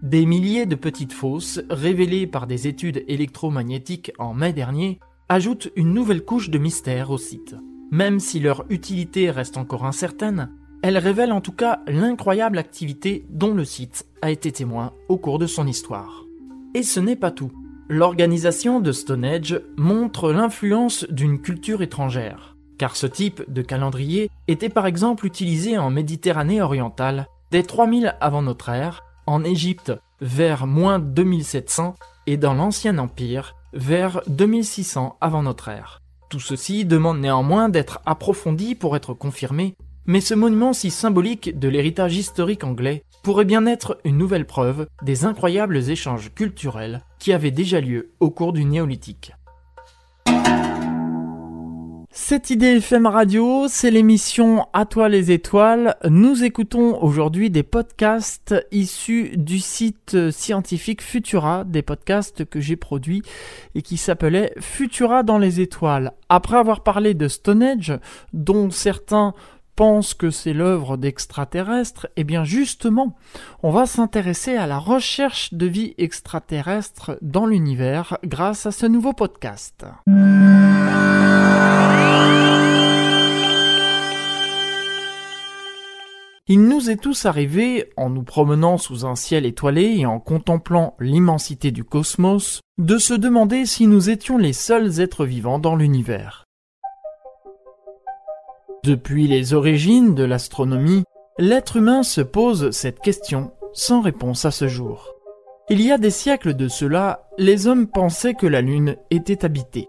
Des 0.04 0.26
milliers 0.26 0.66
de 0.66 0.76
petites 0.76 1.14
fosses, 1.14 1.62
révélées 1.70 2.28
par 2.28 2.48
des 2.48 2.68
études 2.68 3.04
électromagnétiques 3.08 4.12
en 4.20 4.34
mai 4.34 4.54
dernier, 4.54 5.00
ajoute 5.30 5.72
une 5.76 5.94
nouvelle 5.94 6.24
couche 6.24 6.50
de 6.50 6.58
mystère 6.58 7.12
au 7.12 7.18
site. 7.18 7.56
Même 7.92 8.20
si 8.20 8.40
leur 8.40 8.66
utilité 8.70 9.32
reste 9.32 9.58
encore 9.58 9.86
incertaine, 9.86 10.52
elle 10.82 10.98
révèle 10.98 11.32
en 11.32 11.42
tout 11.42 11.52
cas 11.52 11.80
l'incroyable 11.88 12.58
activité 12.58 13.26
dont 13.30 13.54
le 13.54 13.66
site 13.66 14.06
a 14.22 14.32
été 14.32 14.52
témoin 14.52 14.94
au 15.08 15.18
cours 15.18 15.40
de 15.40 15.48
son 15.48 15.68
histoire. 15.68 16.26
Et 16.74 16.84
ce 16.84 17.00
n'est 17.00 17.16
pas 17.16 17.32
tout. 17.32 17.52
L'organisation 17.90 18.80
de 18.80 18.92
Stonehenge 18.92 19.60
montre 19.76 20.32
l'influence 20.32 21.06
d'une 21.10 21.42
culture 21.42 21.82
étrangère, 21.82 22.56
car 22.78 22.96
ce 22.96 23.08
type 23.08 23.52
de 23.52 23.62
calendrier 23.62 24.30
était 24.48 24.70
par 24.70 24.86
exemple 24.86 25.26
utilisé 25.26 25.78
en 25.78 25.90
Méditerranée 25.90 26.62
orientale 26.62 27.28
dès 27.52 27.64
3000 27.64 28.16
avant 28.22 28.44
notre 28.44 28.70
ère, 28.70 29.04
en 29.26 29.44
Égypte 29.44 29.92
vers 30.22 30.68
moins 30.68 31.00
2700 31.00 31.96
et 32.28 32.38
dans 32.38 32.54
l'Ancien 32.54 32.98
Empire 33.00 33.56
vers 33.74 34.22
2600 34.28 35.18
avant 35.20 35.44
notre 35.44 35.70
ère. 35.70 36.02
Tout 36.30 36.40
ceci 36.40 36.86
demande 36.86 37.20
néanmoins 37.20 37.70
d'être 37.70 38.02
approfondi 38.06 38.76
pour 38.76 38.96
être 38.96 39.16
confirmé, 39.16 39.76
mais 40.10 40.22
ce 40.22 40.34
monument 40.34 40.74
si 40.74 40.89
symbolique 40.89 41.60
de 41.60 41.68
l'héritage 41.68 42.18
historique 42.18 42.64
anglais 42.64 43.03
pourrait 43.22 43.45
bien 43.45 43.68
être 43.68 43.99
une 44.03 44.18
nouvelle 44.18 44.47
preuve 44.47 44.88
des 45.03 45.24
incroyables 45.24 45.88
échanges 45.88 46.34
culturels 46.34 47.03
qui 47.20 47.32
avaient 47.32 47.51
déjà 47.51 47.80
lieu 47.80 48.10
au 48.20 48.32
cours 48.32 48.51
du 48.51 48.66
néolithique. 48.66 49.34
Cette 52.12 52.49
idée 52.49 52.78
FM 52.78 53.05
Radio, 53.05 53.68
c'est 53.68 53.91
l'émission 53.91 54.66
À 54.74 54.86
toi 54.86 55.10
les 55.10 55.32
étoiles. 55.32 55.95
Nous 56.10 56.43
écoutons 56.43 56.99
aujourd'hui 57.03 57.51
des 57.51 57.62
podcasts 57.62 58.55
issus 58.72 59.38
du 59.38 59.60
site 59.60 60.32
scientifique 60.32 61.03
Futura, 61.03 61.66
des 61.66 61.84
podcasts 61.84 62.45
que 62.45 62.60
j'ai 62.60 62.78
produits 62.78 63.22
et 63.76 63.84
qui 63.84 63.97
s'appelaient 63.97 64.53
Futura 64.60 65.22
dans 65.22 65.38
les 65.38 65.62
étoiles. 65.62 66.14
Après 66.30 66.57
avoir 66.57 66.82
parlé 66.82 67.14
de 67.14 67.28
Stonehenge, 67.28 67.93
dont 68.34 68.72
certains 68.72 69.36
pensent 69.80 70.14
que 70.14 70.30
c'est 70.30 70.52
l'œuvre 70.52 70.98
d'extraterrestres, 70.98 72.10
eh 72.18 72.26
bien 72.26 72.44
justement, 72.44 73.16
on 73.64 73.72
va 73.72 73.86
s'intéresser 73.86 74.58
à 74.58 74.68
la 74.68 74.78
recherche 74.78 75.54
de 75.54 75.68
vie 75.68 75.94
extraterrestre 75.98 77.18
dans 77.22 77.46
l'univers 77.46 78.18
grâce 78.26 78.66
à 78.66 78.74
ce 78.74 78.86
nouveau 78.86 79.14
podcast. 79.14 79.86
Il 86.50 86.64
nous 86.64 86.90
est 86.90 87.02
tous 87.02 87.26
arrivé, 87.26 87.90
en 87.96 88.10
nous 88.10 88.24
promenant 88.24 88.78
sous 88.78 89.06
un 89.06 89.16
ciel 89.16 89.46
étoilé 89.46 89.96
et 90.00 90.06
en 90.06 90.20
contemplant 90.20 90.98
l'immensité 91.00 91.72
du 91.72 91.86
cosmos, 91.86 92.60
de 92.80 92.98
se 92.98 93.14
demander 93.14 93.66
si 93.66 93.88
nous 93.88 94.10
étions 94.10 94.38
les 94.38 94.52
seuls 94.52 95.00
êtres 95.00 95.26
vivants 95.26 95.60
dans 95.60 95.78
l'univers. 95.78 96.49
Depuis 98.84 99.28
les 99.28 99.54
origines 99.54 100.16
de 100.16 100.24
l'astronomie, 100.24 101.04
l'être 101.38 101.76
humain 101.76 102.02
se 102.02 102.22
pose 102.22 102.72
cette 102.72 103.02
question 103.02 103.52
sans 103.74 104.00
réponse 104.00 104.46
à 104.46 104.52
ce 104.52 104.68
jour. 104.68 105.16
Il 105.70 105.82
y 105.82 105.92
a 105.92 105.98
des 105.98 106.10
siècles 106.10 106.54
de 106.54 106.68
cela, 106.68 107.28
les 107.38 107.68
hommes 107.68 107.88
pensaient 107.88 108.34
que 108.34 108.48
la 108.48 108.62
Lune 108.62 108.96
était 109.12 109.44
habitée. 109.44 109.88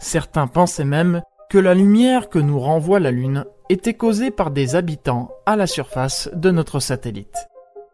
Certains 0.00 0.48
pensaient 0.48 0.84
même 0.84 1.22
que 1.48 1.58
la 1.58 1.74
lumière 1.74 2.28
que 2.28 2.40
nous 2.40 2.58
renvoie 2.58 2.98
la 2.98 3.12
Lune 3.12 3.44
était 3.70 3.94
causée 3.94 4.32
par 4.32 4.50
des 4.50 4.74
habitants 4.74 5.30
à 5.46 5.54
la 5.54 5.68
surface 5.68 6.28
de 6.34 6.50
notre 6.50 6.80
satellite. 6.80 7.46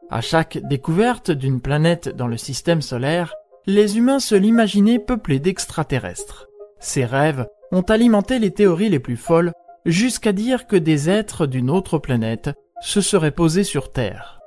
À 0.08 0.22
chaque 0.22 0.58
découverte 0.58 1.30
d'une 1.30 1.60
planète 1.60 2.08
dans 2.08 2.26
le 2.26 2.38
système 2.38 2.82
solaire, 2.82 3.34
les 3.66 3.98
humains 3.98 4.18
se 4.18 4.34
l'imaginaient 4.34 4.98
peuplée 4.98 5.38
d'extraterrestres. 5.38 6.48
Ces 6.80 7.04
rêves 7.04 7.46
ont 7.72 7.82
alimenté 7.82 8.38
les 8.38 8.50
théories 8.50 8.88
les 8.88 8.98
plus 8.98 9.18
folles 9.18 9.52
jusqu'à 9.86 10.32
dire 10.32 10.66
que 10.66 10.76
des 10.76 11.08
êtres 11.10 11.46
d'une 11.46 11.70
autre 11.70 11.98
planète 11.98 12.50
se 12.80 13.00
seraient 13.00 13.30
posés 13.30 13.64
sur 13.64 13.92
Terre. 13.92 14.40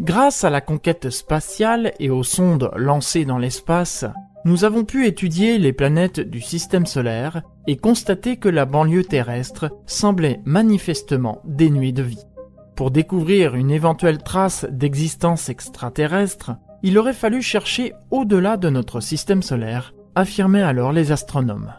Grâce 0.00 0.44
à 0.44 0.50
la 0.50 0.60
conquête 0.60 1.10
spatiale 1.10 1.92
et 2.00 2.10
aux 2.10 2.24
sondes 2.24 2.70
lancées 2.76 3.24
dans 3.24 3.38
l'espace, 3.38 4.04
nous 4.44 4.64
avons 4.64 4.84
pu 4.84 5.06
étudier 5.06 5.58
les 5.58 5.72
planètes 5.72 6.18
du 6.18 6.40
système 6.40 6.86
solaire 6.86 7.42
et 7.68 7.76
constater 7.76 8.38
que 8.38 8.48
la 8.48 8.64
banlieue 8.64 9.04
terrestre 9.04 9.70
semblait 9.86 10.40
manifestement 10.44 11.40
dénuée 11.44 11.92
de 11.92 12.02
vie. 12.02 12.24
Pour 12.74 12.90
découvrir 12.90 13.54
une 13.54 13.70
éventuelle 13.70 14.22
trace 14.22 14.66
d'existence 14.68 15.48
extraterrestre, 15.48 16.52
il 16.82 16.98
aurait 16.98 17.12
fallu 17.12 17.40
chercher 17.40 17.92
au-delà 18.10 18.56
de 18.56 18.70
notre 18.70 19.00
système 19.00 19.42
solaire, 19.42 19.94
affirmaient 20.16 20.62
alors 20.62 20.92
les 20.92 21.12
astronomes. 21.12 21.72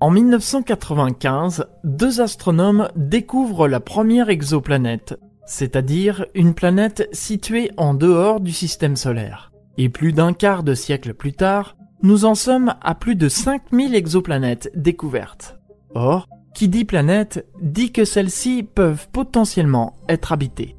En 0.00 0.10
1995, 0.10 1.66
deux 1.84 2.20
astronomes 2.20 2.88
découvrent 2.96 3.66
la 3.66 3.80
première 3.80 4.28
exoplanète, 4.28 5.18
c'est-à-dire 5.46 6.26
une 6.34 6.52
planète 6.52 7.08
située 7.12 7.70
en 7.78 7.94
dehors 7.94 8.40
du 8.40 8.52
système 8.52 8.96
solaire. 8.96 9.52
Et 9.78 9.88
plus 9.88 10.12
d'un 10.12 10.34
quart 10.34 10.62
de 10.64 10.74
siècle 10.74 11.14
plus 11.14 11.32
tard, 11.32 11.76
nous 12.02 12.26
en 12.26 12.34
sommes 12.34 12.74
à 12.82 12.94
plus 12.94 13.16
de 13.16 13.28
5000 13.30 13.94
exoplanètes 13.94 14.70
découvertes. 14.74 15.58
Or, 15.94 16.28
qui 16.54 16.68
dit 16.68 16.84
planète 16.84 17.46
dit 17.62 17.90
que 17.90 18.04
celles-ci 18.04 18.64
peuvent 18.64 19.08
potentiellement 19.12 19.96
être 20.10 20.32
habitées. 20.32 20.76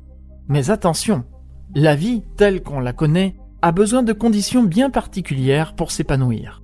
Mais 0.48 0.70
attention, 0.70 1.24
la 1.74 1.96
vie 1.96 2.24
telle 2.36 2.62
qu'on 2.62 2.80
la 2.80 2.94
connaît 2.94 3.36
a 3.64 3.72
besoin 3.72 4.04
de 4.04 4.14
conditions 4.14 4.64
bien 4.64 4.92
particulières 4.92 5.74
pour 5.74 5.92
s'épanouir. 5.92 6.62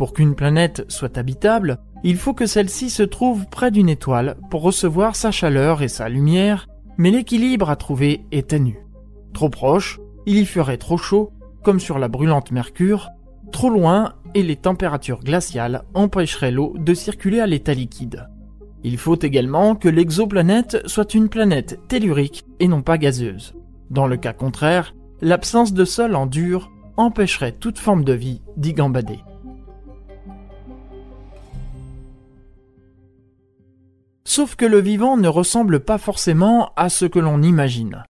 Pour 0.00 0.14
qu'une 0.14 0.34
planète 0.34 0.86
soit 0.88 1.18
habitable, 1.18 1.78
il 2.02 2.16
faut 2.16 2.34
que 2.34 2.46
celle-ci 2.46 2.90
se 2.90 3.02
trouve 3.02 3.46
près 3.46 3.70
d'une 3.70 3.88
étoile 3.88 4.36
pour 4.50 4.62
recevoir 4.62 5.16
sa 5.16 5.30
chaleur 5.30 5.82
et 5.82 5.88
sa 5.88 6.08
lumière, 6.08 6.66
mais 6.96 7.10
l'équilibre 7.10 7.70
à 7.70 7.76
trouver 7.76 8.24
est 8.32 8.48
ténu. 8.48 8.78
Trop 9.32 9.50
proche, 9.50 10.00
il 10.26 10.36
y 10.38 10.46
ferait 10.46 10.78
trop 10.78 10.96
chaud, 10.96 11.32
comme 11.62 11.80
sur 11.80 11.98
la 11.98 12.08
brûlante 12.08 12.52
Mercure, 12.52 13.10
trop 13.52 13.70
loin 13.70 14.14
et 14.34 14.42
les 14.42 14.56
températures 14.56 15.20
glaciales 15.20 15.82
empêcheraient 15.94 16.50
l'eau 16.50 16.74
de 16.78 16.94
circuler 16.94 17.40
à 17.40 17.46
l'état 17.46 17.74
liquide. 17.74 18.28
Il 18.82 18.96
faut 18.96 19.18
également 19.20 19.74
que 19.74 19.88
l'exoplanète 19.88 20.82
soit 20.86 21.14
une 21.14 21.28
planète 21.28 21.80
tellurique 21.88 22.46
et 22.60 22.68
non 22.68 22.82
pas 22.82 22.96
gazeuse. 22.96 23.54
Dans 23.90 24.06
le 24.06 24.16
cas 24.16 24.32
contraire, 24.32 24.94
l'absence 25.20 25.74
de 25.74 25.84
sol 25.84 26.14
en 26.14 26.26
dur 26.26 26.70
empêcherait 26.96 27.52
toute 27.52 27.78
forme 27.78 28.04
de 28.04 28.12
vie 28.12 28.40
d'y 28.56 28.72
gambader. 28.72 29.20
Sauf 34.32 34.54
que 34.54 34.64
le 34.64 34.78
vivant 34.78 35.16
ne 35.16 35.26
ressemble 35.26 35.80
pas 35.80 35.98
forcément 35.98 36.70
à 36.76 36.88
ce 36.88 37.04
que 37.04 37.18
l'on 37.18 37.42
imagine. 37.42 38.04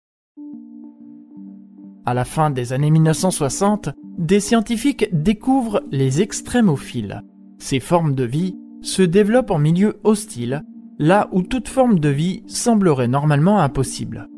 À 2.04 2.12
la 2.12 2.26
fin 2.26 2.50
des 2.50 2.74
années 2.74 2.90
1960, 2.90 3.88
des 4.18 4.40
scientifiques 4.40 5.08
découvrent 5.14 5.82
les 5.90 6.20
extrémophiles. 6.20 7.22
Ces 7.58 7.80
formes 7.80 8.14
de 8.14 8.24
vie 8.24 8.54
se 8.82 9.00
développent 9.00 9.50
en 9.50 9.58
milieu 9.58 9.98
hostile, 10.04 10.62
là 10.98 11.26
où 11.32 11.40
toute 11.40 11.68
forme 11.68 11.98
de 11.98 12.10
vie 12.10 12.42
semblerait 12.46 13.08
normalement 13.08 13.58
impossible. 13.58 14.28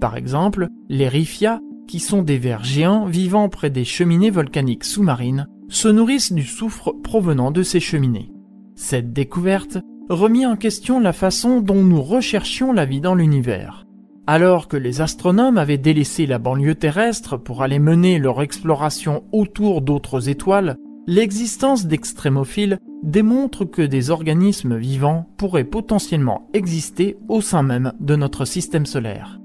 Par 0.00 0.16
exemple, 0.16 0.66
les 0.88 1.06
rifia, 1.06 1.60
qui 1.86 2.00
sont 2.00 2.22
des 2.22 2.38
vers 2.38 2.64
géants 2.64 3.06
vivant 3.06 3.48
près 3.48 3.70
des 3.70 3.84
cheminées 3.84 4.30
volcaniques 4.30 4.82
sous-marines, 4.82 5.46
se 5.68 5.86
nourrissent 5.86 6.32
du 6.32 6.42
soufre 6.42 6.92
provenant 7.00 7.52
de 7.52 7.62
ces 7.62 7.78
cheminées. 7.78 8.32
Cette 8.74 9.12
découverte 9.12 9.78
remis 10.08 10.46
en 10.46 10.56
question 10.56 11.00
la 11.00 11.12
façon 11.12 11.60
dont 11.60 11.82
nous 11.82 12.02
recherchions 12.02 12.72
la 12.72 12.84
vie 12.84 13.00
dans 13.00 13.14
l'univers. 13.14 13.84
Alors 14.26 14.68
que 14.68 14.76
les 14.76 15.00
astronomes 15.00 15.58
avaient 15.58 15.78
délaissé 15.78 16.26
la 16.26 16.38
banlieue 16.38 16.74
terrestre 16.74 17.36
pour 17.36 17.62
aller 17.62 17.78
mener 17.78 18.18
leur 18.18 18.42
exploration 18.42 19.24
autour 19.32 19.80
d'autres 19.80 20.28
étoiles, 20.28 20.76
l'existence 21.06 21.86
d'extrémophiles 21.86 22.78
démontre 23.02 23.64
que 23.64 23.82
des 23.82 24.10
organismes 24.10 24.76
vivants 24.76 25.26
pourraient 25.36 25.64
potentiellement 25.64 26.48
exister 26.52 27.16
au 27.28 27.40
sein 27.40 27.62
même 27.62 27.92
de 28.00 28.16
notre 28.16 28.44
système 28.44 28.86
solaire. 28.86 29.38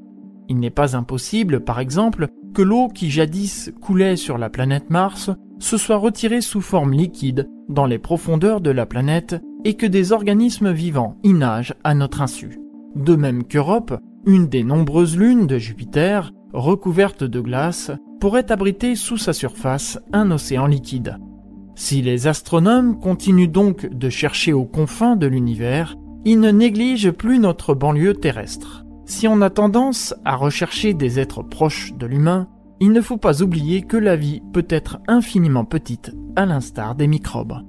Il 0.49 0.59
n'est 0.59 0.69
pas 0.69 0.97
impossible, 0.97 1.61
par 1.61 1.79
exemple, 1.79 2.27
que 2.53 2.61
l'eau 2.61 2.89
qui 2.89 3.09
jadis 3.09 3.71
coulait 3.81 4.17
sur 4.17 4.37
la 4.37 4.49
planète 4.49 4.89
Mars 4.89 5.29
se 5.59 5.77
soit 5.77 5.97
retirée 5.97 6.41
sous 6.41 6.61
forme 6.61 6.91
liquide 6.91 7.47
dans 7.69 7.85
les 7.85 7.99
profondeurs 7.99 8.59
de 8.59 8.69
la 8.69 8.85
planète 8.85 9.41
et 9.63 9.75
que 9.75 9.85
des 9.85 10.11
organismes 10.11 10.71
vivants 10.71 11.17
y 11.23 11.33
nagent 11.33 11.75
à 11.83 11.93
notre 11.93 12.21
insu. 12.21 12.59
De 12.95 13.15
même 13.15 13.43
qu'Europe, 13.43 13.97
une 14.25 14.47
des 14.47 14.63
nombreuses 14.63 15.17
lunes 15.17 15.47
de 15.47 15.57
Jupiter, 15.57 16.31
recouverte 16.53 17.23
de 17.23 17.39
glace, 17.39 17.91
pourrait 18.19 18.51
abriter 18.51 18.95
sous 18.95 19.17
sa 19.17 19.33
surface 19.33 19.99
un 20.13 20.31
océan 20.31 20.67
liquide. 20.67 21.17
Si 21.75 22.01
les 22.01 22.27
astronomes 22.27 22.99
continuent 22.99 23.51
donc 23.51 23.87
de 23.87 24.09
chercher 24.09 24.53
aux 24.53 24.65
confins 24.65 25.15
de 25.15 25.27
l'univers, 25.27 25.95
ils 26.23 26.39
ne 26.39 26.51
négligent 26.51 27.11
plus 27.11 27.39
notre 27.39 27.73
banlieue 27.73 28.13
terrestre. 28.13 28.85
Si 29.05 29.27
on 29.27 29.41
a 29.41 29.49
tendance 29.49 30.13
à 30.23 30.35
rechercher 30.35 30.93
des 30.93 31.19
êtres 31.19 31.43
proches 31.43 31.93
de 31.93 32.05
l'humain, 32.05 32.47
il 32.79 32.91
ne 32.91 33.01
faut 33.01 33.17
pas 33.17 33.41
oublier 33.41 33.81
que 33.81 33.97
la 33.97 34.15
vie 34.15 34.41
peut 34.53 34.67
être 34.69 34.99
infiniment 35.07 35.65
petite, 35.65 36.13
à 36.35 36.45
l'instar 36.45 36.95
des 36.95 37.07
microbes. 37.07 37.61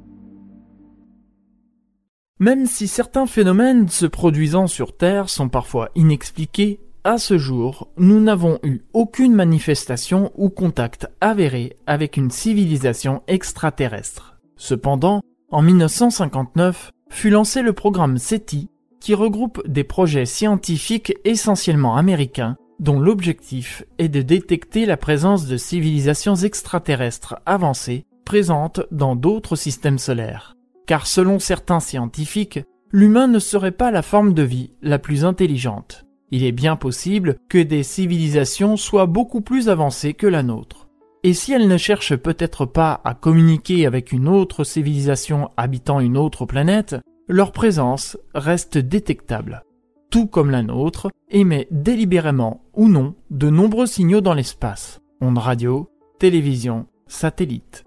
Même 2.41 2.67
si 2.67 2.89
certains 2.89 3.27
phénomènes 3.27 3.89
se 3.89 4.07
produisant 4.07 4.67
sur 4.67 4.97
Terre 4.97 5.29
sont 5.29 5.49
parfois 5.49 5.91
inexpliqués, 5.95 6.81
à 7.05 7.19
ce 7.19 7.39
jour, 7.39 7.93
nous 7.97 8.19
n'avons 8.19 8.59
eu 8.65 8.81
aucune 8.93 9.35
manifestation 9.35 10.33
ou 10.35 10.49
contact 10.49 11.07
avéré 11.21 11.77
avec 11.87 12.17
une 12.17 12.33
civilisation 12.33 13.23
extraterrestre. 13.29 14.41
Cependant, 14.57 15.21
en 15.53 15.63
1959, 15.63 16.91
fut 17.09 17.31
lancé 17.31 17.63
le 17.63 17.73
programme 17.73 18.19
SETI, 18.19 18.69
qui 19.01 19.15
regroupe 19.15 19.63
des 19.69 19.85
projets 19.85 20.27
scientifiques 20.27 21.15
essentiellement 21.25 21.97
américains, 21.97 22.57
dont 22.81 22.99
l'objectif 22.99 23.85
est 23.99 24.09
de 24.09 24.23
détecter 24.23 24.87
la 24.87 24.97
présence 24.97 25.47
de 25.47 25.57
civilisations 25.57 26.35
extraterrestres 26.35 27.37
avancées 27.47 28.07
présentes 28.25 28.81
dans 28.91 29.15
d'autres 29.15 29.55
systèmes 29.55 29.99
solaires 29.99 30.55
car 30.87 31.07
selon 31.07 31.39
certains 31.39 31.81
scientifiques, 31.81 32.61
l'humain 32.91 33.27
ne 33.27 33.39
serait 33.39 33.73
pas 33.73 33.91
la 33.91 34.03
forme 34.03 34.35
de 34.35 34.43
vie 34.43 34.71
la 34.83 34.99
plus 34.99 35.25
intelligente. 35.25 36.05
Il 36.31 36.45
est 36.45 36.53
bien 36.53 36.77
possible 36.77 37.37
que 37.49 37.59
des 37.59 37.83
civilisations 37.83 38.77
soient 38.77 39.07
beaucoup 39.07 39.41
plus 39.41 39.69
avancées 39.69 40.15
que 40.15 40.27
la 40.27 40.43
nôtre. 40.43 40.89
Et 41.23 41.33
si 41.33 41.53
elles 41.53 41.69
ne 41.69 41.77
cherchent 41.77 42.17
peut-être 42.17 42.67
pas 42.67 43.01
à 43.05 43.15
communiquer 43.15 43.87
avec 43.87 44.13
une 44.13 44.29
autre 44.29 44.63
civilisation 44.65 45.51
habitant 45.57 46.01
une 46.01 46.19
autre 46.19 46.45
planète, 46.45 46.97
leur 47.29 47.53
présence 47.53 48.19
reste 48.35 48.79
détectable. 48.79 49.63
Tout 50.11 50.27
comme 50.27 50.51
la 50.51 50.63
nôtre 50.63 51.11
émet 51.31 51.67
délibérément 51.71 52.63
ou 52.75 52.89
non 52.89 53.15
de 53.31 53.49
nombreux 53.49 53.87
signaux 53.87 54.21
dans 54.21 54.35
l'espace, 54.35 55.01
ondes 55.21 55.39
radio, 55.39 55.89
télévision, 56.19 56.87
satellites. 57.07 57.85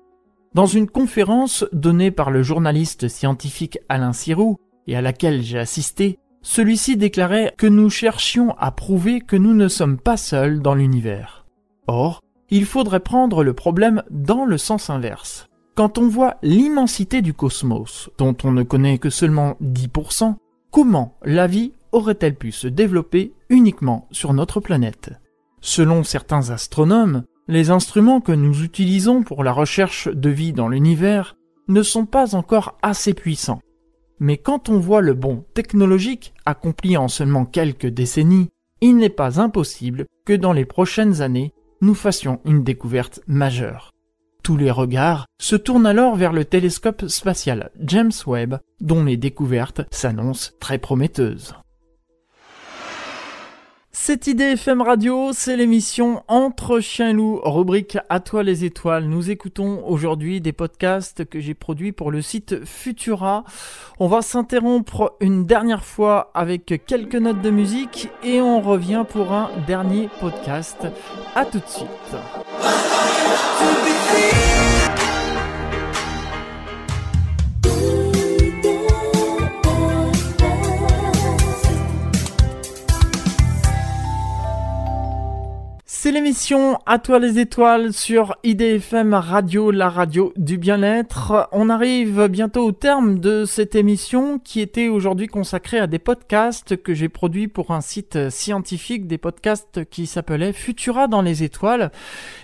Dans 0.58 0.66
une 0.66 0.90
conférence 0.90 1.66
donnée 1.72 2.10
par 2.10 2.32
le 2.32 2.42
journaliste 2.42 3.10
scientifique 3.10 3.78
Alain 3.90 4.12
Sirou, 4.12 4.58
et 4.88 4.98
à 4.98 5.04
laquelle 5.04 5.44
j'ai 5.44 5.60
assisté, 5.60 6.18
celui-ci 6.42 6.98
déclarait 6.98 7.54
que 7.60 7.68
nous 7.68 7.92
cherchions 7.92 8.56
à 8.58 8.72
prouver 8.72 9.22
que 9.22 9.36
nous 9.36 9.54
ne 9.54 9.68
sommes 9.68 10.00
pas 10.00 10.18
seuls 10.18 10.60
dans 10.60 10.74
l'univers. 10.74 11.46
Or, 11.86 12.24
il 12.50 12.66
faudrait 12.66 13.02
prendre 13.02 13.44
le 13.44 13.54
problème 13.54 14.02
dans 14.10 14.46
le 14.46 14.58
sens 14.58 14.90
inverse. 14.90 15.48
Quand 15.76 16.00
on 16.00 16.08
voit 16.08 16.38
l'immensité 16.42 17.22
du 17.22 17.36
cosmos, 17.36 18.10
dont 18.18 18.36
on 18.44 18.52
ne 18.52 18.64
connaît 18.64 18.98
que 18.98 19.12
seulement 19.12 19.58
10%, 19.62 20.38
comment 20.72 21.20
la 21.24 21.46
vie 21.46 21.74
aurait-elle 21.92 22.36
pu 22.36 22.52
se 22.52 22.68
développer 22.68 23.32
uniquement 23.50 24.08
sur 24.10 24.34
notre 24.34 24.60
planète? 24.60 25.12
Selon 25.62 26.04
certains 26.04 26.50
astronomes, 26.50 27.26
les 27.48 27.70
instruments 27.70 28.22
que 28.22 28.32
nous 28.32 28.64
utilisons 28.64 29.24
pour 29.24 29.44
la 29.44 29.52
recherche 29.52 30.08
de 30.08 30.30
vie 30.30 30.54
dans 30.54 30.68
l'univers 30.68 31.36
ne 31.68 31.82
sont 31.82 32.06
pas 32.06 32.36
encore 32.36 32.78
assez 32.82 33.14
puissants. 33.14 33.62
Mais 34.20 34.38
quand 34.38 34.70
on 34.70 34.80
voit 34.80 35.02
le 35.02 35.14
bond 35.14 35.46
technologique 35.54 36.34
accompli 36.46 36.98
en 36.98 37.08
seulement 37.08 37.46
quelques 37.46 37.88
décennies, 37.88 38.50
il 38.82 38.98
n'est 38.98 39.10
pas 39.10 39.40
impossible 39.40 40.06
que 40.26 40.34
dans 40.34 40.54
les 40.54 40.66
prochaines 40.66 41.22
années, 41.22 41.54
nous 41.82 41.94
fassions 41.94 42.42
une 42.46 42.64
découverte 42.64 43.22
majeure. 43.28 43.92
Tous 44.44 44.58
les 44.58 44.72
regards 44.72 45.26
se 45.40 45.56
tournent 45.56 45.86
alors 45.86 46.16
vers 46.16 46.34
le 46.34 46.46
télescope 46.46 47.08
spatial 47.08 47.72
James 47.82 48.12
Webb, 48.26 48.60
dont 48.80 49.04
les 49.04 49.18
découvertes 49.18 49.82
s'annoncent 49.92 50.52
très 50.60 50.80
prometteuses. 50.80 51.54
Cette 54.00 54.28
idée 54.28 54.52
FM 54.54 54.82
Radio, 54.82 55.32
c'est 55.34 55.58
l'émission 55.58 56.24
Entre 56.30 56.80
Chien 56.80 57.10
et 57.10 57.14
Loup, 57.14 57.42
rubrique 57.44 57.98
À 58.10 58.22
toi 58.22 58.42
les 58.42 58.64
étoiles. 58.64 59.04
Nous 59.06 59.32
écoutons 59.32 59.86
aujourd'hui 59.86 60.40
des 60.40 60.54
podcasts 60.54 61.26
que 61.26 61.42
j'ai 61.42 61.54
produits 61.56 61.92
pour 61.92 62.10
le 62.12 62.22
site 62.22 62.64
Futura. 62.64 63.44
On 64.00 64.08
va 64.08 64.22
s'interrompre 64.22 65.18
une 65.20 65.46
dernière 65.46 65.84
fois 65.84 66.32
avec 66.36 66.86
quelques 66.86 67.16
notes 67.16 67.42
de 67.42 67.50
musique 67.50 68.08
et 68.24 68.40
on 68.40 68.62
revient 68.62 69.04
pour 69.10 69.34
un 69.34 69.50
dernier 69.66 70.10
podcast. 70.22 70.88
À 71.36 71.44
tout 71.44 71.60
de 71.60 71.68
suite. 71.68 71.88
C'est 86.08 86.14
l'émission 86.14 86.80
À 86.86 87.00
toi 87.00 87.20
les 87.20 87.38
étoiles 87.38 87.92
sur 87.92 88.38
IDFM 88.46 89.14
Radio, 89.14 89.72
la 89.72 89.90
radio 89.90 90.32
du 90.38 90.58
bien-être. 90.58 91.50
On 91.52 91.70
arrive 91.70 92.28
bientôt 92.30 92.66
au 92.66 92.72
terme 92.72 93.20
de 93.20 93.44
cette 93.44 93.76
émission 93.76 94.40
qui 94.40 94.62
était 94.62 94.88
aujourd'hui 94.88 95.28
consacrée 95.28 95.80
à 95.80 95.86
des 95.86 96.00
podcasts 96.00 96.82
que 96.82 96.94
j'ai 96.94 97.10
produits 97.10 97.50
pour 97.50 97.72
un 97.72 97.82
site 97.82 98.30
scientifique, 98.30 99.06
des 99.06 99.18
podcasts 99.18 99.84
qui 99.90 100.08
s'appelaient 100.08 100.54
Futura 100.54 101.10
dans 101.10 101.22
les 101.22 101.44
étoiles. 101.44 101.92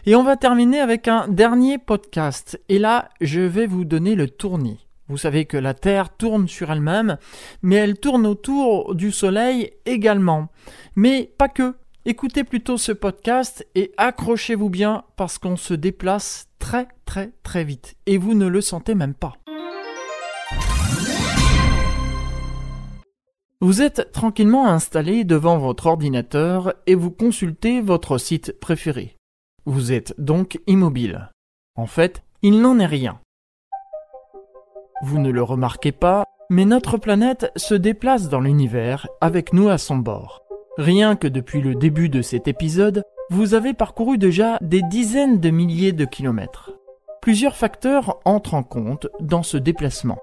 Et 0.06 0.18
on 0.18 0.24
va 0.24 0.36
terminer 0.36 0.82
avec 0.82 1.08
un 1.08 1.30
dernier 1.30 1.78
podcast. 1.78 2.60
Et 2.68 2.80
là, 2.80 3.08
je 3.22 3.40
vais 3.40 3.66
vous 3.66 3.86
donner 3.86 4.16
le 4.16 4.28
tournis. 4.28 4.88
Vous 5.08 5.18
savez 5.18 5.46
que 5.46 5.56
la 5.56 5.74
Terre 5.74 6.10
tourne 6.10 6.50
sur 6.50 6.70
elle-même, 6.70 7.18
mais 7.62 7.76
elle 7.76 7.98
tourne 7.98 8.28
autour 8.28 8.94
du 8.94 9.14
Soleil 9.14 9.72
également. 9.86 10.50
Mais 10.98 11.32
pas 11.38 11.48
que. 11.48 11.76
Écoutez 12.06 12.44
plutôt 12.44 12.78
ce 12.78 12.92
podcast 12.92 13.66
et 13.76 13.94
accrochez-vous 13.96 14.70
bien 14.70 15.06
parce 15.16 15.38
qu'on 15.38 15.56
se 15.56 15.74
déplace 15.74 16.50
très 16.60 16.90
très 17.06 17.32
très 17.44 17.64
vite 17.64 17.96
et 18.06 18.18
vous 18.18 18.34
ne 18.34 18.46
le 18.46 18.60
sentez 18.60 18.94
même 18.94 19.14
pas. 19.14 19.38
Vous 23.62 23.82
êtes 23.82 24.12
tranquillement 24.12 24.68
installé 24.68 25.24
devant 25.24 25.58
votre 25.58 25.86
ordinateur 25.86 26.74
et 26.88 26.96
vous 26.96 27.10
consultez 27.10 27.80
votre 27.80 28.18
site 28.18 28.60
préféré. 28.60 29.16
Vous 29.64 29.94
êtes 29.94 30.14
donc 30.18 30.60
immobile. 30.68 31.30
En 31.78 31.86
fait, 31.86 32.22
il 32.42 32.60
n'en 32.60 32.80
est 32.80 32.86
rien. 32.86 33.22
Vous 35.04 35.20
ne 35.20 35.30
le 35.30 35.42
remarquez 35.42 35.94
pas, 35.94 36.26
mais 36.50 36.66
notre 36.66 36.98
planète 36.98 37.50
se 37.56 37.76
déplace 37.76 38.28
dans 38.28 38.42
l'univers 38.42 39.08
avec 39.22 39.54
nous 39.54 39.70
à 39.70 39.78
son 39.78 39.96
bord. 39.96 40.43
Rien 40.78 41.16
que 41.16 41.28
depuis 41.28 41.62
le 41.62 41.76
début 41.76 42.10
de 42.10 42.24
cet 42.24 42.48
épisode, 42.48 43.04
vous 43.30 43.54
avez 43.54 43.76
parcouru 43.76 44.18
déjà 44.18 44.58
des 44.62 44.82
dizaines 44.82 45.40
de 45.40 45.52
milliers 45.52 45.92
de 45.92 46.04
kilomètres. 46.04 46.72
Plusieurs 47.22 47.56
facteurs 47.56 48.20
entrent 48.26 48.56
en 48.56 48.64
compte 48.64 49.08
dans 49.20 49.44
ce 49.44 49.58
déplacement. 49.58 50.18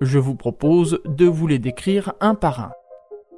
Je 0.00 0.20
vous 0.20 0.36
propose 0.36 1.00
de 1.04 1.26
vous 1.26 1.48
les 1.48 1.58
décrire 1.58 2.12
un 2.20 2.36
par 2.36 2.60
un. 2.60 2.70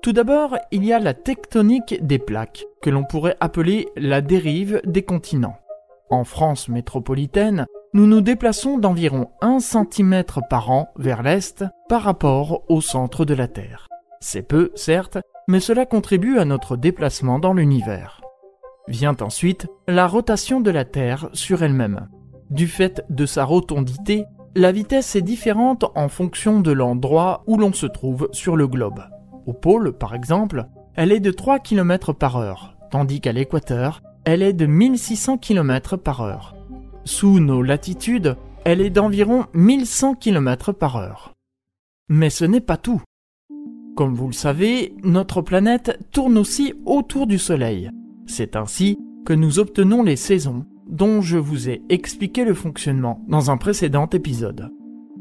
Tout 0.02 0.12
d'abord, 0.12 0.58
il 0.70 0.84
y 0.84 0.92
a 0.92 0.98
la 0.98 1.14
tectonique 1.14 2.06
des 2.06 2.18
plaques, 2.18 2.66
que 2.82 2.90
l'on 2.90 3.04
pourrait 3.04 3.38
appeler 3.40 3.88
la 3.96 4.20
dérive 4.20 4.82
des 4.84 5.02
continents. 5.02 5.56
En 6.10 6.24
France 6.24 6.68
métropolitaine, 6.68 7.64
nous 7.94 8.06
nous 8.06 8.20
déplaçons 8.20 8.76
d'environ 8.76 9.30
1 9.40 9.60
cm 9.60 10.24
par 10.50 10.70
an 10.70 10.90
vers 10.96 11.22
l'est 11.22 11.64
par 11.88 12.02
rapport 12.02 12.64
au 12.68 12.82
centre 12.82 13.24
de 13.24 13.34
la 13.34 13.48
Terre. 13.48 13.88
C'est 14.20 14.42
peu, 14.42 14.70
certes, 14.74 15.18
mais 15.50 15.58
cela 15.58 15.84
contribue 15.84 16.38
à 16.38 16.44
notre 16.44 16.76
déplacement 16.76 17.40
dans 17.40 17.52
l'univers. 17.52 18.20
Vient 18.86 19.16
ensuite 19.20 19.66
la 19.88 20.06
rotation 20.06 20.60
de 20.60 20.70
la 20.70 20.84
Terre 20.84 21.28
sur 21.32 21.64
elle-même. 21.64 22.08
Du 22.50 22.68
fait 22.68 23.04
de 23.10 23.26
sa 23.26 23.44
rotondité, 23.44 24.26
la 24.54 24.70
vitesse 24.70 25.16
est 25.16 25.22
différente 25.22 25.86
en 25.96 26.08
fonction 26.08 26.60
de 26.60 26.70
l'endroit 26.70 27.42
où 27.48 27.56
l'on 27.56 27.72
se 27.72 27.86
trouve 27.86 28.28
sur 28.30 28.56
le 28.56 28.68
globe. 28.68 29.02
Au 29.44 29.52
pôle, 29.52 29.92
par 29.92 30.14
exemple, 30.14 30.66
elle 30.94 31.10
est 31.10 31.20
de 31.20 31.32
3 31.32 31.58
km 31.58 32.12
par 32.12 32.36
heure, 32.36 32.76
tandis 32.92 33.20
qu'à 33.20 33.32
l'équateur, 33.32 34.02
elle 34.24 34.42
est 34.42 34.52
de 34.52 34.66
1600 34.66 35.38
km 35.38 35.96
par 35.96 36.20
heure. 36.20 36.54
Sous 37.04 37.40
nos 37.40 37.62
latitudes, 37.62 38.36
elle 38.64 38.80
est 38.80 38.90
d'environ 38.90 39.46
1100 39.54 40.14
km 40.14 40.70
par 40.72 40.96
heure. 40.96 41.32
Mais 42.08 42.30
ce 42.30 42.44
n'est 42.44 42.60
pas 42.60 42.76
tout. 42.76 43.02
Comme 43.96 44.14
vous 44.14 44.28
le 44.28 44.32
savez, 44.32 44.94
notre 45.02 45.42
planète 45.42 45.98
tourne 46.12 46.38
aussi 46.38 46.74
autour 46.86 47.26
du 47.26 47.38
Soleil. 47.38 47.90
C'est 48.26 48.56
ainsi 48.56 48.98
que 49.26 49.32
nous 49.32 49.58
obtenons 49.58 50.02
les 50.02 50.16
saisons, 50.16 50.64
dont 50.88 51.20
je 51.20 51.36
vous 51.36 51.68
ai 51.68 51.82
expliqué 51.88 52.44
le 52.44 52.54
fonctionnement 52.54 53.24
dans 53.28 53.50
un 53.50 53.56
précédent 53.56 54.08
épisode. 54.12 54.70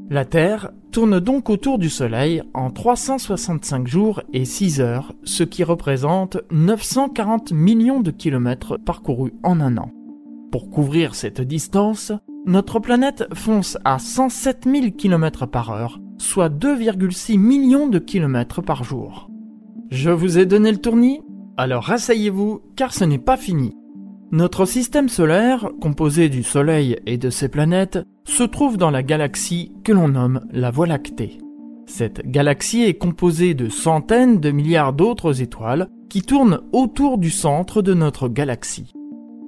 La 0.09 0.25
Terre 0.25 0.71
tourne 0.91 1.19
donc 1.19 1.49
autour 1.49 1.77
du 1.77 1.89
Soleil 1.89 2.41
en 2.55 2.71
365 2.71 3.87
jours 3.87 4.23
et 4.33 4.45
6 4.45 4.81
heures, 4.81 5.13
ce 5.23 5.43
qui 5.43 5.63
représente 5.63 6.37
940 6.51 7.51
millions 7.51 7.99
de 7.99 8.09
kilomètres 8.09 8.77
parcourus 8.77 9.33
en 9.43 9.59
un 9.59 9.77
an. 9.77 9.91
Pour 10.51 10.71
couvrir 10.71 11.13
cette 11.13 11.41
distance, 11.41 12.11
notre 12.47 12.79
planète 12.79 13.27
fonce 13.35 13.77
à 13.85 13.99
107 13.99 14.65
000 14.65 14.91
km 14.97 15.45
par 15.45 15.69
heure, 15.69 15.99
soit 16.19 16.49
2,6 16.49 17.39
millions 17.39 17.87
de 17.87 17.97
kilomètres 17.97 18.61
par 18.61 18.83
jour. 18.83 19.29
Je 19.89 20.11
vous 20.11 20.37
ai 20.37 20.45
donné 20.45 20.71
le 20.71 20.77
tournis? 20.77 21.21
Alors 21.57 21.83
rasseyez-vous, 21.83 22.61
car 22.75 22.93
ce 22.93 23.03
n'est 23.03 23.17
pas 23.17 23.37
fini. 23.37 23.75
Notre 24.31 24.65
système 24.65 25.09
solaire, 25.09 25.71
composé 25.81 26.29
du 26.29 26.43
Soleil 26.43 26.97
et 27.07 27.17
de 27.17 27.31
ses 27.31 27.49
planètes, 27.49 27.99
se 28.25 28.43
trouve 28.43 28.77
dans 28.77 28.91
la 28.91 29.01
galaxie 29.01 29.71
que 29.83 29.91
l'on 29.91 30.09
nomme 30.09 30.41
la 30.51 30.69
Voie 30.69 30.85
lactée. 30.85 31.39
Cette 31.87 32.29
galaxie 32.29 32.83
est 32.83 32.93
composée 32.93 33.55
de 33.55 33.67
centaines 33.67 34.39
de 34.39 34.51
milliards 34.51 34.93
d'autres 34.93 35.41
étoiles 35.41 35.89
qui 36.09 36.21
tournent 36.21 36.61
autour 36.71 37.17
du 37.17 37.31
centre 37.31 37.81
de 37.81 37.95
notre 37.95 38.27
galaxie. 38.27 38.93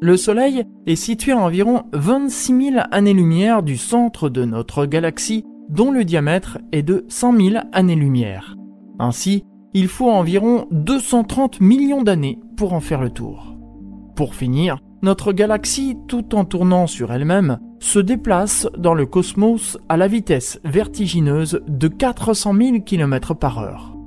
Le 0.01 0.17
Soleil 0.17 0.63
est 0.87 0.95
situé 0.95 1.33
à 1.33 1.37
environ 1.37 1.83
26 1.93 2.71
000 2.71 2.83
années-lumière 2.89 3.61
du 3.61 3.77
centre 3.77 4.29
de 4.29 4.45
notre 4.45 4.87
galaxie, 4.87 5.45
dont 5.71 5.91
le 5.91 6.03
diamètre 6.03 6.59
est 6.71 6.83
de 6.83 7.05
100 7.07 7.37
000 7.37 7.55
années-lumière. 7.71 8.55
Ainsi, 8.99 9.45
il 9.73 9.87
faut 9.87 10.11
environ 10.11 10.67
230 10.71 11.61
millions 11.61 12.03
d'années 12.03 12.39
pour 12.57 12.73
en 12.73 12.81
faire 12.81 13.01
le 13.01 13.09
tour. 13.09 13.55
Pour 14.15 14.35
finir, 14.35 14.79
notre 15.01 15.31
galaxie, 15.31 15.97
tout 16.07 16.35
en 16.35 16.45
tournant 16.45 16.85
sur 16.85 17.11
elle-même, 17.11 17.57
se 17.79 17.99
déplace 17.99 18.67
dans 18.77 18.93
le 18.93 19.05
cosmos 19.05 19.79
à 19.89 19.97
la 19.97 20.07
vitesse 20.07 20.59
vertigineuse 20.63 21.61
de 21.67 21.87
400 21.87 22.53
000 22.53 22.79
km 22.81 23.33
par 23.33 23.59
heure. 23.59 23.97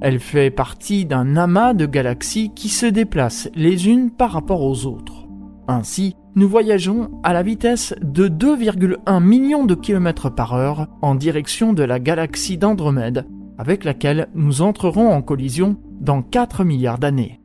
Elle 0.00 0.18
fait 0.18 0.50
partie 0.50 1.04
d'un 1.04 1.36
amas 1.36 1.74
de 1.74 1.84
galaxies 1.84 2.50
qui 2.54 2.70
se 2.70 2.86
déplacent 2.86 3.50
les 3.54 3.88
unes 3.88 4.10
par 4.10 4.32
rapport 4.32 4.62
aux 4.62 4.86
autres. 4.86 5.28
Ainsi, 5.68 6.16
nous 6.34 6.48
voyageons 6.48 7.10
à 7.22 7.32
la 7.32 7.42
vitesse 7.42 7.94
de 8.02 8.28
2,1 8.28 9.22
millions 9.22 9.64
de 9.64 9.74
kilomètres 9.74 10.30
par 10.30 10.54
heure 10.54 10.86
en 11.02 11.14
direction 11.14 11.72
de 11.72 11.82
la 11.82 11.98
galaxie 11.98 12.58
d'Andromède, 12.58 13.26
avec 13.58 13.84
laquelle 13.84 14.28
nous 14.34 14.62
entrerons 14.62 15.08
en 15.08 15.22
collision 15.22 15.76
dans 16.00 16.22
4 16.22 16.64
milliards 16.64 16.98
d'années. 16.98 17.40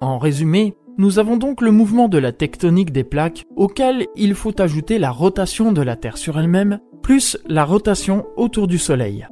En 0.00 0.18
résumé, 0.18 0.76
nous 0.96 1.18
avons 1.18 1.36
donc 1.36 1.60
le 1.60 1.70
mouvement 1.70 2.08
de 2.08 2.18
la 2.18 2.32
tectonique 2.32 2.92
des 2.92 3.04
plaques 3.04 3.46
auquel 3.56 4.06
il 4.16 4.34
faut 4.34 4.60
ajouter 4.60 4.98
la 4.98 5.10
rotation 5.10 5.72
de 5.72 5.82
la 5.82 5.96
Terre 5.96 6.18
sur 6.18 6.38
elle-même, 6.38 6.80
plus 7.02 7.38
la 7.46 7.64
rotation 7.64 8.26
autour 8.36 8.66
du 8.66 8.78
Soleil. 8.78 9.26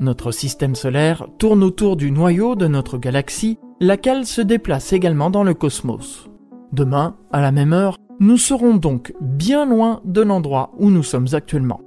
Notre 0.00 0.32
système 0.32 0.74
solaire 0.74 1.26
tourne 1.38 1.62
autour 1.62 1.96
du 1.96 2.10
noyau 2.10 2.56
de 2.56 2.66
notre 2.66 2.96
galaxie, 2.96 3.58
laquelle 3.80 4.26
se 4.26 4.42
déplace 4.42 4.92
également 4.92 5.30
dans 5.30 5.42
le 5.42 5.54
cosmos. 5.54 6.28
Demain, 6.72 7.16
à 7.32 7.40
la 7.40 7.50
même 7.50 7.72
heure, 7.72 7.96
nous 8.20 8.36
serons 8.36 8.76
donc 8.76 9.14
bien 9.20 9.64
loin 9.64 10.02
de 10.04 10.20
l'endroit 10.20 10.72
où 10.78 10.90
nous 10.90 11.02
sommes 11.02 11.28
actuellement. 11.32 11.80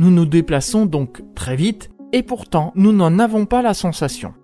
Nous 0.00 0.10
nous 0.10 0.26
déplaçons 0.26 0.84
donc 0.86 1.22
très 1.36 1.54
vite 1.54 1.90
et 2.12 2.24
pourtant 2.24 2.72
nous 2.74 2.92
n'en 2.92 3.20
avons 3.20 3.46
pas 3.46 3.62
la 3.62 3.74
sensation. 3.74 4.34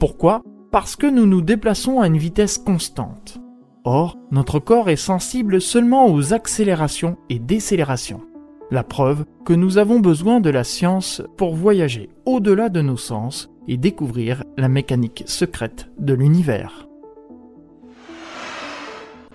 Pourquoi? 0.00 0.42
Parce 0.72 0.96
que 0.96 1.06
nous 1.06 1.26
nous 1.26 1.42
déplaçons 1.42 2.00
à 2.00 2.08
une 2.08 2.18
vitesse 2.18 2.58
constante. 2.58 3.38
Or, 3.84 4.18
notre 4.32 4.58
corps 4.58 4.90
est 4.90 4.96
sensible 4.96 5.60
seulement 5.60 6.06
aux 6.06 6.34
accélérations 6.34 7.18
et 7.28 7.38
décélérations. 7.38 8.22
La 8.70 8.82
preuve 8.82 9.24
que 9.44 9.52
nous 9.52 9.78
avons 9.78 10.00
besoin 10.00 10.40
de 10.40 10.50
la 10.50 10.64
science 10.64 11.22
pour 11.36 11.54
voyager 11.54 12.08
au-delà 12.26 12.68
de 12.68 12.80
nos 12.80 12.96
sens 12.96 13.51
et 13.68 13.76
découvrir 13.76 14.44
la 14.56 14.68
mécanique 14.68 15.24
secrète 15.26 15.88
de 15.98 16.14
l'univers. 16.14 16.88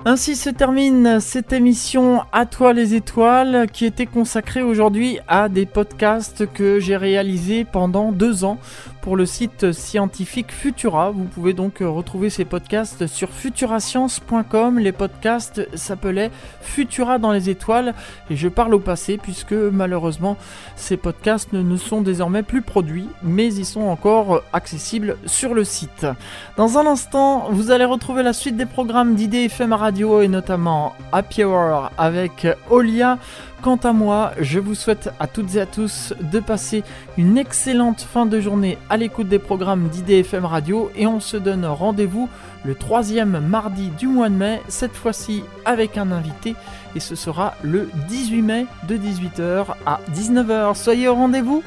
Ainsi 0.10 0.38
se 0.38 0.50
termine 0.50 1.20
cette 1.20 1.52
émission 1.52 2.22
À 2.32 2.46
toi 2.46 2.72
les 2.72 2.96
étoiles 2.96 3.68
qui 3.70 3.84
était 3.84 4.06
consacrée 4.06 4.62
aujourd'hui 4.62 5.20
à 5.28 5.50
des 5.50 5.66
podcasts 5.66 6.50
que 6.50 6.80
j'ai 6.80 6.96
réalisés 6.96 7.66
pendant 7.66 8.14
deux 8.14 8.46
ans 8.46 8.58
pour 9.02 9.18
le 9.18 9.26
site 9.26 9.74
scientifique 9.74 10.54
Futura. 10.54 11.12
Vous 11.12 11.26
pouvez 11.26 11.52
donc 11.52 11.80
retrouver 11.80 12.30
ces 12.30 12.46
podcasts 12.46 13.06
sur 13.08 13.32
futurascience.com. 13.32 14.80
Les 14.80 14.94
podcasts 14.94 15.68
s'appelaient 15.76 16.32
Futura 16.62 17.18
dans 17.18 17.34
les 17.34 17.50
étoiles 17.50 17.94
et 18.30 18.38
je 18.38 18.48
parle 18.48 18.76
au 18.76 18.80
passé 18.80 19.18
puisque 19.18 19.52
malheureusement 19.52 20.38
ces 20.78 20.96
podcasts 20.96 21.52
ne 21.52 21.76
sont 21.76 22.02
désormais 22.02 22.44
plus 22.44 22.62
produits 22.62 23.10
mais 23.24 23.54
ils 23.54 23.66
sont 23.66 23.82
encore 23.82 24.42
accessibles 24.54 25.18
sur 25.26 25.54
le 25.54 25.66
site. 25.66 26.06
Dans 26.56 26.78
un 26.78 26.86
instant, 26.86 27.50
vous 27.52 27.72
allez 27.72 27.86
retrouver 27.86 28.24
la 28.24 28.34
suite 28.34 28.56
des 28.56 28.66
programmes 28.66 29.16
d'idées 29.16 29.46
FM 29.46 29.74
Radio 29.74 29.97
et 29.98 30.28
notamment 30.28 30.96
Happy 31.12 31.44
Hour 31.44 31.90
avec 31.98 32.48
Olia. 32.70 33.18
Quant 33.64 33.78
à 33.78 33.94
moi, 33.94 34.32
je 34.40 34.60
vous 34.60 34.76
souhaite 34.76 35.10
à 35.20 35.26
toutes 35.26 35.56
et 35.56 35.62
à 35.62 35.66
tous 35.66 36.14
de 36.22 36.40
passer 36.40 36.84
une 37.18 37.38
excellente 37.38 38.02
fin 38.02 38.28
de 38.28 38.40
journée 38.40 38.78
à 38.92 38.98
l'écoute 38.98 39.28
des 39.28 39.40
programmes 39.40 39.88
d'IDFM 39.90 40.46
Radio 40.46 40.92
et 40.96 41.08
on 41.08 41.20
se 41.20 41.36
donne 41.36 41.66
rendez-vous 41.66 42.30
le 42.64 42.76
troisième 42.76 43.40
mardi 43.40 43.90
du 43.98 44.08
mois 44.08 44.30
de 44.30 44.36
mai, 44.36 44.62
cette 44.68 44.96
fois-ci 44.96 45.44
avec 45.66 45.98
un 45.98 46.12
invité 46.12 46.54
et 46.96 47.00
ce 47.00 47.16
sera 47.16 47.56
le 47.64 47.90
18 48.08 48.42
mai 48.44 48.66
de 48.88 48.98
18h 48.98 49.66
à 49.88 50.00
19h. 50.14 50.76
Soyez 50.76 51.08
au 51.08 51.16
rendez-vous 51.16 51.64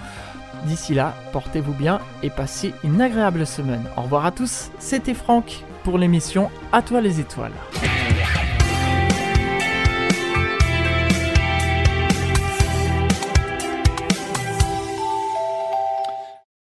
D'ici 0.66 0.92
là, 0.92 1.14
portez-vous 1.32 1.72
bien 1.72 2.00
et 2.22 2.28
passez 2.28 2.74
une 2.84 3.00
agréable 3.00 3.46
semaine. 3.46 3.82
Au 3.96 4.02
revoir 4.02 4.26
à 4.26 4.30
tous, 4.30 4.70
c'était 4.78 5.14
Franck 5.14 5.64
pour 5.84 5.98
l'émission 5.98 6.50
À 6.72 6.82
toi 6.82 7.00
les 7.00 7.20
étoiles. 7.20 7.52